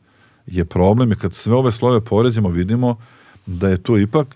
[0.46, 2.98] je problem i kad sve ove slove poređamo vidimo
[3.46, 4.36] da je to ipak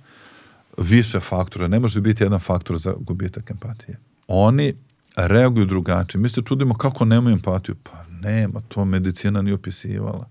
[0.78, 1.68] više faktora.
[1.68, 3.98] Ne može biti jedan faktor za gubitak empatije.
[4.28, 4.74] Oni
[5.16, 6.22] reaguju drugačije.
[6.22, 7.76] Mi se čudimo kako nemaju empatiju.
[7.84, 10.28] Pa nema, to medicina nije opisivala.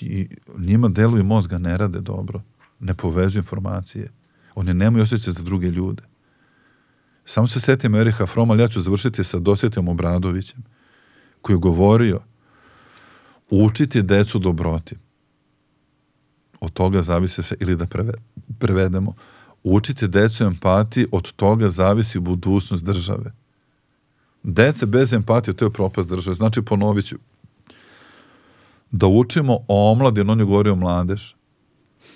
[0.00, 0.28] I
[0.58, 2.42] njima deluju mozga ne rade dobro.
[2.80, 4.08] Ne povezuju informacije.
[4.54, 6.02] Oni nemaju osjećaj za druge ljude.
[7.24, 10.64] Samo se setim Eriha Froma, ali ja ću završiti sa Dosjetijom Obradovićem,
[11.42, 12.20] koji je govorio
[13.50, 14.96] učiti decu dobroti.
[16.60, 18.12] Od toga zavisi sve, ili da preve,
[18.58, 19.14] prevedemo,
[19.62, 23.32] učiti decu empatiji, od toga zavisi budućnost države.
[24.42, 26.34] Dece bez empatije, to je propast države.
[26.34, 27.16] Znači, ponovit ću,
[28.92, 31.32] da učimo o omladinu, on je govorio mladež,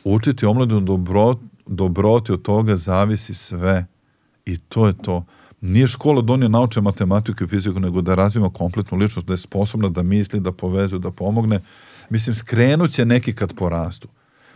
[0.04, 1.34] učiti omladinu dobro,
[1.66, 3.86] dobroti, od toga zavisi sve.
[4.46, 5.24] I to je to.
[5.60, 9.38] Nije škola da oni nauče matematiku i fiziku, nego da razvijemo kompletnu ličnost, da je
[9.38, 11.60] sposobna da misli, da povezuje, da pomogne.
[12.10, 14.08] Mislim, skrenut će neki kad porastu.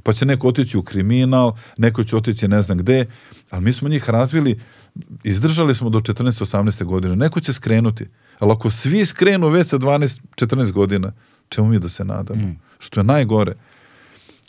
[0.02, 3.06] Pa će neko otići u kriminal, neko će otići ne znam gde,
[3.50, 4.60] ali mi smo njih razvili,
[5.24, 7.16] izdržali smo do 14-18 godine.
[7.16, 8.06] Neko će skrenuti.
[8.38, 11.12] Ali ako svi skrenu već sa 12-14 godina,
[11.50, 12.46] čemu mi da se nadamo?
[12.46, 12.58] Mm.
[12.78, 13.54] Što je najgore,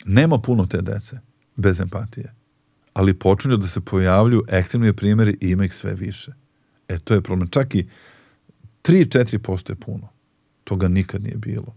[0.04, 1.18] nema puno te dece
[1.56, 2.34] bez empatije.
[2.94, 6.32] Ali počinju da se pojavljuju ekstremni primjeri i ima ih sve više.
[6.88, 7.48] E, to je problem.
[7.48, 7.88] Čak i
[8.82, 10.08] 3-4% je puno.
[10.64, 11.74] Toga nikad nije bilo.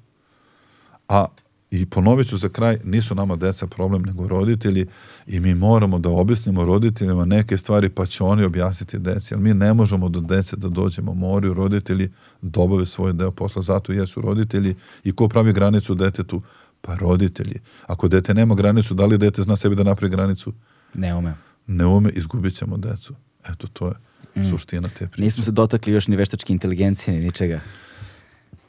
[1.08, 1.26] A
[1.72, 4.85] i ponovit ću za kraj, nisu nama deca problem, nego roditelji
[5.27, 9.34] i mi moramo da objasnimo roditeljima neke stvari pa će oni objasniti deci.
[9.34, 11.14] Ali mi ne možemo do dece da dođemo.
[11.14, 12.11] Moraju roditelji
[12.42, 13.61] da obave svoj deo posla.
[13.61, 16.42] Zato jesu roditelji i ko pravi granicu detetu?
[16.82, 17.60] Pa roditelji.
[17.88, 20.53] Ako dete nema granicu, da li dete zna sebi da napravi granicu?
[20.94, 21.34] Ne ume.
[21.68, 23.16] Ne ume, izgubit ćemo decu.
[23.50, 25.22] Eto, to je suština te priče.
[25.22, 27.60] Nismo se dotakli još ni veštačke inteligencije, ni ničega.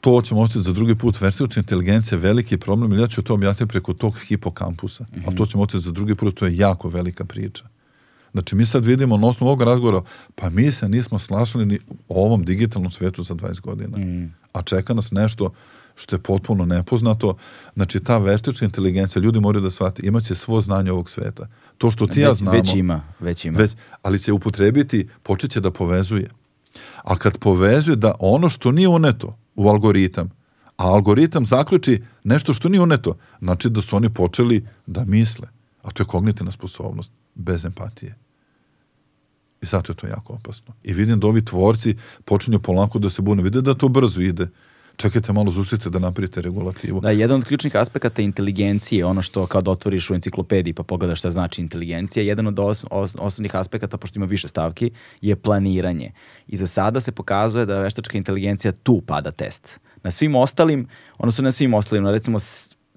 [0.01, 1.21] To ćemo ostaviti za drugi put.
[1.21, 5.05] Veštačna inteligencija je veliki problem, ja ću to objasniti preko tog hipokampusa.
[5.27, 7.65] A to ćemo ostaviti za drugi put, to je jako velika priča.
[8.31, 10.01] Znači, mi sad vidimo na osnovu ovog razgovora,
[10.35, 13.97] pa mi se nismo slašali ni o ovom digitalnom svetu za 20 godina.
[14.53, 15.51] A čeka nas nešto
[15.95, 17.35] što je potpuno nepoznato.
[17.73, 21.47] Znači, ta veštačka inteligencija, ljudi moraju da shvate, imaće svo znanje ovog sveta.
[21.77, 22.57] To što ti ja Već, znamo...
[22.57, 23.59] već ima, već ima.
[23.59, 26.29] Već, ali će upotrebiti, počet će da povezuje.
[27.03, 30.29] A kad povezuje da ono što nije uneto u algoritam,
[30.77, 35.47] a algoritam zaključi nešto što nije uneto, znači da su oni počeli da misle.
[35.83, 38.15] A to je kognitivna sposobnost, bez empatije.
[39.61, 40.73] I zato je to jako opasno.
[40.83, 43.43] I vidim da ovi tvorci počinju polako da se bune.
[43.43, 44.47] Vide da to brzo ide.
[44.97, 46.99] Čekajte malo, zustite da napravite regulativu.
[47.01, 51.19] Da, jedan od ključnih aspekata inteligencije, ono što kao da otvoriš u enciklopediji pa pogledaš
[51.19, 56.11] šta znači inteligencija, jedan od os, os, osnovnih aspekata, pošto ima više stavki, je planiranje.
[56.47, 59.79] I za sada se pokazuje da veštačka inteligencija tu pada test.
[60.03, 62.37] Na svim ostalim, odnosno na svim ostalim, na recimo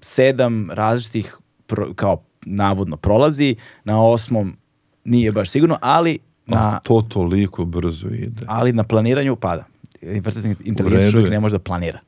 [0.01, 4.57] sedam različitih pro, kao navodno prolazi, na osmom
[5.03, 8.45] nije baš sigurno, ali na, to toliko brzo ide.
[8.47, 9.70] ali na planiranju pada.
[10.01, 11.31] Veštačka inteligencija čovjek je.
[11.31, 11.99] ne može da planira.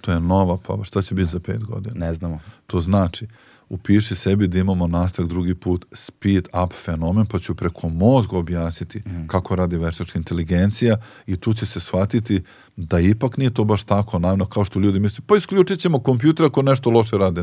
[0.00, 0.84] To je nova pava.
[0.84, 2.06] Šta će biti za pet godina?
[2.06, 2.40] Ne znamo.
[2.66, 3.26] To znači,
[3.70, 8.98] upiši sebi da imamo nastavak drugi put speed up fenomen, pa ću preko mozga objasniti
[9.06, 9.26] Mhm.
[9.26, 12.42] kako radi veštačka inteligencija i tu će se shvatiti
[12.76, 16.46] da ipak nije to baš tako naivno kao što ljudi misle, pa isključit ćemo kompjuter
[16.46, 17.40] ako nešto loše rade.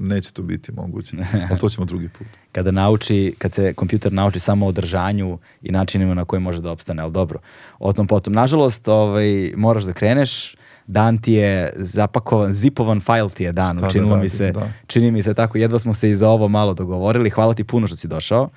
[0.00, 1.16] Neće to biti moguće,
[1.50, 2.26] ali to ćemo drugi put.
[2.52, 6.70] Kada nauči, kad se kompjuter nauči samo o održanju i načinima na koje može da
[6.70, 7.38] opstane, ali dobro.
[7.78, 8.32] O tom potom.
[8.32, 10.56] Nažalost, ovaj, moraš da kreneš,
[10.86, 14.68] dan ti je zapakovan, zipovan fajl ti je dan, Šta da učinilo mi se, da.
[14.86, 17.86] čini mi se tako, jedva smo se i za ovo malo dogovorili, hvala ti puno
[17.86, 18.48] što si došao.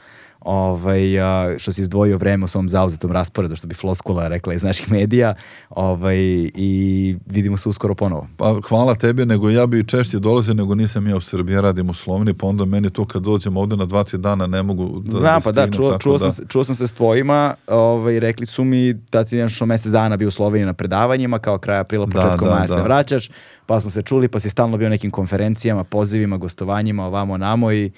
[0.42, 4.64] Ovaj, a, što si izdvojio vreme u svom zauzetom rasporedu, što bi floskula rekla iz
[4.64, 5.34] naših medija
[5.70, 6.18] ovaj,
[6.56, 8.28] i vidimo se uskoro ponovo.
[8.38, 11.90] Pa hvala tebi, nego ja bi češće dolazio, nego nisam ja u Srbiji, ja radim
[11.90, 15.00] u Sloveniji, pa onda meni to kad dođem ovde na dva, tri dana ne mogu
[15.00, 17.56] da Znam, pa da, stignem, čuo, čuo, da- sam, se- čuo sam se s tvojima,
[17.68, 21.58] ovaj, rekli su mi da si nešto mesec dana bio u Sloveniji na predavanjima, kao
[21.58, 22.82] kraj aprila, Da, početkom da, maja se da.
[22.84, 23.30] vraćaš,
[23.66, 27.92] pa smo se čuli, pa si stalno bio nekim konferencijama, pozivima, gostovanjima, ovamo, namo i...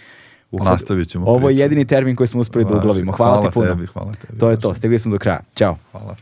[0.52, 3.12] uhvat- Nastavit ćemo Ovo je jedini termin koji smo uspeli da uglavimo.
[3.12, 3.68] Hvala, Hvala ti puno.
[3.68, 5.40] tebi, hvala tebi, To je to, stigli smo do kraja.
[5.56, 5.78] Ćao.
[5.92, 6.16] Hvala.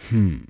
[0.00, 0.40] Hmm.